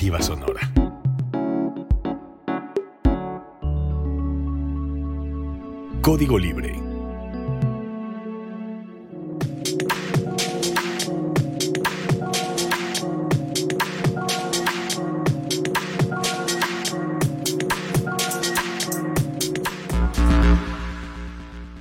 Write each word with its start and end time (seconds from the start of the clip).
Alternativa 0.00 0.22
Sonora. 0.22 0.60
Código 6.00 6.38
Libre. 6.38 6.72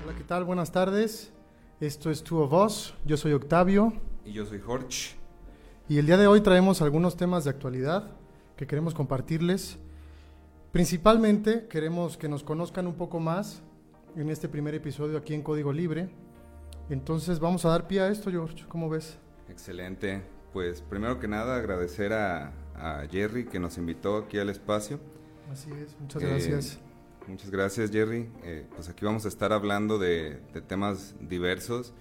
Hola, 0.03 0.13
¿qué 0.17 0.23
tal? 0.27 0.43
Buenas 0.43 0.73
tardes. 0.73 1.31
Esto 1.79 2.11
es 2.11 2.21
Two 2.21 2.39
of 2.39 2.51
Us. 2.51 2.93
Yo 3.05 3.15
soy 3.15 3.31
Octavio. 3.31 3.93
Y 4.25 4.33
yo 4.33 4.45
soy 4.45 4.59
Jorge. 4.59 5.18
Y 5.89 5.97
el 5.97 6.05
día 6.05 6.17
de 6.17 6.27
hoy 6.27 6.41
traemos 6.41 6.83
algunos 6.83 7.17
temas 7.17 7.45
de 7.45 7.49
actualidad 7.49 8.11
que 8.55 8.67
queremos 8.67 8.93
compartirles. 8.93 9.79
Principalmente 10.71 11.65
queremos 11.67 12.15
que 12.15 12.29
nos 12.29 12.43
conozcan 12.43 12.85
un 12.85 12.93
poco 12.93 13.19
más 13.19 13.63
en 14.15 14.29
este 14.29 14.47
primer 14.47 14.75
episodio 14.75 15.17
aquí 15.17 15.33
en 15.33 15.41
Código 15.41 15.73
Libre. 15.73 16.09
Entonces 16.91 17.39
vamos 17.39 17.65
a 17.65 17.69
dar 17.69 17.87
pie 17.87 18.01
a 18.01 18.09
esto, 18.09 18.29
George. 18.29 18.65
¿Cómo 18.67 18.87
ves? 18.87 19.17
Excelente. 19.49 20.21
Pues 20.53 20.81
primero 20.81 21.19
que 21.19 21.27
nada 21.27 21.55
agradecer 21.55 22.13
a, 22.13 22.53
a 22.75 23.07
Jerry 23.09 23.45
que 23.45 23.59
nos 23.59 23.79
invitó 23.79 24.17
aquí 24.17 24.37
al 24.37 24.49
espacio. 24.49 24.99
Así 25.51 25.71
es, 25.71 25.95
muchas 25.99 26.21
Eh, 26.21 26.27
gracias. 26.27 26.79
Muchas 27.27 27.49
gracias 27.49 27.89
Jerry. 27.89 28.29
Eh, 28.43 28.67
pues 28.75 28.89
aquí 28.89 29.05
vamos 29.05 29.25
a 29.25 29.27
estar 29.27 29.53
hablando 29.53 29.97
de, 29.97 30.39
de 30.53 30.61
temas 30.61 31.15
diversos, 31.19 31.93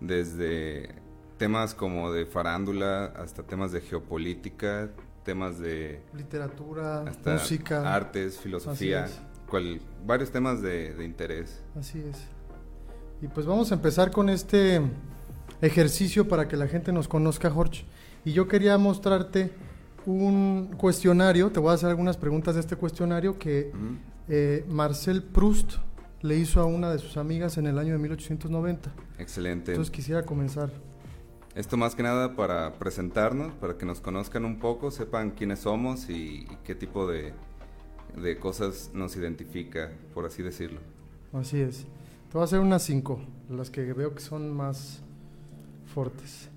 desde 0.00 0.90
temas 1.38 1.74
como 1.74 2.12
de 2.12 2.26
farándula 2.26 3.06
hasta 3.16 3.42
temas 3.42 3.72
de 3.72 3.80
geopolítica, 3.80 4.90
temas 5.24 5.58
de 5.58 6.00
Literatura, 6.14 7.02
hasta 7.02 7.34
música. 7.34 7.94
artes, 7.94 8.38
filosofía, 8.38 9.06
cual- 9.48 9.80
varios 10.06 10.30
temas 10.30 10.62
de, 10.62 10.94
de 10.94 11.04
interés. 11.04 11.62
Así 11.78 11.98
es. 12.00 12.26
Y 13.22 13.28
pues 13.28 13.46
vamos 13.46 13.70
a 13.72 13.74
empezar 13.74 14.10
con 14.10 14.28
este 14.28 14.80
ejercicio 15.62 16.28
para 16.28 16.48
que 16.48 16.56
la 16.56 16.68
gente 16.68 16.92
nos 16.92 17.08
conozca, 17.08 17.50
Jorge. 17.50 17.84
Y 18.24 18.32
yo 18.32 18.46
quería 18.48 18.76
mostrarte 18.78 19.50
un 20.04 20.74
cuestionario, 20.76 21.50
te 21.50 21.58
voy 21.60 21.70
a 21.70 21.74
hacer 21.74 21.88
algunas 21.88 22.16
preguntas 22.16 22.54
de 22.54 22.60
este 22.60 22.76
cuestionario 22.76 23.38
que 23.38 23.70
Ujú. 23.74 23.96
eh, 24.28 24.64
Marcel 24.68 25.22
Proust 25.22 25.74
le 26.22 26.36
hizo 26.36 26.60
a 26.60 26.64
una 26.64 26.90
de 26.92 26.98
sus 26.98 27.16
amigas 27.16 27.56
en 27.58 27.66
el 27.66 27.78
año 27.78 27.92
de 27.92 27.98
1890. 27.98 28.92
Excelente. 29.18 29.72
Entonces 29.72 29.90
quisiera 29.90 30.22
comenzar. 30.24 30.70
Esto 31.56 31.76
más 31.78 31.94
que 31.94 32.02
nada 32.02 32.36
para 32.36 32.74
presentarnos, 32.74 33.52
para 33.54 33.78
que 33.78 33.86
nos 33.86 34.00
conozcan 34.00 34.44
un 34.44 34.58
poco, 34.58 34.90
sepan 34.90 35.30
quiénes 35.30 35.60
somos 35.60 36.08
y, 36.10 36.42
y 36.50 36.58
qué 36.64 36.74
tipo 36.74 37.06
de, 37.10 37.32
de 38.22 38.38
cosas 38.38 38.90
nos 38.92 39.16
identifica, 39.16 39.90
por 40.12 40.26
así 40.26 40.42
decirlo. 40.42 40.80
Así 41.32 41.58
es. 41.60 41.86
Te 42.28 42.34
voy 42.34 42.42
a 42.42 42.44
hacer 42.44 42.60
unas 42.60 42.82
cinco, 42.82 43.20
las 43.48 43.70
que 43.70 43.90
veo 43.94 44.14
que 44.14 44.20
son 44.20 44.54
más 44.54 45.00
fuertes. 45.94 46.50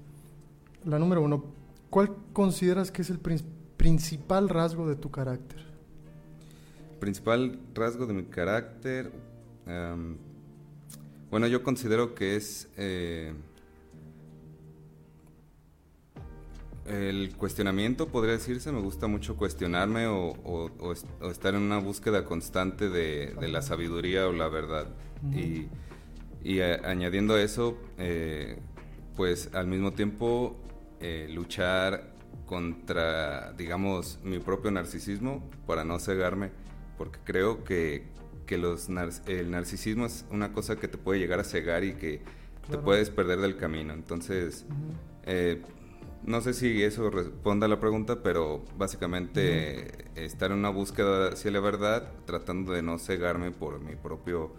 La 0.84 1.00
número 1.00 1.22
uno, 1.22 1.46
¿cuál 1.90 2.14
consideras 2.34 2.92
que 2.92 3.02
es 3.02 3.10
el 3.10 3.20
prin- 3.20 3.44
principal 3.78 4.50
rasgo 4.50 4.86
de 4.88 4.98
tu 4.98 5.10
carácter? 5.12 5.60
Principal 7.00 7.58
rasgo 7.74 8.06
de 8.06 8.14
mi 8.14 8.24
carácter, 8.26 9.14
em, 9.66 10.18
bueno, 11.32 11.48
yo 11.48 11.64
considero 11.64 12.14
que 12.16 12.36
es 12.36 12.68
eh, 12.76 13.34
el 16.90 17.36
cuestionamiento, 17.38 18.08
podría 18.08 18.34
decirse, 18.34 18.72
me 18.72 18.82
gusta 18.82 19.08
mucho 19.08 19.38
cuestionarme 19.38 20.08
o, 20.08 20.30
o- 20.44 20.72
o 20.80 20.92
es- 20.92 21.06
o 21.22 21.30
estar 21.30 21.54
en 21.56 21.62
una 21.62 21.78
búsqueda 21.80 22.26
constante 22.26 22.90
de, 22.90 23.36
de 23.40 23.48
la 23.48 23.62
sabiduría 23.62 24.28
o 24.28 24.34
la 24.34 24.48
verdad. 24.50 24.88
Y, 25.34 25.68
y 26.44 26.62
a- 26.62 26.82
añadiendo 26.90 27.36
a 27.36 27.42
eso, 27.42 27.78
eh, 27.98 28.60
pues 29.16 29.50
al 29.54 29.68
mismo 29.68 29.94
tiempo 29.94 30.56
eh, 31.02 31.28
luchar 31.32 32.14
contra, 32.46 33.54
digamos, 33.54 34.20
mi 34.24 34.40
propio 34.40 34.72
narcisismo 34.72 35.48
para 35.68 35.84
no 35.84 36.00
cegarme, 36.00 36.50
porque 36.98 37.20
creo 37.24 37.64
que, 37.64 38.08
que 38.46 38.58
los 38.58 38.90
nar- 38.90 39.22
el 39.28 39.52
narcisismo 39.52 40.06
es 40.06 40.26
una 40.32 40.52
cosa 40.52 40.76
que 40.78 40.88
te 40.88 40.98
puede 40.98 41.20
llegar 41.20 41.40
a 41.40 41.44
cegar 41.44 41.84
y 41.84 41.94
que 41.94 42.22
te 42.70 42.78
puedes 42.78 43.10
perder 43.12 43.40
del 43.40 43.56
camino. 43.58 43.94
Entonces, 43.94 44.66
eh, 45.26 45.62
no 46.24 46.42
sé 46.42 46.54
si 46.54 46.84
eso 46.84 47.10
responda 47.10 47.66
a 47.66 47.70
la 47.70 47.80
pregunta, 47.80 48.22
pero 48.24 48.64
básicamente 48.78 50.10
estar 50.24 50.52
en 50.52 50.58
una 50.60 50.70
búsqueda 50.70 51.30
hacia 51.30 51.52
la 51.52 51.60
verdad, 51.60 52.12
tratando 52.26 52.74
de 52.74 52.82
no 52.82 52.98
cegarme 53.00 53.52
por 53.52 53.80
mi 53.80 53.96
propio 53.96 54.52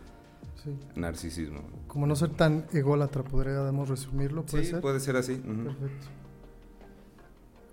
Sí. 0.65 0.77
narcisismo. 0.95 1.63
Como 1.87 2.07
no 2.07 2.15
ser 2.17 2.31
tan 2.31 2.67
ególatra, 2.73 3.23
podríamos 3.23 3.89
resumirlo, 3.89 4.45
¿puede 4.45 4.65
Sí, 4.65 4.71
ser? 4.73 4.81
puede 4.83 5.01
ser 5.01 5.17
así. 5.17 5.37
Perfecto. 5.37 6.07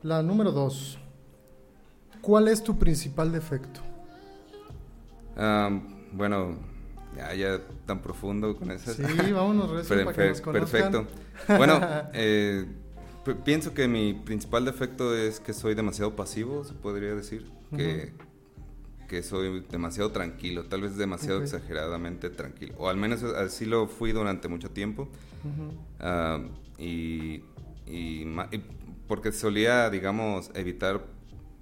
La 0.03 0.22
número 0.22 0.52
dos. 0.52 0.97
¿Cuál 2.22 2.47
es 2.47 2.64
tu 2.64 2.78
principal 2.78 3.31
defecto? 3.31 3.81
Ah, 5.36 5.70
bueno, 6.14 6.56
ya, 7.16 7.34
ya 7.34 7.62
tan 7.86 8.02
profundo 8.02 8.56
con 8.58 8.72
esas. 8.72 8.96
Sí, 8.96 9.03
vámonos 9.31 9.70
recio 9.70 9.96
para 10.06 10.16
que 10.16 10.30
nos 10.30 10.40
Perfe- 10.40 10.44
conozcan. 10.44 10.92
Perfecto. 10.92 11.58
Bueno, 11.58 11.80
eh, 12.14 12.66
pienso 13.36 13.74
que 13.74 13.88
mi 13.88 14.14
principal 14.14 14.66
defecto 14.66 15.16
es 15.16 15.40
que 15.40 15.54
soy 15.54 15.76
demasiado 15.76 16.16
pasivo, 16.16 16.64
se 16.64 16.74
podría 16.74 17.14
decir. 17.16 17.52
Que, 17.76 18.14
que 19.10 19.24
soy 19.24 19.62
demasiado 19.70 20.12
tranquilo, 20.12 20.66
tal 20.66 20.82
vez 20.82 20.98
demasiado 20.98 21.42
exageradamente 21.42 22.30
tranquilo. 22.30 22.76
O 22.78 22.90
al 22.90 22.98
menos 22.98 23.24
así 23.24 23.66
lo 23.66 23.88
fui 23.88 24.12
durante 24.12 24.48
mucho 24.48 24.70
tiempo. 24.72 25.10
Y, 26.78 27.44
y 27.86 28.26
ma- 28.26 28.50
y 28.52 28.62
porque 29.08 29.32
solía, 29.32 29.90
digamos, 29.90 30.52
evitar 30.54 31.06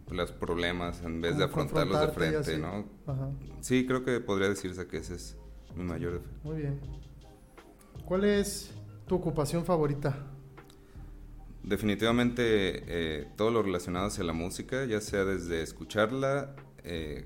los 0.09 0.31
problemas 0.31 1.01
en 1.03 1.21
vez 1.21 1.37
de 1.37 1.45
afrontarlos 1.45 1.99
de 2.01 2.07
frente. 2.09 2.57
¿no? 2.57 2.85
Ajá, 3.07 3.29
Sí, 3.61 3.85
creo 3.87 4.03
que 4.03 4.19
podría 4.19 4.49
decirse 4.49 4.85
que 4.87 4.97
ese 4.97 5.15
es 5.15 5.37
mi 5.75 5.83
mayor 5.83 6.13
defecto. 6.13 6.39
muy 6.43 6.57
bien. 6.57 6.79
¿Cuál 8.05 8.25
es 8.25 8.71
tu 9.07 9.15
ocupación 9.15 9.65
favorita? 9.65 10.15
Definitivamente 11.67 12.43
eh, 12.43 13.27
todo 13.35 13.49
lo 13.49 13.63
relacionado 13.63 14.05
hacia 14.05 14.23
la 14.23 14.33
música, 14.33 14.85
ya 14.85 15.01
sea 15.01 15.25
desde 15.25 15.63
escucharla, 15.63 16.55
eh, 16.83 17.25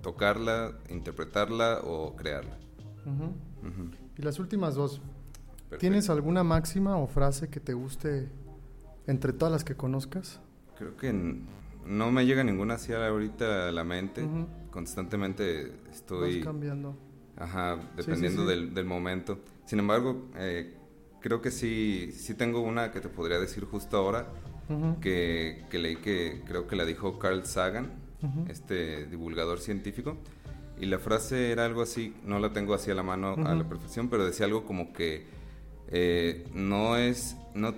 tocarla, 0.00 0.78
interpretarla 0.88 1.80
o 1.82 2.14
crearla. 2.14 2.56
Ujú. 3.04 3.24
Ujú. 3.24 3.90
Y 4.16 4.22
las 4.22 4.38
últimas 4.38 4.76
dos. 4.76 5.00
Perfecto. 5.00 5.78
¿Tienes 5.78 6.08
alguna 6.08 6.44
máxima 6.44 6.96
o 6.98 7.08
frase 7.08 7.48
que 7.48 7.58
te 7.58 7.74
guste 7.74 8.28
entre 9.08 9.32
todas 9.32 9.50
las 9.50 9.64
que 9.64 9.74
conozcas? 9.74 10.40
Creo 10.78 10.96
que 10.96 11.12
no 11.84 12.12
me 12.12 12.26
llega 12.26 12.44
ninguna 12.44 12.74
hacia 12.74 13.04
ahorita 13.08 13.68
a 13.70 13.72
la 13.72 13.82
mente. 13.82 14.22
Ujú. 14.22 14.46
Constantemente 14.70 15.72
estoy... 15.90 16.36
Vas 16.36 16.44
cambiando. 16.44 16.96
Ajá, 17.36 17.78
sí, 17.80 17.88
dependiendo 17.96 18.42
sí. 18.42 18.48
Del, 18.48 18.72
del 18.72 18.84
momento. 18.84 19.40
Sin 19.64 19.80
embargo, 19.80 20.28
eh, 20.36 20.76
creo 21.24 21.40
que 21.40 21.50
sí, 21.50 22.12
sí 22.12 22.34
tengo 22.34 22.60
una 22.60 22.92
que 22.92 23.00
te 23.00 23.08
podría 23.08 23.38
decir 23.40 23.64
justo 23.64 23.96
ahora, 23.96 24.26
Ujú. 24.68 25.00
que, 25.00 25.64
que 25.70 25.78
leí 25.78 25.96
que 25.96 26.42
creo 26.46 26.66
que 26.66 26.76
la 26.76 26.84
dijo 26.84 27.18
Carl 27.18 27.46
Sagan, 27.46 27.92
Ujú. 28.22 28.44
este 28.50 29.06
divulgador 29.06 29.58
científico, 29.58 30.18
y 30.78 30.84
la 30.84 30.98
frase 30.98 31.50
era 31.50 31.64
algo 31.64 31.80
así, 31.80 32.14
no 32.26 32.38
la 32.40 32.52
tengo 32.52 32.74
así 32.74 32.90
a 32.90 32.94
la 32.94 33.02
mano 33.02 33.36
a 33.42 33.54
la 33.54 33.66
perfección, 33.66 34.10
pero 34.10 34.26
decía 34.26 34.44
algo 34.44 34.66
como 34.66 34.92
que 34.92 35.24
eh, 35.88 36.46
no 36.52 36.98
es, 36.98 37.38
no, 37.54 37.74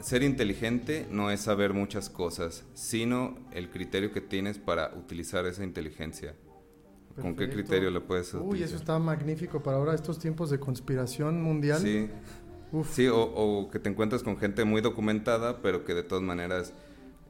ser 0.00 0.24
inteligente 0.24 1.06
no 1.08 1.30
es 1.30 1.42
saber 1.42 1.74
muchas 1.74 2.10
cosas, 2.10 2.64
sino 2.74 3.38
el 3.52 3.70
criterio 3.70 4.10
que 4.10 4.20
tienes 4.20 4.58
para 4.58 4.92
utilizar 4.96 5.46
esa 5.46 5.62
inteligencia. 5.62 6.34
¿Con 7.20 7.34
qué 7.34 7.46
Perfecto. 7.46 7.68
criterio 7.68 7.90
le 7.90 8.00
puedes 8.00 8.32
Uy, 8.34 8.40
utilizar? 8.40 8.66
eso 8.68 8.76
está 8.76 8.98
magnífico 8.98 9.60
para 9.60 9.76
ahora 9.76 9.94
estos 9.94 10.18
tiempos 10.20 10.50
de 10.50 10.60
conspiración 10.60 11.42
mundial. 11.42 11.80
Sí, 11.80 12.08
Uf. 12.72 12.94
sí 12.94 13.06
o, 13.08 13.18
o 13.22 13.70
que 13.70 13.78
te 13.78 13.88
encuentras 13.88 14.22
con 14.22 14.36
gente 14.38 14.64
muy 14.64 14.80
documentada, 14.80 15.62
pero 15.62 15.84
que 15.84 15.94
de 15.94 16.02
todas 16.02 16.22
maneras 16.22 16.72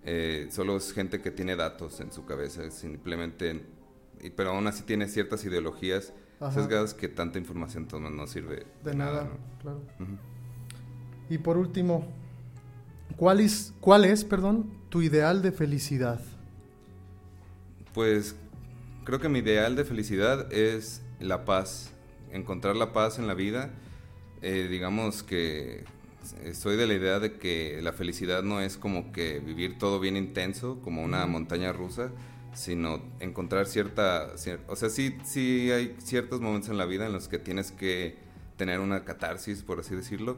eh, 0.05 0.49
solo 0.51 0.77
es 0.77 0.93
gente 0.93 1.21
que 1.21 1.31
tiene 1.31 1.55
datos 1.57 2.01
en 2.01 2.13
su 2.13 2.25
cabeza, 2.25 2.71
simplemente, 2.71 3.65
y- 4.21 4.31
pero 4.31 4.51
aún 4.51 4.67
así 4.67 4.83
tiene 4.83 5.07
ciertas 5.09 5.45
ideologías 5.45 6.13
Ajá. 6.41 6.53
sesgadas 6.53 6.95
que 6.95 7.09
tanta 7.09 7.39
información 7.39 7.85
entonces 7.85 8.11
no 8.13 8.27
sirve 8.27 8.67
De 8.85 8.95
nada, 8.95 9.25
¿no? 9.25 9.31
claro. 9.63 9.81
Y 11.31 11.39
por 11.39 11.57
último, 11.59 12.07
¿cuál 13.17 13.41
es, 13.41 13.75
cuál 13.81 14.05
es, 14.05 14.25
perdón, 14.25 14.71
tu 14.89 15.03
ideal 15.03 15.43
de 15.43 15.53
felicidad? 15.53 16.21
Pues 17.95 18.37
creo 19.05 19.21
que 19.21 19.29
mi 19.29 19.41
ideal 19.41 19.77
de 19.77 19.85
felicidad 19.85 20.53
es 20.53 21.03
la 21.21 21.45
paz, 21.45 21.91
encontrar 22.33 22.77
la 22.77 22.93
paz 22.93 23.19
en 23.19 23.27
la 23.27 23.35
vida. 23.35 23.71
Eh, 24.43 24.69
digamos 24.71 25.23
que 25.23 25.85
soy 26.53 26.77
de 26.77 26.87
la 26.87 26.95
idea 26.95 27.19
de 27.21 27.39
que 27.39 27.81
la 27.83 27.93
felicidad 27.93 28.43
no 28.43 28.61
es 28.61 28.77
como 28.77 29.13
que 29.13 29.41
vivir 29.41 29.79
todo 29.79 30.01
bien 30.01 30.17
intenso, 30.17 30.81
como 30.83 31.03
una 31.03 31.27
montaña 31.27 31.73
rusa, 31.73 32.11
sino 32.55 33.03
encontrar 33.21 33.67
cierta, 33.67 34.33
o 34.67 34.77
sea, 34.77 34.91
sí, 34.91 35.17
sí 35.25 35.71
hay 35.71 35.97
ciertos 35.99 36.41
momentos 36.41 36.71
en 36.71 36.79
la 36.79 36.87
vida 36.87 37.07
en 37.07 37.13
los 37.13 37.29
que 37.29 37.39
tienes 37.39 37.71
que 37.73 38.17
tener 38.57 38.81
una 38.81 39.05
catarsis, 39.05 39.63
por 39.63 39.81
así 39.81 39.95
decirlo, 39.95 40.37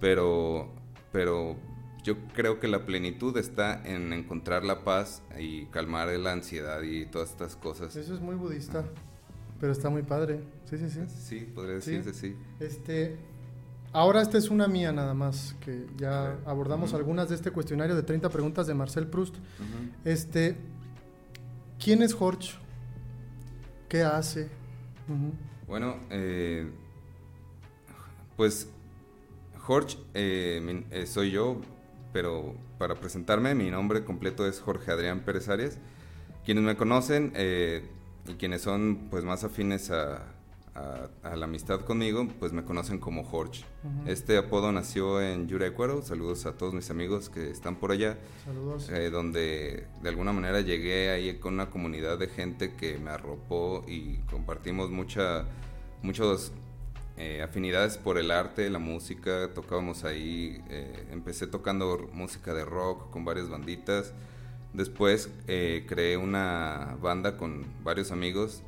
pero, 0.00 0.72
pero 1.12 1.56
yo 2.02 2.16
creo 2.34 2.58
que 2.58 2.68
la 2.68 2.86
plenitud 2.86 3.36
está 3.36 3.82
en 3.84 4.12
encontrar 4.12 4.64
la 4.64 4.82
paz 4.84 5.22
y 5.38 5.66
calmar 5.66 6.08
la 6.08 6.32
ansiedad 6.32 6.82
y 6.82 7.06
todas 7.06 7.30
estas 7.30 7.56
cosas. 7.56 7.94
Eso 7.96 8.14
es 8.14 8.20
muy 8.20 8.34
budista, 8.36 8.84
pero 9.60 9.72
está 9.72 9.90
muy 9.90 10.02
padre. 10.02 10.40
Sí, 10.64 10.78
sí, 10.78 10.88
sí. 10.88 11.00
Sí, 11.06 11.40
podría 11.54 11.74
decirse, 11.74 12.14
sí. 12.14 12.34
Este, 12.60 13.16
ahora 13.92 14.22
esta 14.22 14.38
es 14.38 14.50
una 14.50 14.68
mía 14.68 14.92
nada 14.92 15.14
más, 15.14 15.54
que 15.60 15.86
ya 15.96 16.38
abordamos 16.46 16.94
algunas 16.94 17.28
de 17.28 17.34
este 17.34 17.50
cuestionario 17.50 17.94
de 17.94 18.02
30 18.02 18.28
preguntas 18.28 18.66
de 18.66 18.74
Marcel 18.74 19.06
Proust. 19.06 19.36
Este, 20.04 20.56
¿quién 21.82 22.02
es 22.02 22.14
Jorge? 22.14 22.52
¿Qué 23.88 24.02
hace? 24.02 24.48
Bueno, 25.66 25.96
eh, 26.10 26.70
pues 28.36 28.68
Jorge 29.68 29.98
eh, 30.14 30.84
eh, 30.92 31.06
soy 31.06 31.30
yo, 31.30 31.60
pero 32.12 32.54
para 32.78 32.94
presentarme, 32.94 33.54
mi 33.54 33.70
nombre 33.70 34.02
completo 34.04 34.46
es 34.46 34.60
Jorge 34.60 34.92
Adrián 34.92 35.20
Pérez 35.20 35.48
Arias. 35.50 35.78
Quienes 36.44 36.64
me 36.64 36.76
conocen 36.76 37.32
eh, 37.34 37.84
y 38.26 38.34
quienes 38.34 38.62
son 38.62 39.08
pues 39.10 39.24
más 39.24 39.44
afines 39.44 39.90
a, 39.90 40.22
la 41.22 41.44
amistad 41.44 41.80
conmigo, 41.80 42.26
pues 42.38 42.52
me 42.52 42.64
conocen 42.64 42.98
como 42.98 43.24
Jorge. 43.24 43.64
Este 44.06 44.36
apodo 44.36 44.72
nació 44.72 45.20
en 45.20 45.48
Yurecuaro. 45.48 46.02
Saludos 46.02 46.46
a 46.46 46.56
todos 46.56 46.74
mis 46.74 46.90
amigos 46.90 47.30
que 47.30 47.50
están 47.50 47.76
por 47.76 47.92
allá. 47.92 48.18
Saludos. 48.44 48.88
Eh, 48.90 49.10
donde 49.10 49.86
de 50.02 50.08
alguna 50.08 50.32
manera 50.32 50.60
llegué 50.60 51.10
ahí 51.10 51.38
con 51.38 51.54
una 51.54 51.70
comunidad 51.70 52.18
de 52.18 52.28
gente 52.28 52.74
que 52.74 52.98
me 52.98 53.10
arropó 53.10 53.84
y 53.86 54.16
compartimos 54.30 54.90
mucha, 54.90 55.44
muchos 56.02 56.52
eh, 57.20 57.42
afinidades 57.42 57.98
por 57.98 58.16
el 58.16 58.30
arte, 58.30 58.70
la 58.70 58.78
música, 58.78 59.52
tocábamos 59.52 60.04
ahí, 60.04 60.62
eh, 60.70 61.08
empecé 61.10 61.48
tocando 61.48 62.08
música 62.12 62.54
de 62.54 62.64
rock 62.64 63.10
con 63.10 63.24
varias 63.24 63.48
banditas, 63.48 64.12
después 64.72 65.28
eh, 65.48 65.84
creé 65.88 66.16
una 66.16 66.96
banda 67.02 67.36
con 67.36 67.66
varios 67.82 68.12
amigos 68.12 68.62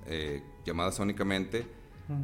llamada 0.65 0.91
Sónicamente 0.91 1.65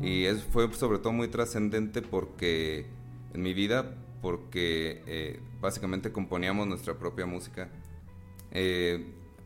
y 0.03 0.25
es, 0.25 0.43
fue 0.43 0.73
sobre 0.75 0.99
todo 0.99 1.13
muy 1.13 1.29
trascendente 1.29 2.03
porque 2.03 2.87
en 3.35 3.43
mi 3.43 3.55
vida, 3.55 3.95
porque 4.23 5.41
básicamente 5.61 6.13
componíamos 6.13 6.67
nuestra 6.67 6.95
propia 6.95 7.27
música. 7.27 7.69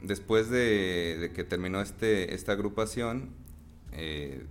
después 0.02 0.50
de, 0.50 1.18
de, 1.20 1.32
que 1.32 1.44
terminó 1.44 1.80
este, 1.80 2.34
esta 2.34 2.52
agrupación, 2.52 3.30
eh, 3.92 4.44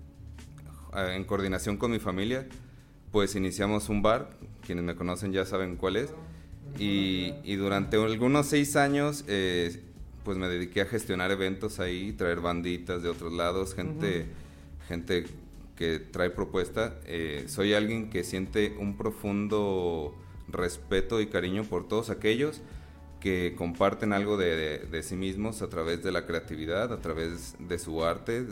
en 0.96 1.24
coordinación 1.24 1.78
con 1.78 1.92
mi 1.92 2.00
familia, 2.00 2.48
pues 3.12 3.36
iniciamos 3.36 3.90
un 3.90 4.02
bar, 4.02 4.32
quienes 4.66 4.84
me 4.84 4.96
conocen 4.96 5.32
ya 5.32 5.46
saben 5.46 5.76
cuál 5.76 5.98
es, 5.98 6.14
y, 6.78 7.56
durante 7.56 7.98
algunos 7.98 8.48
seis 8.48 8.76
años 8.76 9.24
eh, 9.28 9.82
pues 10.24 10.38
me 10.38 10.48
dediqué 10.48 10.82
a 10.82 10.86
gestionar 10.86 11.32
eventos 11.32 11.80
ahí, 11.80 12.12
traer 12.14 12.42
banditas 12.42 13.04
de 13.04 13.10
otros 13.10 13.34
lados, 13.34 13.76
gente, 13.76 14.26
gente 14.88 15.26
que 15.80 15.98
trae 15.98 16.30
propuesta. 16.30 17.00
Eh, 17.06 17.46
soy 17.48 17.74
alguien 17.74 18.10
que 18.10 18.26
siente 18.26 18.76
un 18.78 18.98
profundo 18.98 20.14
respeto 20.50 21.22
y 21.22 21.28
cariño 21.28 21.64
por 21.64 21.88
todos 21.88 22.10
aquellos 22.10 22.62
que 23.22 23.56
comparten 23.58 24.12
algo 24.14 24.36
de, 24.36 25.02
sí 25.04 25.16
mismos 25.16 25.62
a 25.62 25.70
través 25.70 26.04
de 26.04 26.12
la 26.12 26.26
creatividad, 26.26 26.92
a 26.92 27.00
través 27.00 27.56
de 27.58 27.80
su 27.80 28.04
arte, 28.04 28.46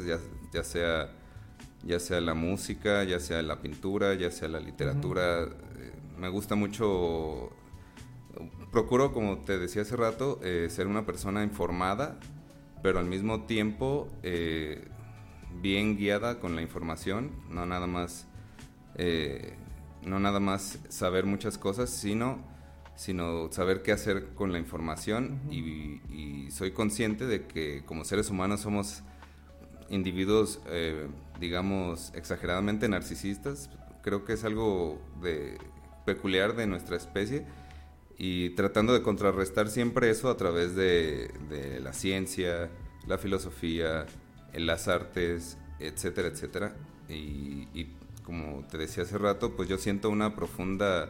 ya 0.54 0.64
sea 0.64 1.12
ya 1.84 2.00
sea 2.00 2.22
la 2.22 2.34
música, 2.34 3.04
ya 3.04 3.20
sea 3.20 3.42
la 3.42 3.62
pintura, 3.62 4.14
ya 4.14 4.32
sea 4.32 4.48
la 4.48 4.60
literatura. 4.60 5.44
Eh, 5.44 5.48
me 6.18 6.30
gusta 6.30 6.56
mucho, 6.56 7.50
procuro, 8.72 9.14
como 9.14 9.40
te 9.40 9.58
decía 9.58 9.84
hace 9.84 9.96
rato, 9.96 10.40
eh, 10.44 10.68
ser 10.70 10.88
una 10.88 11.06
persona 11.06 11.44
informada, 11.44 12.18
pero 12.82 13.00
al 13.00 13.06
mismo 13.06 13.44
tiempo 13.44 14.08
eh, 14.24 14.86
bien 15.62 15.98
guiada 15.98 16.40
con 16.40 16.56
la 16.56 16.62
información, 16.62 17.32
no 17.50 17.66
nada 17.66 17.88
más, 17.88 18.28
no 20.04 20.20
nada 20.20 20.40
más 20.40 20.80
saber 20.90 21.26
muchas 21.26 21.58
cosas, 21.58 21.90
sino, 21.90 22.44
sino 22.96 23.52
saber 23.52 23.82
qué 23.82 23.92
hacer 23.92 24.34
con 24.34 24.52
la 24.52 24.60
información 24.60 25.42
y 25.52 26.50
soy 26.52 26.72
consciente 26.72 27.26
de 27.26 27.48
que 27.48 27.84
como 27.86 28.06
seres 28.06 28.30
humanos 28.30 28.62
somos 28.62 29.04
individuos, 29.90 30.60
eh, 30.68 31.08
digamos, 31.40 32.12
exageradamente 32.16 32.90
narcisistas. 32.90 33.70
Creo 34.02 34.26
que 34.26 34.34
es 34.34 34.44
algo 34.44 35.02
de, 35.22 35.58
peculiar 36.06 36.56
de 36.56 36.68
nuestra 36.68 36.96
especie 36.96 37.46
y 38.18 38.52
tratando 38.52 38.94
de 38.94 39.02
contrarrestar 39.02 39.70
siempre 39.70 40.10
eso 40.10 40.30
a 40.30 40.38
través 40.38 40.76
de, 40.76 41.32
la 41.82 41.94
ciencia, 41.94 42.70
la 43.06 43.18
filosofía, 43.18 44.06
las 44.54 44.88
artes, 44.88 45.58
etcétera, 45.80 46.30
etcétera. 46.30 46.76
Y, 47.10 47.68
y, 47.74 47.94
como 48.24 48.66
te 48.68 48.78
decía 48.78 49.04
hace 49.04 49.18
rato, 49.18 49.56
pues 49.56 49.70
yo 49.70 49.78
siento 49.78 50.10
una 50.10 50.36
profunda 50.36 51.10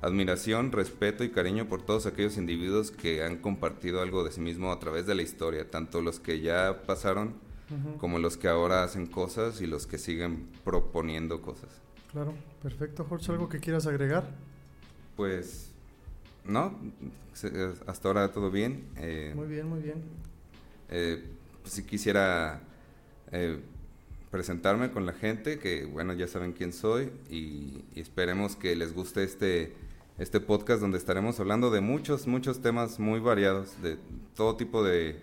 admiración, 0.00 0.72
respeto 0.72 1.24
y 1.24 1.30
cariño 1.30 1.68
por 1.68 1.82
todos 1.82 2.06
aquellos 2.06 2.36
individuos 2.36 2.90
que 2.90 3.22
han 3.22 3.36
compartido 3.38 4.00
algo 4.00 4.24
de 4.24 4.32
sí 4.32 4.40
mismo 4.40 4.72
a 4.72 4.78
través 4.78 5.06
de 5.06 5.14
la 5.14 5.22
historia, 5.22 5.70
tanto 5.70 6.00
los 6.00 6.20
que 6.20 6.40
ya 6.40 6.82
pasaron 6.86 7.34
como 7.98 8.20
los 8.20 8.36
que 8.36 8.48
ahora 8.48 8.84
hacen 8.84 9.06
cosas 9.06 9.60
y 9.60 9.66
los 9.66 9.86
que 9.86 9.98
siguen 9.98 10.46
proponiendo 10.64 11.42
cosas. 11.42 11.68
Claro, 12.12 12.32
perfecto. 12.62 13.04
Jorge, 13.04 13.32
¿algo 13.32 13.48
que 13.48 13.58
quieras 13.58 13.86
agregar? 13.86 14.30
Pues, 15.16 15.72
no, 16.44 16.78
hasta 17.86 18.08
ahora 18.08 18.30
todo 18.30 18.50
bien. 18.50 18.86
Eh, 18.96 19.32
muy 19.34 19.48
bien, 19.48 19.68
muy 19.68 19.80
bien. 19.80 20.04
Eh, 20.88 21.24
pues 21.62 21.74
si 21.74 21.82
quisiera 21.82 22.60
eh, 23.32 23.60
presentarme 24.30 24.90
con 24.90 25.06
la 25.06 25.12
gente, 25.12 25.58
que 25.58 25.84
bueno, 25.86 26.12
ya 26.12 26.28
saben 26.28 26.52
quién 26.52 26.72
soy 26.72 27.10
y, 27.30 27.84
y, 27.94 28.00
esperemos 28.00 28.56
que 28.56 28.76
les 28.76 28.92
guste 28.94 29.24
este, 29.24 29.74
este 30.18 30.40
podcast 30.40 30.80
donde 30.80 30.98
estaremos 30.98 31.40
hablando 31.40 31.70
de 31.70 31.80
muchos, 31.80 32.26
muchos 32.26 32.60
temas 32.60 32.98
muy 32.98 33.20
variados, 33.20 33.80
de 33.82 33.98
todo 34.34 34.56
tipo 34.56 34.82
de 34.84 35.20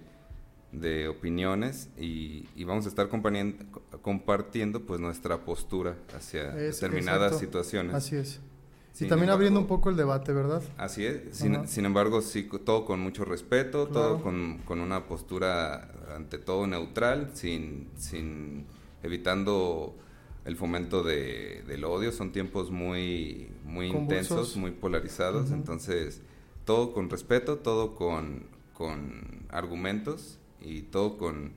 de 0.74 1.07
opiniones 1.07 1.89
y, 1.98 2.45
vamos 2.65 2.86
a 2.86 2.89
estar 2.89 3.07
compartiendo 4.01 4.81
pues 4.81 5.00
nuestra 5.00 5.45
postura 5.45 5.95
hacia 6.15 6.50
determinadas 6.51 7.39
situaciones. 7.39 7.93
Así 7.93 8.15
es. 8.15 8.41
Y 9.00 9.07
también 9.07 9.31
abriendo 9.31 9.59
un 9.59 9.67
poco 9.67 9.89
el 9.89 9.95
debate, 9.95 10.33
¿verdad? 10.33 10.62
Así 10.77 11.05
es. 11.05 11.21
Sin, 11.31 11.85
embargo, 11.85 12.21
sí, 12.21 12.47
todo 12.63 12.85
con 12.85 13.00
mucho 13.00 13.25
respeto, 13.25 13.88
todo 13.88 14.21
con, 14.21 14.59
con, 14.59 14.79
una 14.79 15.07
postura 15.07 15.89
ante 16.15 16.38
todo 16.38 16.67
neutral, 16.67 17.31
sin, 17.33 17.89
sin 17.97 18.65
evitando 19.01 19.95
el 20.45 20.55
fomento 20.55 21.03
de, 21.03 21.63
del 21.67 21.83
odio. 21.85 22.12
Son 22.12 22.31
tiempos 22.31 22.69
muy, 22.69 23.50
muy 23.65 23.88
intensos, 23.88 24.55
muy 24.57 24.71
polarizados. 24.71 25.51
Entonces, 25.51 26.21
todo 26.65 26.93
con 26.93 27.09
respeto, 27.09 27.57
todo 27.57 27.95
con, 27.95 28.43
con 28.73 29.47
argumentos 29.50 30.38
y 30.62 30.83
todo 30.83 31.17
con 31.17 31.51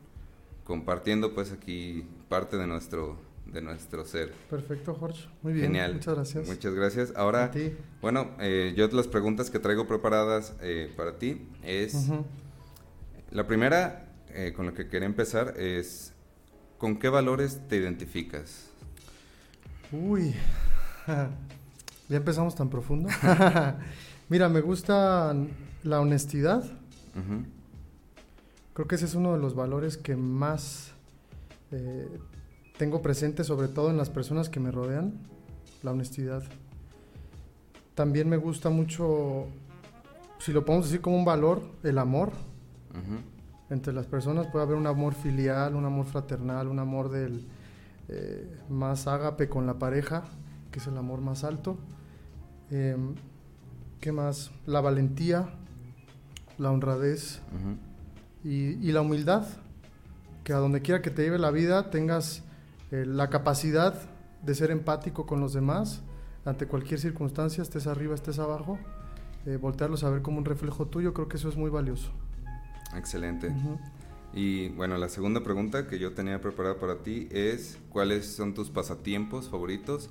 compartiendo 0.65 1.33
pues 1.33 1.53
aquí 1.53 2.05
parte 2.29 2.57
de 2.57 2.67
nuestro 2.67 3.17
de 3.53 3.63
nuestro 3.63 4.05
ser. 4.05 4.33
Perfecto, 4.51 4.95
Jorge. 4.95 5.29
Muy 5.43 5.53
bien. 5.53 5.67
Genial. 5.67 5.95
Muchas 5.95 6.15
gracias. 6.15 6.49
Muchas 6.49 6.75
gracias. 6.75 7.13
Ahora, 7.17 7.51
bueno, 8.01 8.31
eh, 8.41 8.75
yo 8.77 8.89
las 8.89 9.09
preguntas 9.09 9.51
que 9.51 9.59
traigo 9.59 9.87
preparadas 9.87 10.55
eh, 10.61 10.93
para 10.97 11.19
ti 11.19 11.49
es 11.63 12.11
la 13.31 13.47
primera 13.47 14.07
eh, 14.31 14.53
con 14.55 14.67
la 14.67 14.73
que 14.73 14.89
quería 14.89 15.07
empezar 15.07 15.55
es 15.57 16.13
¿con 16.79 16.99
qué 16.99 17.09
valores 17.09 17.61
te 17.69 17.77
identificas? 17.77 18.69
Uy, 19.93 20.35
ya 22.09 22.17
empezamos 22.17 22.55
tan 22.55 22.69
profundo. 22.69 23.09
Mira, 24.29 24.49
me 24.49 24.61
gusta 24.61 25.35
la 25.85 26.01
honestidad. 26.01 26.65
Creo 28.75 28.87
que 28.87 28.97
ese 28.97 29.07
es 29.07 29.15
uno 29.15 29.33
de 29.33 29.39
los 29.39 29.55
valores 29.55 29.97
que 29.97 30.17
más 30.17 30.93
eh, 31.71 32.09
tengo 32.79 33.03
presente, 33.03 33.45
sobre 33.45 33.69
todo 33.69 33.91
en 33.91 33.97
las 33.97 34.11
personas 34.11 34.49
que 34.49 34.61
me 34.61 34.71
rodean, 34.71 35.15
la 35.83 35.93
honestidad. 35.93 36.43
También 37.95 38.29
me 38.29 38.37
gusta 38.37 38.69
mucho, 38.69 39.47
si 40.39 40.53
lo 40.53 40.65
podemos 40.65 40.87
decir 40.87 41.01
como 41.01 41.17
un 41.17 41.25
valor, 41.25 41.63
el 41.83 41.99
amor. 41.99 42.33
Entre 43.69 43.93
las 43.93 44.07
personas 44.07 44.47
puede 44.47 44.65
haber 44.65 44.77
un 44.77 44.87
amor 44.87 45.15
filial, 45.15 45.75
un 45.75 45.85
amor 45.85 46.07
fraternal, 46.07 46.69
un 46.69 46.79
amor 46.79 47.11
del 47.11 47.47
eh, 48.09 48.59
más 48.71 49.07
ágape 49.07 49.49
con 49.49 49.67
la 49.67 49.79
pareja, 49.79 50.25
que 50.71 50.79
es 50.79 50.87
el 50.87 50.97
amor 50.97 51.21
más 51.21 51.45
alto. 51.45 51.77
Em, 52.71 53.15
¿Qué 54.01 54.13
más? 54.13 54.51
La 54.67 54.81
valentía, 54.81 55.49
la 56.59 56.71
honradez 56.71 57.41
y, 58.45 58.89
y, 58.89 58.93
la 58.93 59.01
humildad. 59.01 59.47
Que 60.45 60.53
a 60.53 60.59
donde 60.59 60.81
quiera 60.81 61.03
que 61.03 61.11
te 61.11 61.23
lleve 61.23 61.39
la 61.39 61.51
vida 61.51 61.91
tengas 61.91 62.46
eh, 62.91 63.05
la 63.07 63.31
capacidad 63.31 63.95
de 64.43 64.55
ser 64.55 64.71
empático 64.71 65.27
con 65.27 65.41
los 65.41 65.53
demás 65.53 66.03
ante 66.45 66.67
cualquier 66.67 67.01
circunstancia, 67.01 67.63
estés 67.63 67.87
arriba, 67.87 68.15
estés 68.15 68.39
abajo, 68.39 68.79
eh, 69.47 69.57
voltearlos 69.57 70.05
a 70.05 70.11
ver 70.11 70.23
como 70.23 70.39
un 70.39 70.45
reflejo 70.45 70.87
tuyo, 70.87 71.13
creo 71.13 71.29
que 71.29 71.37
eso 71.37 71.49
es 71.49 71.57
muy 71.57 71.71
valioso. 71.71 72.11
Excelente. 72.95 73.53
Y 74.33 74.69
bueno, 74.69 74.97
la 74.99 75.09
segunda 75.09 75.43
pregunta 75.43 75.89
que 75.89 75.99
yo 75.99 76.13
tenía 76.13 76.41
preparada 76.41 76.79
para 76.79 77.03
ti 77.03 77.29
es, 77.31 77.79
¿cuáles 77.89 78.27
son 78.27 78.55
tus 78.55 78.71
pasatiempos 78.71 79.49
favoritos 79.49 80.11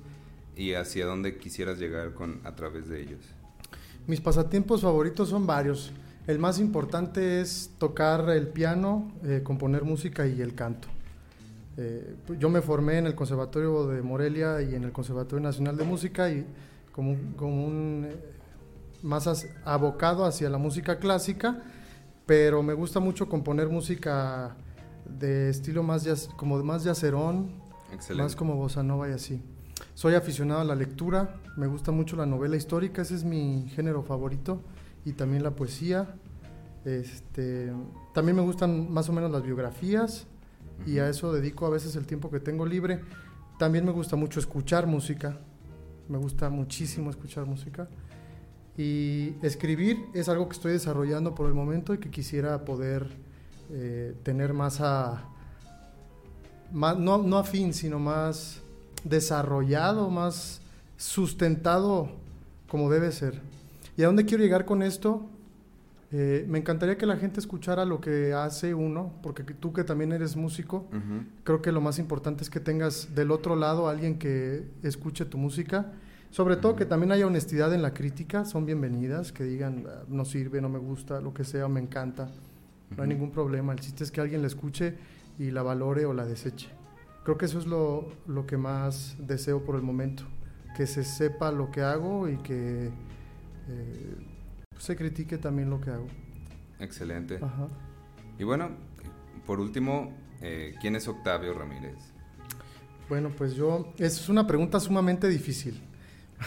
y 0.56 0.74
hacia 0.74 1.06
dónde 1.06 1.38
quisieras 1.38 1.78
llegar 1.78 2.12
con, 2.12 2.40
a 2.44 2.54
través 2.54 2.88
de 2.88 3.00
ellos? 3.00 3.20
Mis 4.06 4.20
pasatiempos 4.20 4.82
favoritos 4.82 5.28
son 5.28 5.46
varios. 5.46 5.92
El 6.26 6.38
más 6.38 6.58
importante 6.58 7.40
es 7.40 7.70
tocar 7.78 8.28
el 8.30 8.48
piano, 8.48 9.12
eh, 9.24 9.40
componer 9.42 9.84
música 9.84 10.26
y 10.26 10.42
el 10.42 10.54
canto. 10.54 10.88
Eh, 11.78 12.16
yo 12.38 12.48
me 12.48 12.62
formé 12.62 12.98
en 12.98 13.06
el 13.06 13.14
Conservatorio 13.14 13.86
de 13.86 14.00
Morelia 14.00 14.62
y 14.62 14.74
en 14.74 14.84
el 14.84 14.92
Conservatorio 14.92 15.42
Nacional 15.42 15.76
de 15.76 15.84
Música 15.84 16.30
y 16.30 16.46
como, 16.90 17.10
un 17.10 18.06
eh, 18.08 18.16
más 19.02 19.46
abocado 19.64 20.24
hacia 20.24 20.48
la 20.48 20.56
música 20.56 20.98
clásica, 20.98 21.62
pero 22.24 22.62
me 22.62 22.72
gusta 22.72 22.98
mucho 22.98 23.28
componer 23.28 23.68
música 23.68 24.56
de 25.04 25.50
estilo 25.50 25.82
más 25.82 26.30
como 26.36 26.62
más 26.64 26.84
yacerón, 26.84 27.50
más 28.16 28.34
como 28.34 28.56
bossa 28.56 28.82
nova 28.82 29.10
y 29.10 29.12
así. 29.12 29.42
Soy 29.92 30.14
aficionado 30.14 30.62
a 30.62 30.64
la 30.64 30.74
lectura, 30.74 31.36
me 31.56 31.66
gusta 31.66 31.92
mucho 31.92 32.16
la 32.16 32.24
novela 32.24 32.56
histórica, 32.56 33.02
ese 33.02 33.14
es 33.14 33.24
mi 33.24 33.68
género 33.68 34.02
favorito 34.02 34.62
y 35.04 35.12
también 35.12 35.42
la 35.42 35.50
poesía. 35.50 36.14
Este, 36.86 37.70
también 38.14 38.36
me 38.36 38.42
gustan 38.42 38.90
más 38.90 39.08
o 39.10 39.12
menos 39.12 39.30
las 39.30 39.42
biografías 39.42 40.26
y 40.84 40.98
a 40.98 41.08
eso 41.08 41.32
dedico 41.32 41.66
a 41.66 41.70
veces 41.70 41.96
el 41.96 42.06
tiempo 42.06 42.30
que 42.30 42.40
tengo 42.40 42.66
libre. 42.66 43.00
También 43.58 43.84
me 43.84 43.92
gusta 43.92 44.16
mucho 44.16 44.40
escuchar 44.40 44.86
música, 44.86 45.38
me 46.08 46.18
gusta 46.18 46.50
muchísimo 46.50 47.10
escuchar 47.10 47.46
música. 47.46 47.88
Y 48.76 49.34
escribir 49.42 49.98
es 50.12 50.28
algo 50.28 50.48
que 50.48 50.54
estoy 50.54 50.72
desarrollando 50.72 51.34
por 51.34 51.46
el 51.46 51.54
momento 51.54 51.94
y 51.94 51.98
que 51.98 52.10
quisiera 52.10 52.64
poder 52.64 53.06
eh, 53.70 54.14
tener 54.22 54.52
más 54.52 54.80
a... 54.80 55.24
Más, 56.72 56.98
no, 56.98 57.18
no 57.18 57.38
afín, 57.38 57.72
sino 57.72 57.98
más 57.98 58.60
desarrollado, 59.04 60.10
más 60.10 60.60
sustentado 60.96 62.10
como 62.68 62.90
debe 62.90 63.12
ser. 63.12 63.40
¿Y 63.96 64.02
a 64.02 64.06
dónde 64.06 64.26
quiero 64.26 64.42
llegar 64.42 64.64
con 64.66 64.82
esto? 64.82 65.26
Eh, 66.18 66.46
me 66.48 66.56
encantaría 66.56 66.96
que 66.96 67.04
la 67.04 67.18
gente 67.18 67.40
escuchara 67.40 67.84
lo 67.84 68.00
que 68.00 68.32
hace 68.32 68.72
uno, 68.72 69.12
porque 69.22 69.44
tú 69.44 69.74
que 69.74 69.84
también 69.84 70.12
eres 70.12 70.34
músico, 70.34 70.88
creo 71.44 71.60
que 71.60 71.72
lo 71.72 71.82
más 71.82 71.98
importante 71.98 72.42
es 72.42 72.48
que 72.48 72.58
tengas 72.58 73.14
del 73.14 73.30
otro 73.30 73.54
lado 73.54 73.86
a 73.86 73.90
alguien 73.90 74.18
que 74.18 74.64
escuche 74.82 75.26
tu 75.26 75.36
música. 75.36 75.92
Sobre 76.30 76.56
todo 76.56 76.74
que 76.74 76.86
también 76.86 77.12
haya 77.12 77.26
honestidad 77.26 77.74
en 77.74 77.82
la 77.82 77.92
crítica, 77.92 78.46
son 78.46 78.64
bienvenidas, 78.64 79.30
que 79.30 79.44
digan 79.44 79.84
ah, 79.86 80.04
no 80.08 80.24
sirve, 80.24 80.62
no 80.62 80.70
me 80.70 80.78
gusta, 80.78 81.20
lo 81.20 81.34
que 81.34 81.44
sea, 81.44 81.68
me 81.68 81.80
encanta. 81.80 82.30
No 82.96 83.02
hay 83.02 83.10
ningún 83.10 83.30
problema. 83.30 83.74
El 83.74 83.80
chiste 83.80 84.02
es 84.02 84.10
que 84.10 84.22
alguien 84.22 84.40
la 84.40 84.46
escuche 84.46 84.94
y 85.38 85.50
la 85.50 85.62
valore 85.62 86.06
o 86.06 86.14
la 86.14 86.24
deseche. 86.24 86.70
Creo 87.24 87.36
que 87.36 87.44
eso 87.44 87.58
es 87.58 87.66
lo, 87.66 88.08
lo 88.26 88.46
que 88.46 88.56
más 88.56 89.16
deseo 89.18 89.62
por 89.66 89.76
el 89.76 89.82
momento, 89.82 90.22
que 90.78 90.86
se 90.86 91.04
sepa 91.04 91.52
lo 91.52 91.70
que 91.70 91.82
hago 91.82 92.26
y 92.26 92.38
que 92.38 92.86
eh, 93.68 94.14
se 94.78 94.96
critique 94.96 95.38
también 95.38 95.70
lo 95.70 95.80
que 95.80 95.90
hago. 95.90 96.06
Excelente. 96.78 97.38
Y 98.38 98.44
bueno, 98.44 98.70
por 99.46 99.60
último, 99.60 100.12
eh, 100.40 100.74
¿quién 100.80 100.96
es 100.96 101.08
Octavio 101.08 101.54
Ramírez? 101.54 101.96
Bueno, 103.08 103.30
pues 103.36 103.54
yo, 103.54 103.92
es 103.98 104.28
una 104.28 104.46
pregunta 104.46 104.80
sumamente 104.80 105.28
difícil. 105.28 105.80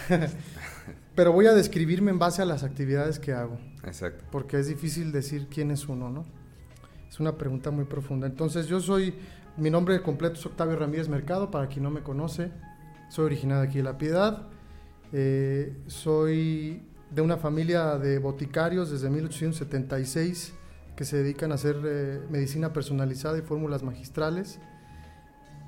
Pero 1.16 1.32
voy 1.32 1.48
a 1.48 1.54
describirme 1.54 2.12
en 2.12 2.20
base 2.20 2.42
a 2.42 2.46
las 2.46 2.64
actividades 2.64 3.20
que 3.20 3.34
hago. 3.34 3.58
Exacto. 3.84 4.26
Porque 4.32 4.60
es 4.60 4.68
difícil 4.68 5.12
decir 5.12 5.48
quién 5.50 5.72
es 5.72 5.88
uno, 5.88 6.10
¿no? 6.10 6.26
Es 7.10 7.20
una 7.20 7.38
pregunta 7.38 7.72
muy 7.72 7.86
profunda. 7.86 8.28
Entonces, 8.28 8.68
yo 8.68 8.80
soy, 8.80 9.16
mi 9.58 9.70
nombre 9.70 10.02
completo 10.02 10.36
es 10.36 10.46
Octavio 10.46 10.78
Ramírez 10.78 11.10
Mercado, 11.10 11.50
para 11.50 11.68
quien 11.68 11.84
no 11.84 11.90
me 11.90 12.02
conoce. 12.02 12.52
Soy 13.10 13.26
originado 13.26 13.64
aquí 13.64 13.78
de 13.78 13.84
La 13.84 13.98
Piedad. 13.98 14.48
Eh, 15.12 15.76
soy 15.88 16.84
de 17.12 17.22
una 17.22 17.38
familia 17.38 17.98
de 17.98 18.20
boticarios 18.20 18.92
desde 18.92 19.10
1876 19.10 20.54
que 20.96 21.06
se 21.06 21.18
dedican 21.18 21.52
a 21.52 21.56
hacer 21.56 21.78
eh, 21.86 22.22
medicina 22.30 22.74
personalizada 22.74 23.38
y 23.38 23.42
fórmulas 23.42 23.84
magistrales. 23.84 24.60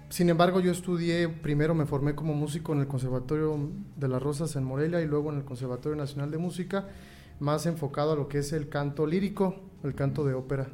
Sin 0.09 0.29
embargo, 0.29 0.59
yo 0.59 0.71
estudié, 0.71 1.29
primero 1.29 1.73
me 1.73 1.85
formé 1.85 2.15
como 2.15 2.33
músico 2.33 2.73
en 2.73 2.81
el 2.81 2.87
Conservatorio 2.87 3.57
de 3.95 4.07
las 4.09 4.21
Rosas 4.21 4.57
en 4.57 4.65
Morelia 4.65 4.99
y 4.99 5.05
luego 5.05 5.31
en 5.31 5.37
el 5.37 5.45
Conservatorio 5.45 5.95
Nacional 5.95 6.31
de 6.31 6.37
Música, 6.37 6.89
más 7.39 7.65
enfocado 7.65 8.11
a 8.11 8.15
lo 8.17 8.27
que 8.27 8.39
es 8.39 8.51
el 8.51 8.67
canto 8.67 9.07
lírico, 9.07 9.55
el 9.83 9.95
canto 9.95 10.25
de 10.25 10.33
ópera. 10.33 10.67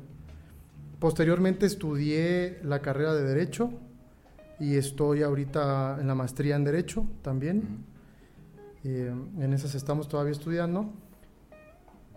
Posteriormente 0.99 1.67
estudié 1.67 2.59
la 2.63 2.81
carrera 2.81 3.13
de 3.13 3.23
Derecho 3.23 3.69
y 4.59 4.75
estoy 4.77 5.21
ahorita 5.21 5.97
en 6.01 6.07
la 6.07 6.15
maestría 6.15 6.55
en 6.55 6.63
Derecho 6.63 7.05
también. 7.21 7.85
Eh, 8.89 9.13
en 9.39 9.51
esas 9.51 9.75
estamos 9.75 10.07
todavía 10.07 10.31
estudiando. 10.31 10.89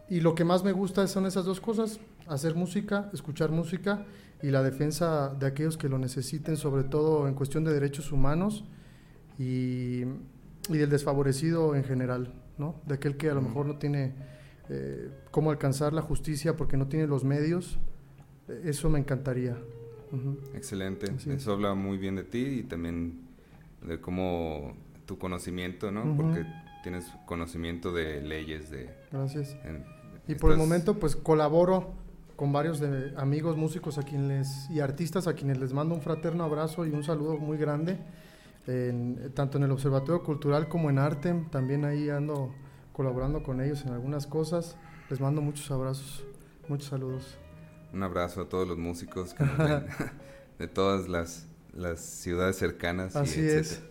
Y 0.09 0.21
lo 0.21 0.37
que 0.37 0.45
más 0.45 0.63
me 0.63 0.71
gusta 0.71 1.09
son 1.09 1.27
esas 1.27 1.45
dos 1.45 1.61
cosas, 1.61 1.99
hacer 2.29 2.55
música, 2.55 3.11
escuchar 3.13 3.51
música 3.51 4.07
y 4.41 4.51
la 4.51 4.63
defensa 4.63 5.35
de 5.35 5.47
aquellos 5.47 5.77
que 5.77 5.89
lo 5.89 5.99
necesiten, 5.99 6.57
sobre 6.57 6.85
todo 6.85 7.27
en 7.27 7.35
cuestión 7.35 7.65
de 7.65 7.73
derechos 7.73 8.13
humanos 8.13 8.65
y, 9.37 10.03
y 10.69 10.79
del 10.79 10.91
desfavorecido 10.91 11.75
en 11.75 11.83
general, 11.83 12.33
¿no? 12.57 12.81
De 12.87 12.95
aquel 12.95 13.17
que 13.17 13.31
a 13.31 13.35
lo 13.35 13.43
mejor 13.43 13.67
no 13.67 13.77
tiene 13.79 14.15
eh, 14.69 15.11
cómo 15.33 15.51
alcanzar 15.51 15.93
la 15.93 16.03
justicia 16.03 16.57
porque 16.57 16.77
no 16.77 16.87
tiene 16.87 17.09
los 17.09 17.25
medios. 17.25 17.81
Eso 18.63 18.89
me 18.91 19.01
encantaría. 19.01 19.57
Excelente. 20.55 21.13
Eso 21.27 21.53
habla 21.53 21.75
muy 21.75 21.99
bien 21.99 22.15
de 22.15 22.23
ti 22.23 22.61
y 22.61 22.63
también 22.63 23.23
de 23.85 24.01
cómo 24.01 24.77
tu 25.11 25.19
conocimiento, 25.19 25.91
¿no? 25.91 26.15
Porque 26.17 26.47
tienes 26.85 27.05
conocimiento 27.27 27.91
de 27.91 28.21
leyes 28.21 28.71
de... 28.71 28.95
Gracias. 29.11 29.57
y 30.29 30.37
por 30.37 30.53
el 30.53 30.57
momento, 30.57 31.01
pues 31.01 31.17
colaboro 31.17 31.95
con 32.37 32.53
varios 32.53 32.79
de 32.79 33.13
amigos 33.17 33.57
músicos 33.57 33.99
a 33.99 34.05
quienes 34.05 34.71
y 34.71 34.79
artistas 34.79 35.27
a 35.27 35.35
quienes 35.35 35.59
les 35.59 35.73
mando 35.73 35.97
un 35.97 36.01
fraterno 36.01 36.45
abrazo 36.45 36.87
y 36.87 36.91
un 36.91 37.03
saludo 37.03 37.39
muy 37.39 37.59
grande, 37.59 37.99
tanto 39.35 39.59
en 39.59 39.65
el 39.65 39.73
Observatorio 39.73 40.23
Cultural 40.23 40.69
como 40.69 40.91
en 40.91 41.01
Artem, 41.01 41.51
también 41.51 41.85
ahí 41.85 42.09
ando 42.09 42.55
colaborando 42.93 43.43
con 43.43 43.61
ellos 43.61 43.85
en 43.85 43.93
algunas 43.93 44.29
cosas. 44.29 44.77
Les 45.09 45.19
mando 45.19 45.41
muchos 45.41 45.69
abrazos, 45.73 46.25
muchos 46.69 46.87
saludos. 46.87 47.37
Un 47.93 48.05
abrazo 48.05 48.43
a 48.43 48.49
todos 48.49 48.69
los 48.69 48.79
músicos 48.79 49.35
de 50.61 50.69
todas 50.69 51.09
las, 51.09 51.49
las 51.73 51.99
ciudades 51.99 52.55
cercanas. 52.55 53.17
Así 53.17 53.41
es. 53.41 53.83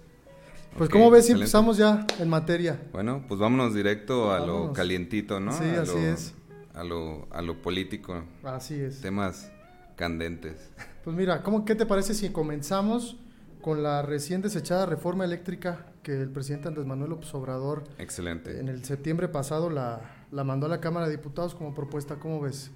Pues 0.78 0.90
como 0.90 1.10
ves 1.12 1.26
si 1.26 1.34
empezamos 1.34 1.78
ya 1.78 2.06
en 2.20 2.30
materia. 2.30 2.80
Bueno, 2.94 3.24
pues 3.28 3.40
vámonos 3.40 3.74
directo 3.74 4.32
a 4.32 4.40
lo 4.40 4.72
calientito, 4.74 5.40
¿no? 5.40 5.52
Sí, 5.52 5.66
así 5.66 5.98
es 5.98 6.34
a 6.80 6.84
lo, 6.84 7.28
a 7.32 7.42
lo 7.42 7.62
político. 7.62 8.24
Así 8.44 8.76
es. 8.76 9.02
Temas 9.02 9.52
candentes. 9.96 10.70
Pues 11.04 11.16
mira, 11.16 11.44
¿cómo, 11.44 11.66
¿qué 11.66 11.76
te 11.76 11.86
parece 11.86 12.14
si 12.14 12.30
comenzamos 12.30 13.18
con 13.62 13.84
la 13.84 14.02
recién 14.02 14.42
desechada 14.42 14.86
reforma 14.86 15.26
eléctrica 15.26 15.88
que 16.04 16.14
el 16.14 16.30
presidente 16.30 16.70
Andrés 16.70 16.86
Manuel 16.86 17.10
López 17.10 17.34
Obrador 17.34 17.84
Excelente. 17.98 18.60
en 18.60 18.70
el 18.70 18.86
septiembre 18.86 19.28
pasado 19.28 19.70
la, 19.70 20.00
la 20.32 20.46
mandó 20.46 20.68
a 20.68 20.70
la 20.70 20.80
Cámara 20.80 21.08
de 21.08 21.18
Diputados 21.18 21.54
como 21.56 21.74
propuesta? 21.74 22.16
¿Cómo 22.16 22.40
ves? 22.40 22.72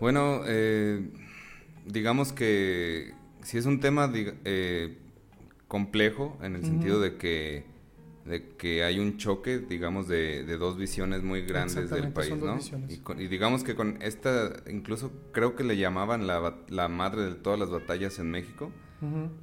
Bueno, 0.00 0.42
eh, 0.46 1.08
digamos 1.86 2.34
que 2.34 3.14
si 3.42 3.56
es 3.56 3.64
un 3.64 3.80
tema 3.80 4.12
eh, 4.14 4.98
complejo 5.68 6.38
en 6.42 6.56
el 6.56 6.64
sentido 6.64 7.00
de 7.00 7.16
que 7.16 7.74
de 8.24 8.56
que 8.56 8.84
hay 8.84 8.98
un 8.98 9.18
choque, 9.18 9.58
digamos, 9.58 10.08
de, 10.08 10.44
de 10.44 10.56
dos 10.56 10.78
visiones 10.78 11.22
muy 11.22 11.42
grandes 11.42 11.90
del 11.90 12.10
país, 12.12 12.34
¿no? 12.36 12.58
Y, 12.88 13.26
digamos 13.26 13.64
que 13.64 13.74
con 13.74 14.00
esta, 14.00 14.62
incluso 14.66 15.12
creo 15.32 15.54
que 15.54 15.62
le 15.62 15.76
llamaban 15.76 16.26
la, 16.26 16.56
la 16.68 16.88
madre 16.88 17.22
de 17.22 17.34
todas 17.34 17.58
las 17.58 17.70
batallas 17.70 18.18
en 18.18 18.30
México, 18.30 18.70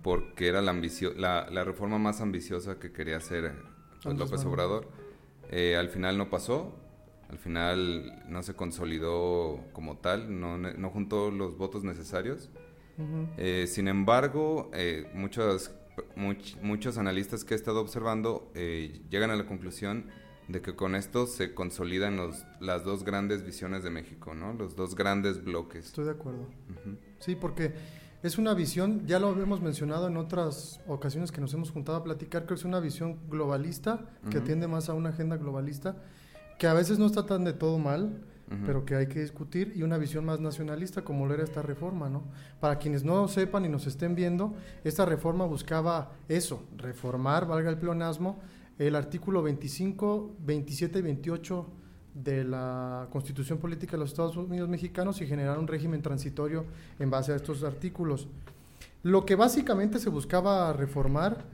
porque 0.01 0.47
era 0.47 0.59
la, 0.63 0.73
la, 0.73 1.47
la, 1.51 1.63
reforma 1.63 1.99
más 1.99 2.19
ambiciosa 2.19 2.79
que 2.79 2.91
quería 2.91 3.17
hacer 3.17 3.53
pues, 4.01 4.17
López 4.17 4.43
Obrador. 4.45 4.87
Eh, 5.51 5.75
al 5.75 5.89
final 5.89 6.17
no 6.17 6.31
pasó, 6.31 6.73
al 7.29 7.37
final 7.37 8.23
no 8.27 8.41
se 8.41 8.55
consolidó 8.55 9.63
como 9.71 9.97
tal, 9.97 10.39
no, 10.39 10.57
no 10.57 10.89
juntó 10.89 11.29
los 11.29 11.57
votos 11.57 11.83
necesarios. 11.83 12.49
Eh, 13.37 13.65
sin 13.67 13.87
embargo, 13.87 14.69
eh, 14.73 15.09
muchas 15.13 15.75
muchos 16.15 16.97
analistas 16.97 17.43
que 17.43 17.53
he 17.53 17.57
estado 17.57 17.81
observando 17.81 18.51
eh, 18.55 19.01
llegan 19.09 19.31
a 19.31 19.35
la 19.35 19.45
conclusión 19.45 20.05
de 20.47 20.61
que 20.61 20.75
con 20.75 20.95
esto 20.95 21.27
se 21.27 21.53
consolidan 21.53 22.17
los, 22.17 22.43
las 22.59 22.83
dos 22.83 23.03
grandes 23.03 23.43
visiones 23.45 23.83
de 23.83 23.89
México, 23.89 24.33
¿no? 24.33 24.53
Los 24.53 24.75
dos 24.75 24.95
grandes 24.95 25.43
bloques. 25.43 25.85
Estoy 25.85 26.05
de 26.05 26.11
acuerdo. 26.11 26.47
Sí, 27.19 27.35
porque 27.35 27.73
es 28.23 28.37
una 28.37 28.53
visión, 28.53 29.05
ya 29.07 29.19
lo 29.19 29.31
hemos 29.41 29.61
mencionado 29.61 30.07
en 30.07 30.17
otras 30.17 30.79
ocasiones 30.87 31.31
que 31.31 31.41
nos 31.41 31.53
hemos 31.53 31.71
juntado 31.71 31.97
a 31.97 32.03
platicar, 32.03 32.45
creo 32.45 32.55
que 32.55 32.61
es 32.61 32.65
una 32.65 32.79
visión 32.79 33.17
globalista, 33.29 34.05
que 34.29 34.39
atiende 34.39 34.67
más 34.67 34.89
a 34.89 34.93
una 34.93 35.09
agenda 35.09 35.37
globalista, 35.37 35.95
que 36.59 36.67
a 36.67 36.73
veces 36.73 36.99
no 36.99 37.07
está 37.07 37.25
tan 37.25 37.43
de 37.43 37.53
todo 37.53 37.79
mal, 37.79 38.21
pero 38.65 38.85
que 38.85 38.95
hay 38.95 39.07
que 39.07 39.21
discutir, 39.21 39.73
y 39.75 39.83
una 39.83 39.97
visión 39.97 40.25
más 40.25 40.39
nacionalista, 40.39 41.03
como 41.03 41.25
lo 41.25 41.33
era 41.33 41.43
esta 41.43 41.61
reforma, 41.61 42.09
¿no? 42.09 42.23
Para 42.59 42.77
quienes 42.77 43.03
no 43.03 43.27
sepan 43.27 43.65
y 43.65 43.69
nos 43.69 43.87
estén 43.87 44.15
viendo, 44.15 44.53
esta 44.83 45.05
reforma 45.05 45.45
buscaba 45.45 46.11
eso, 46.27 46.65
reformar, 46.77 47.47
valga 47.47 47.69
el 47.69 47.77
pleonasmo, 47.77 48.39
el 48.77 48.95
artículo 48.95 49.41
25, 49.43 50.35
27 50.39 50.99
y 50.99 51.01
28 51.01 51.67
de 52.13 52.43
la 52.43 53.07
Constitución 53.11 53.57
Política 53.57 53.93
de 53.93 53.99
los 53.99 54.09
Estados 54.09 54.35
Unidos 54.35 54.67
Mexicanos 54.67 55.21
y 55.21 55.27
generar 55.27 55.59
un 55.59 55.67
régimen 55.67 56.01
transitorio 56.01 56.65
en 56.99 57.09
base 57.09 57.31
a 57.31 57.35
estos 57.35 57.63
artículos. 57.63 58.27
Lo 59.03 59.25
que 59.25 59.35
básicamente 59.35 59.99
se 59.99 60.09
buscaba 60.09 60.73
reformar, 60.73 61.45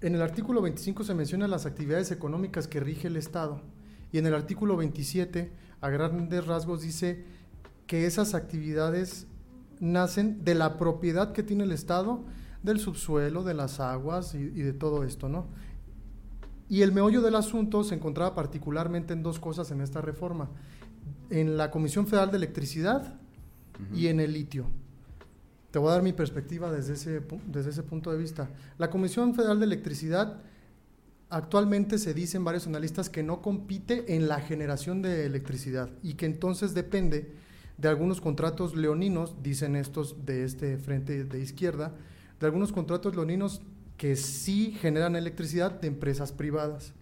en 0.00 0.14
el 0.14 0.22
artículo 0.22 0.62
25 0.62 1.02
se 1.02 1.14
mencionan 1.14 1.50
las 1.50 1.66
actividades 1.66 2.12
económicas 2.12 2.68
que 2.68 2.80
rige 2.80 3.08
el 3.08 3.16
Estado 3.16 3.60
y 4.12 4.18
en 4.18 4.26
el 4.26 4.34
artículo 4.34 4.76
27 4.76 5.50
a 5.80 5.90
grandes 5.90 6.46
rasgos 6.46 6.82
dice 6.82 7.24
que 7.86 8.06
esas 8.06 8.34
actividades 8.34 9.26
nacen 9.80 10.44
de 10.44 10.54
la 10.54 10.76
propiedad 10.76 11.32
que 11.32 11.42
tiene 11.42 11.64
el 11.64 11.72
Estado 11.72 12.24
del 12.62 12.80
subsuelo, 12.80 13.44
de 13.44 13.54
las 13.54 13.80
aguas 13.80 14.34
y, 14.34 14.38
y 14.38 14.62
de 14.62 14.72
todo 14.72 15.04
esto, 15.04 15.28
¿no? 15.28 15.46
Y 16.68 16.82
el 16.82 16.92
meollo 16.92 17.22
del 17.22 17.34
asunto 17.34 17.82
se 17.82 17.94
encontraba 17.94 18.34
particularmente 18.34 19.14
en 19.14 19.22
dos 19.22 19.38
cosas 19.38 19.70
en 19.70 19.80
esta 19.80 20.02
reforma, 20.02 20.50
en 21.30 21.56
la 21.56 21.70
Comisión 21.70 22.06
Federal 22.06 22.30
de 22.30 22.36
Electricidad 22.36 23.14
y 23.94 24.08
en 24.08 24.20
el 24.20 24.32
litio. 24.32 24.66
Te 25.70 25.78
voy 25.78 25.90
a 25.90 25.92
dar 25.92 26.02
mi 26.02 26.12
perspectiva 26.12 26.70
desde 26.70 26.94
ese, 26.94 27.22
desde 27.46 27.70
ese 27.70 27.82
punto 27.82 28.10
de 28.10 28.18
vista. 28.18 28.50
La 28.76 28.90
Comisión 28.90 29.34
Federal 29.34 29.58
de 29.58 29.66
Electricidad 29.66 30.42
actualmente 31.30 31.98
se 31.98 32.14
dicen 32.14 32.44
varios 32.44 32.66
analistas 32.66 33.10
que 33.10 33.22
no 33.22 33.42
compite 33.42 34.16
en 34.16 34.28
la 34.28 34.40
generación 34.40 35.02
de 35.02 35.26
electricidad 35.26 35.90
y 36.02 36.14
que 36.14 36.26
entonces 36.26 36.74
depende 36.74 37.34
de 37.76 37.88
algunos 37.88 38.20
contratos 38.20 38.74
leoninos, 38.74 39.36
dicen 39.42 39.76
estos 39.76 40.26
de 40.26 40.44
este 40.44 40.78
frente 40.78 41.24
de 41.24 41.40
izquierda, 41.40 41.94
de 42.40 42.46
algunos 42.46 42.72
contratos 42.72 43.14
leoninos 43.14 43.62
que 43.96 44.16
sí 44.16 44.76
generan 44.80 45.16
electricidad 45.16 45.72
de 45.72 45.88
empresas 45.88 46.32
privadas 46.32 46.92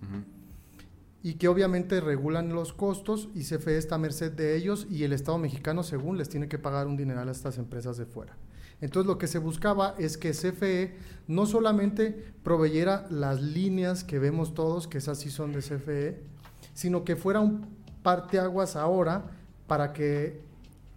y 1.23 1.35
que 1.35 1.49
obviamente 1.49 2.00
regulan 2.00 2.50
los 2.50 2.73
costos 2.73 3.28
y 3.35 3.42
CFE 3.42 3.78
está 3.78 3.97
a 3.97 3.99
merced 3.99 4.33
de 4.33 4.56
ellos 4.56 4.87
y 4.90 5.04
el 5.04 5.12
Estado 5.12 5.38
mexicano 5.38 5.83
según 5.83 6.18
les 6.18 6.28
tiene 6.28 6.49
que 6.49 6.59
pagar 6.59 6.87
un 6.87 6.97
dineral 6.97 7.28
a 7.28 7.33
estas 7.33 7.59
empresas 7.59 7.97
de 7.97 8.06
fuera. 8.06 8.37
Entonces 8.80 9.06
lo 9.06 9.18
que 9.18 9.26
se 9.26 9.38
buscaba 9.38 9.95
es 9.99 10.18
que 10.18 10.33
CFE 10.33 10.97
no 11.28 11.47
solamente 11.47 12.33
proveyera 12.42 13.06
las 13.11 13.40
líneas 13.40 14.04
que 14.04 14.18
vemos 14.18 14.54
todos, 14.54 14.87
que 14.87 14.99
esas 14.99 15.18
sí 15.18 15.30
son 15.30 15.52
de 15.52 15.61
CFE, 15.61 16.21
sino 16.75 17.04
que 17.04 17.16
fuera 17.16 17.40
un 17.40 17.66
parteaguas 18.02 18.76
ahora 18.76 19.30
para 19.66 19.92
que 19.92 20.40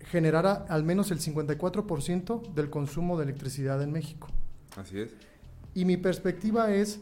generara 0.01 0.65
al 0.69 0.83
menos 0.83 1.11
el 1.11 1.19
54% 1.19 2.53
del 2.53 2.69
consumo 2.69 3.17
de 3.17 3.23
electricidad 3.23 3.81
en 3.81 3.91
México. 3.91 4.27
Así 4.75 4.99
es. 4.99 5.11
Y 5.73 5.85
mi 5.85 5.97
perspectiva 5.97 6.73
es, 6.73 6.99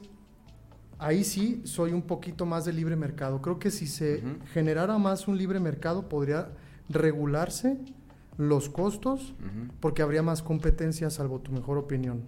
ahí 0.99 1.23
sí 1.23 1.61
soy 1.65 1.93
un 1.93 2.03
poquito 2.03 2.45
más 2.45 2.65
de 2.65 2.73
libre 2.73 2.95
mercado. 2.95 3.41
Creo 3.41 3.59
que 3.59 3.71
si 3.71 3.87
se 3.87 4.23
generara 4.53 4.97
más 4.97 5.27
un 5.27 5.37
libre 5.37 5.59
mercado 5.59 6.07
podría 6.07 6.49
regularse 6.89 7.77
los 8.37 8.69
costos 8.69 9.33
porque 9.79 10.01
habría 10.01 10.23
más 10.23 10.43
competencia, 10.43 11.09
salvo 11.09 11.39
tu 11.39 11.51
mejor 11.51 11.77
opinión. 11.77 12.23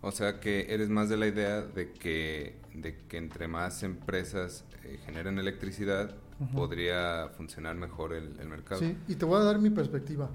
O 0.00 0.10
sea 0.10 0.40
que 0.40 0.72
eres 0.72 0.88
más 0.88 1.08
de 1.08 1.16
la 1.16 1.26
idea 1.26 1.62
de 1.62 1.92
que, 1.92 2.58
de 2.74 2.96
que 3.08 3.18
entre 3.18 3.46
más 3.46 3.82
empresas 3.82 4.64
eh, 4.84 4.98
generen 5.04 5.38
electricidad, 5.38 6.16
podría 6.54 7.28
funcionar 7.36 7.76
mejor 7.76 8.12
el, 8.12 8.36
el, 8.40 8.48
mercado. 8.48 8.80
Sí, 8.80 8.96
y 9.06 9.14
te 9.14 9.24
voy 9.24 9.40
a 9.40 9.44
dar 9.44 9.60
mi 9.60 9.70
perspectiva. 9.70 10.28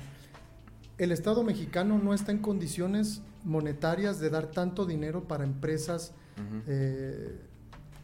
El 0.98 1.12
Estado 1.12 1.44
mexicano 1.44 2.00
no 2.02 2.14
está 2.14 2.32
en 2.32 2.38
condiciones 2.38 3.22
monetarias 3.44 4.20
de 4.20 4.30
dar 4.30 4.48
tanto 4.48 4.86
dinero 4.86 5.28
para 5.28 5.44
empresas 5.44 6.14
eh, 6.68 7.36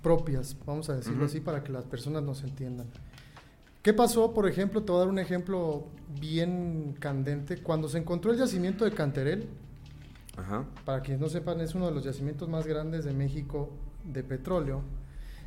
propias, 0.02 0.58
vamos 0.66 0.90
a 0.90 0.96
decirlo 0.96 1.26
así, 1.26 1.40
para 1.40 1.64
que 1.64 1.72
las 1.72 1.86
personas 1.86 2.24
nos 2.24 2.44
entiendan. 2.44 2.88
¿Qué 3.84 3.94
pasó, 3.94 4.34
por 4.34 4.48
ejemplo? 4.48 4.82
Te 4.82 4.94
voy 4.94 5.00
a 5.00 5.04
dar 5.04 5.10
un 5.10 5.20
ejemplo 5.20 5.84
bien 6.20 6.96
candente. 7.00 7.58
Cuando 7.58 7.90
se 7.90 7.98
encontró 7.98 8.32
el 8.32 8.40
yacimiento 8.40 8.86
de 8.86 8.92
Canterel, 8.92 9.50
para 10.86 11.02
quienes 11.02 11.20
no 11.20 11.28
sepan, 11.28 11.60
es 11.60 11.76
uno 11.76 11.88
de 11.88 11.92
los 11.92 12.06
yacimientos 12.06 12.48
más 12.48 12.66
grandes 12.66 13.04
de 13.04 13.12
México 13.12 13.70
de 14.06 14.24
petróleo. 14.24 14.84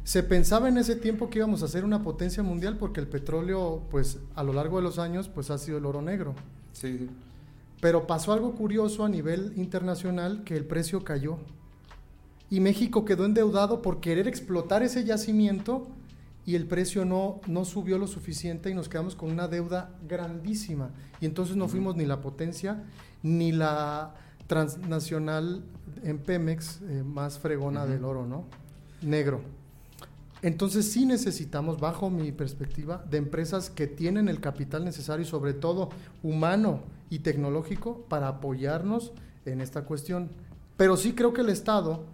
Se 0.04 0.22
pensaba 0.22 0.68
en 0.68 0.76
ese 0.76 0.96
tiempo 0.96 1.30
que 1.30 1.38
íbamos 1.38 1.62
a 1.62 1.68
ser 1.68 1.82
una 1.82 2.02
potencia 2.02 2.42
mundial 2.42 2.76
porque 2.76 3.00
el 3.00 3.08
petróleo, 3.08 3.82
pues 3.90 4.18
a 4.34 4.44
lo 4.44 4.52
largo 4.52 4.76
de 4.76 4.82
los 4.82 4.98
años, 4.98 5.28
pues 5.28 5.50
ha 5.50 5.56
sido 5.56 5.78
el 5.78 5.86
oro 5.86 6.02
negro. 6.02 6.34
Sí. 6.72 7.08
Pero 7.80 8.06
pasó 8.06 8.34
algo 8.34 8.54
curioso 8.54 9.02
a 9.02 9.08
nivel 9.08 9.54
internacional 9.56 10.44
que 10.44 10.56
el 10.56 10.66
precio 10.66 11.02
cayó. 11.04 11.38
Y 12.50 12.60
México 12.60 13.06
quedó 13.06 13.24
endeudado 13.24 13.80
por 13.80 14.00
querer 14.00 14.28
explotar 14.28 14.82
ese 14.82 15.04
yacimiento 15.04 15.88
y 16.46 16.54
el 16.54 16.66
precio 16.66 17.04
no, 17.04 17.40
no 17.48 17.64
subió 17.64 17.98
lo 17.98 18.06
suficiente 18.06 18.70
y 18.70 18.74
nos 18.74 18.88
quedamos 18.88 19.16
con 19.16 19.30
una 19.32 19.48
deuda 19.48 19.90
grandísima. 20.08 20.90
Y 21.20 21.26
entonces 21.26 21.56
no 21.56 21.66
fuimos 21.66 21.96
ni 21.96 22.06
la 22.06 22.20
potencia 22.20 22.84
ni 23.22 23.50
la 23.50 24.14
transnacional 24.46 25.64
en 26.04 26.18
Pemex 26.18 26.80
eh, 26.82 27.02
más 27.04 27.40
fregona 27.40 27.84
del 27.84 28.04
oro, 28.04 28.26
¿no? 28.26 28.44
Negro. 29.02 29.40
Entonces 30.40 30.92
sí 30.92 31.04
necesitamos, 31.04 31.80
bajo 31.80 32.10
mi 32.10 32.30
perspectiva, 32.30 33.04
de 33.10 33.18
empresas 33.18 33.68
que 33.68 33.88
tienen 33.88 34.28
el 34.28 34.40
capital 34.40 34.84
necesario 34.84 35.24
y 35.24 35.28
sobre 35.28 35.52
todo 35.52 35.88
humano 36.22 36.82
y 37.10 37.20
tecnológico 37.20 38.04
para 38.08 38.28
apoyarnos 38.28 39.12
en 39.46 39.60
esta 39.60 39.82
cuestión. 39.82 40.30
Pero 40.76 40.96
sí 40.96 41.14
creo 41.14 41.32
que 41.32 41.40
el 41.40 41.48
Estado, 41.48 42.04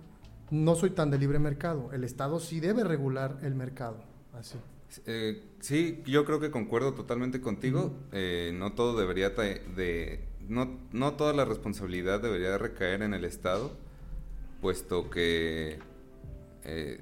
no 0.51 0.75
soy 0.75 0.91
tan 0.91 1.11
de 1.11 1.19
libre 1.19 1.39
mercado, 1.39 1.91
el 1.93 2.05
Estado 2.05 2.41
sí 2.41 2.61
debe 2.61 2.85
regular 2.85 3.39
el 3.43 3.55
mercado. 3.55 4.12
Así. 4.33 4.59
Eh, 5.07 5.43
sí, 5.61 6.03
yo 6.07 6.25
creo 6.25 6.41
que 6.41 6.51
concuerdo 6.51 6.95
totalmente 6.95 7.41
contigo. 7.41 7.95
Eh, 8.13 8.53
no 8.55 8.73
todo 8.73 8.99
debería 8.99 9.31
de, 9.31 10.25
no, 10.49 10.79
no 10.93 11.15
toda 11.15 11.33
la 11.33 11.45
responsabilidad 11.45 12.21
debería 12.21 12.59
recaer 12.59 13.03
en 13.03 13.15
el 13.15 13.25
Estado, 13.25 13.73
puesto 14.61 15.11
que 15.11 15.79
eh, 16.65 17.01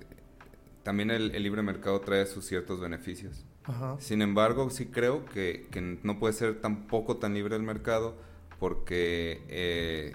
también 0.83 1.11
el, 1.11 1.31
libre 1.43 1.63
mercado 1.63 2.01
trae 2.01 2.27
sus 2.27 2.47
ciertos 2.47 2.81
beneficios. 2.81 3.45
Sin 3.99 4.21
embargo, 4.21 4.69
sí 4.71 4.87
creo 4.87 5.25
que, 5.27 5.69
no 6.03 6.19
puede 6.19 6.33
ser 6.33 6.61
tampoco 6.61 7.19
tan 7.19 7.35
libre 7.35 7.55
el 7.55 7.63
mercado 7.63 8.17
porque 8.59 9.43
eh, 9.49 10.13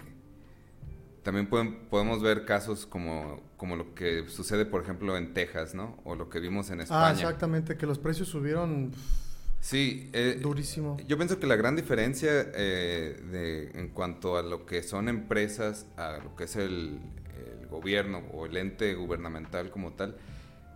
también 1.23 1.47
podemos 1.47 2.21
ver 2.21 2.45
casos 2.45 2.85
como, 2.85 3.39
como 3.57 3.75
lo 3.75 3.93
que 3.95 4.27
sucede, 4.27 4.65
por 4.65 4.81
ejemplo, 4.81 5.17
en 5.17 5.33
Texas, 5.33 5.75
¿no? 5.75 5.97
O 6.03 6.15
lo 6.15 6.29
que 6.29 6.39
vimos 6.39 6.69
en 6.71 6.81
ah, 6.81 6.83
España. 6.83 7.07
Ah, 7.07 7.11
exactamente, 7.11 7.77
que 7.77 7.85
los 7.85 7.99
precios 7.99 8.27
subieron... 8.27 8.91
Sí, 9.59 10.11
eh, 10.13 10.37
durísimo. 10.39 10.97
Yo 11.07 11.17
pienso 11.17 11.39
que 11.39 11.47
la 11.47 11.55
gran 11.55 11.75
diferencia 11.75 12.29
eh, 12.31 13.19
de, 13.31 13.71
en 13.79 13.89
cuanto 13.89 14.37
a 14.37 14.43
lo 14.43 14.65
que 14.65 14.83
son 14.83 15.09
empresas, 15.09 15.87
a 15.97 16.19
lo 16.23 16.35
que 16.35 16.43
es 16.43 16.55
el, 16.55 16.99
el 17.61 17.67
gobierno 17.67 18.21
o 18.31 18.45
el 18.45 18.57
ente 18.57 18.93
gubernamental 18.93 19.71
como 19.71 19.93
tal, 19.93 20.17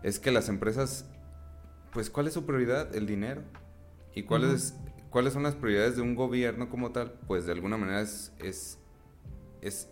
es 0.02 0.18
que 0.18 0.32
las 0.32 0.50
empresas, 0.50 1.06
pues, 1.94 2.10
¿cuál 2.10 2.28
es 2.28 2.34
su 2.34 2.46
prioridad? 2.46 2.96
El 2.96 3.06
dinero. 3.06 3.44
¿Y 4.16 4.24
cuáles, 4.24 4.74
cuáles 5.12 5.34
son 5.34 5.44
las 5.44 5.56
prioridades 5.56 5.96
de 5.96 6.02
un 6.02 6.16
gobierno 6.16 6.70
como 6.70 6.92
tal? 6.92 7.14
Pues 7.28 7.46
de 7.46 7.52
alguna 7.52 7.78
manera 7.78 8.02
es, 8.02 8.34
es, 8.40 8.80
es 9.62 9.88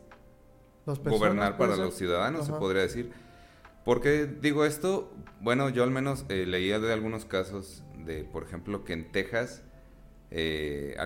gobernar 0.96 1.58
para 1.58 1.76
los 1.76 1.96
ciudadanos, 1.96 2.46
se 2.46 2.54
podría 2.54 2.82
decir. 2.82 3.12
¿Por 3.86 4.02
qué 4.02 4.26
digo 4.26 4.66
esto? 4.66 5.14
Bueno, 5.40 5.70
yo 5.70 5.84
al 5.84 5.92
menos 5.92 6.26
eh, 6.28 6.46
leía 6.46 6.80
de 6.80 6.92
algunos 6.92 7.26
casos 7.26 7.84
de, 8.06 8.26
por 8.26 8.44
ejemplo, 8.44 8.84
que 8.84 8.94
en 8.94 9.12
Texas 9.12 9.64
eh, 10.30 10.98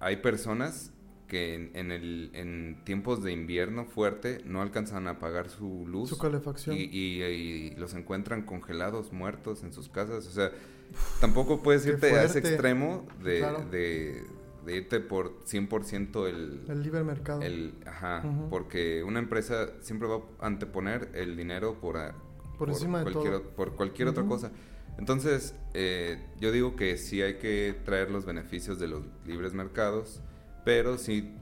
hay 0.00 0.16
personas 0.16 0.94
que 1.28 1.70
en, 1.74 1.90
el, 1.90 2.30
en 2.34 2.80
tiempos 2.84 3.22
de 3.22 3.32
invierno 3.32 3.86
fuerte 3.86 4.40
no 4.44 4.62
alcanzan 4.62 5.08
a 5.08 5.18
pagar 5.18 5.48
su 5.48 5.86
luz. 5.86 6.10
Su 6.10 6.18
calefacción. 6.18 6.76
Y, 6.78 7.70
los 7.76 7.94
encuentran 7.94 8.42
congelados, 8.42 9.12
muertos 9.12 9.62
en 9.64 9.72
sus 9.72 9.88
casas. 9.88 10.26
O 10.26 10.30
sea, 10.30 10.52
tampoco 11.20 11.62
puedes 11.62 11.86
irte 11.86 12.12
a 12.12 12.24
ese 12.24 12.38
extremo 12.38 13.06
de, 13.22 13.40
de, 13.70 14.22
irte 14.68 15.00
por 15.00 15.40
100% 15.44 16.28
el... 16.28 16.64
El 16.68 16.82
libre 16.82 17.02
mercado. 17.04 17.42
El, 17.42 17.74
ajá, 17.86 18.22
porque 18.50 19.02
una 19.04 19.18
empresa 19.18 19.68
siempre 19.80 20.08
va 20.08 20.20
a 20.40 20.46
anteponer 20.46 21.10
el 21.14 21.36
dinero 21.36 21.80
por, 21.80 21.96
por, 22.58 22.68
encima 22.70 23.04
de 23.04 23.12
todo. 23.12 23.42
por 23.50 23.74
cualquier 23.74 24.08
otra 24.08 24.24
cosa. 24.24 24.50
Entonces, 24.98 25.54
eh, 25.74 26.24
yo 26.40 26.52
digo 26.52 26.76
que 26.76 26.96
sí 26.98 27.20
hay 27.20 27.34
que 27.38 27.74
traer 27.84 28.10
los 28.10 28.24
beneficios 28.24 28.78
de 28.78 28.88
los 28.88 29.02
libres 29.26 29.52
mercados, 29.52 30.20
pero 30.64 30.98
sí, 30.98 31.34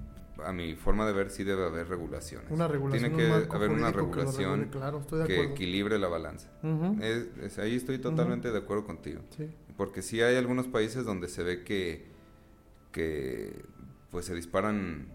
a 0.45 0.53
mi 0.53 0.75
forma 0.75 1.07
de 1.07 1.13
ver, 1.13 1.31
sí 1.31 1.45
debe 1.45 1.67
haber 1.67 1.89
regulaciones. 1.89 2.51
Una 2.51 2.67
regulación, 2.67 3.15
Tiene 3.15 3.47
que 3.47 3.55
haber 3.55 3.71
una 3.71 3.93
que 3.93 3.97
regulación 3.99 4.69
claro, 4.71 5.01
de 5.11 5.25
que 5.27 5.43
equilibre 5.45 5.99
la 5.99 6.09
balanza. 6.09 6.49
Es- 7.01 7.59
ahí 7.59 7.77
estoy 7.77 7.99
totalmente 7.99 8.51
de 8.51 8.59
acuerdo 8.59 8.85
contigo. 8.85 9.21
Sí. 9.37 9.51
Porque 9.77 10.03
sí 10.03 10.21
hay 10.21 10.37
algunos 10.37 10.67
países 10.67 11.05
donde 11.05 11.29
se 11.29 11.43
ve 11.43 11.63
que, 11.63 12.12
que 12.93 13.65
pues 14.11 14.27
se 14.27 14.35
disparan, 14.35 15.07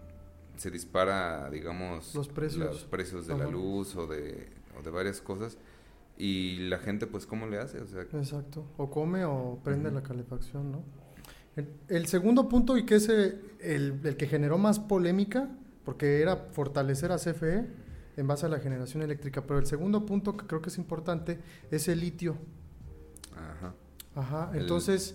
se 0.56 0.70
dispara, 0.70 1.48
digamos, 1.50 2.14
Los 2.14 2.28
precios. 2.28 2.64
los 2.66 2.84
precios 2.84 3.26
de 3.26 3.34
Ajá. 3.34 3.44
la 3.44 3.50
luz 3.50 3.94
o 3.96 4.06
de, 4.06 4.48
o 4.78 4.82
de 4.82 4.90
varias 4.90 5.20
cosas. 5.20 5.56
Y 6.16 6.68
la 6.68 6.78
gente, 6.78 7.06
pues, 7.06 7.26
¿cómo 7.26 7.46
le 7.46 7.58
hace? 7.58 7.80
O 7.80 7.86
sea, 7.86 8.02
Exacto. 8.02 8.66
O 8.76 8.90
come 8.90 9.24
o 9.24 9.60
prende 9.62 9.90
la 9.92 10.02
calefacción, 10.02 10.72
¿no? 10.72 10.82
El, 11.54 11.68
el 11.88 12.06
segundo 12.06 12.48
punto 12.48 12.76
y 12.76 12.84
que 12.84 12.96
es 12.96 13.08
el, 13.08 13.40
el 13.60 14.16
que 14.16 14.26
generó 14.26 14.58
más 14.58 14.80
polémica, 14.80 15.48
porque 15.84 16.20
era 16.20 16.36
fortalecer 16.50 17.12
a 17.12 17.16
CFE 17.18 17.66
en 18.16 18.26
base 18.26 18.46
a 18.46 18.48
la 18.48 18.58
generación 18.58 19.02
eléctrica, 19.04 19.46
pero 19.46 19.60
el 19.60 19.66
segundo 19.66 20.04
punto 20.04 20.36
que 20.36 20.44
creo 20.46 20.60
que 20.60 20.70
es 20.70 20.78
importante 20.78 21.38
es 21.70 21.86
el 21.86 22.00
litio. 22.00 22.36
ajá. 23.36 23.74
Ajá, 24.16 24.50
entonces, 24.54 25.14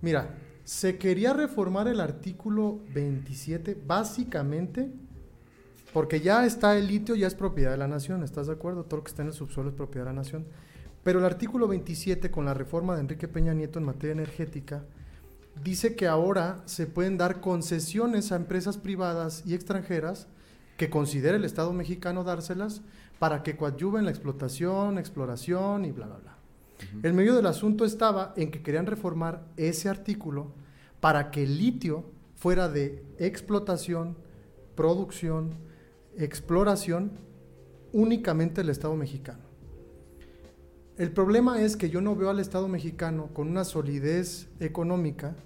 mira, 0.00 0.34
se 0.66 0.98
quería 0.98 1.32
reformar 1.32 1.86
el 1.86 2.00
artículo 2.00 2.80
27 2.92 3.80
básicamente 3.86 4.90
porque 5.92 6.20
ya 6.20 6.44
está 6.44 6.76
el 6.76 6.88
litio, 6.88 7.14
ya 7.14 7.28
es 7.28 7.36
propiedad 7.36 7.70
de 7.70 7.76
la 7.76 7.86
nación, 7.86 8.24
¿estás 8.24 8.48
de 8.48 8.54
acuerdo? 8.54 8.82
Todo 8.82 8.96
lo 8.96 9.04
que 9.04 9.10
está 9.10 9.22
en 9.22 9.28
el 9.28 9.34
subsuelo 9.34 9.70
es 9.70 9.76
propiedad 9.76 10.06
de 10.06 10.10
la 10.10 10.16
nación. 10.16 10.44
Pero 11.04 11.20
el 11.20 11.24
artículo 11.24 11.68
27 11.68 12.32
con 12.32 12.46
la 12.46 12.52
reforma 12.52 12.96
de 12.96 13.02
Enrique 13.02 13.28
Peña 13.28 13.54
Nieto 13.54 13.78
en 13.78 13.84
materia 13.84 14.14
energética 14.14 14.82
dice 15.62 15.94
que 15.94 16.08
ahora 16.08 16.62
se 16.64 16.88
pueden 16.88 17.16
dar 17.16 17.40
concesiones 17.40 18.32
a 18.32 18.36
empresas 18.36 18.76
privadas 18.76 19.44
y 19.46 19.54
extranjeras 19.54 20.26
que 20.76 20.90
considere 20.90 21.36
el 21.36 21.44
Estado 21.44 21.72
mexicano 21.72 22.24
dárselas 22.24 22.82
para 23.20 23.44
que 23.44 23.56
coadyuven 23.56 24.04
la 24.04 24.10
explotación, 24.10 24.98
exploración 24.98 25.84
y 25.84 25.92
bla, 25.92 26.06
bla, 26.06 26.16
bla. 26.16 26.35
El 27.02 27.14
medio 27.14 27.34
del 27.34 27.46
asunto 27.46 27.84
estaba 27.84 28.32
en 28.36 28.50
que 28.50 28.62
querían 28.62 28.86
reformar 28.86 29.46
ese 29.56 29.88
artículo 29.88 30.52
para 31.00 31.30
que 31.30 31.44
el 31.44 31.58
litio 31.58 32.04
fuera 32.34 32.68
de 32.68 33.02
explotación, 33.18 34.16
producción, 34.74 35.54
exploración 36.16 37.12
únicamente 37.92 38.60
el 38.60 38.68
Estado 38.68 38.94
mexicano. 38.94 39.40
El 40.98 41.12
problema 41.12 41.60
es 41.60 41.76
que 41.76 41.90
yo 41.90 42.00
no 42.00 42.16
veo 42.16 42.30
al 42.30 42.40
Estado 42.40 42.68
mexicano 42.68 43.28
con 43.32 43.48
una 43.48 43.64
solidez 43.64 44.48
económica 44.60 45.36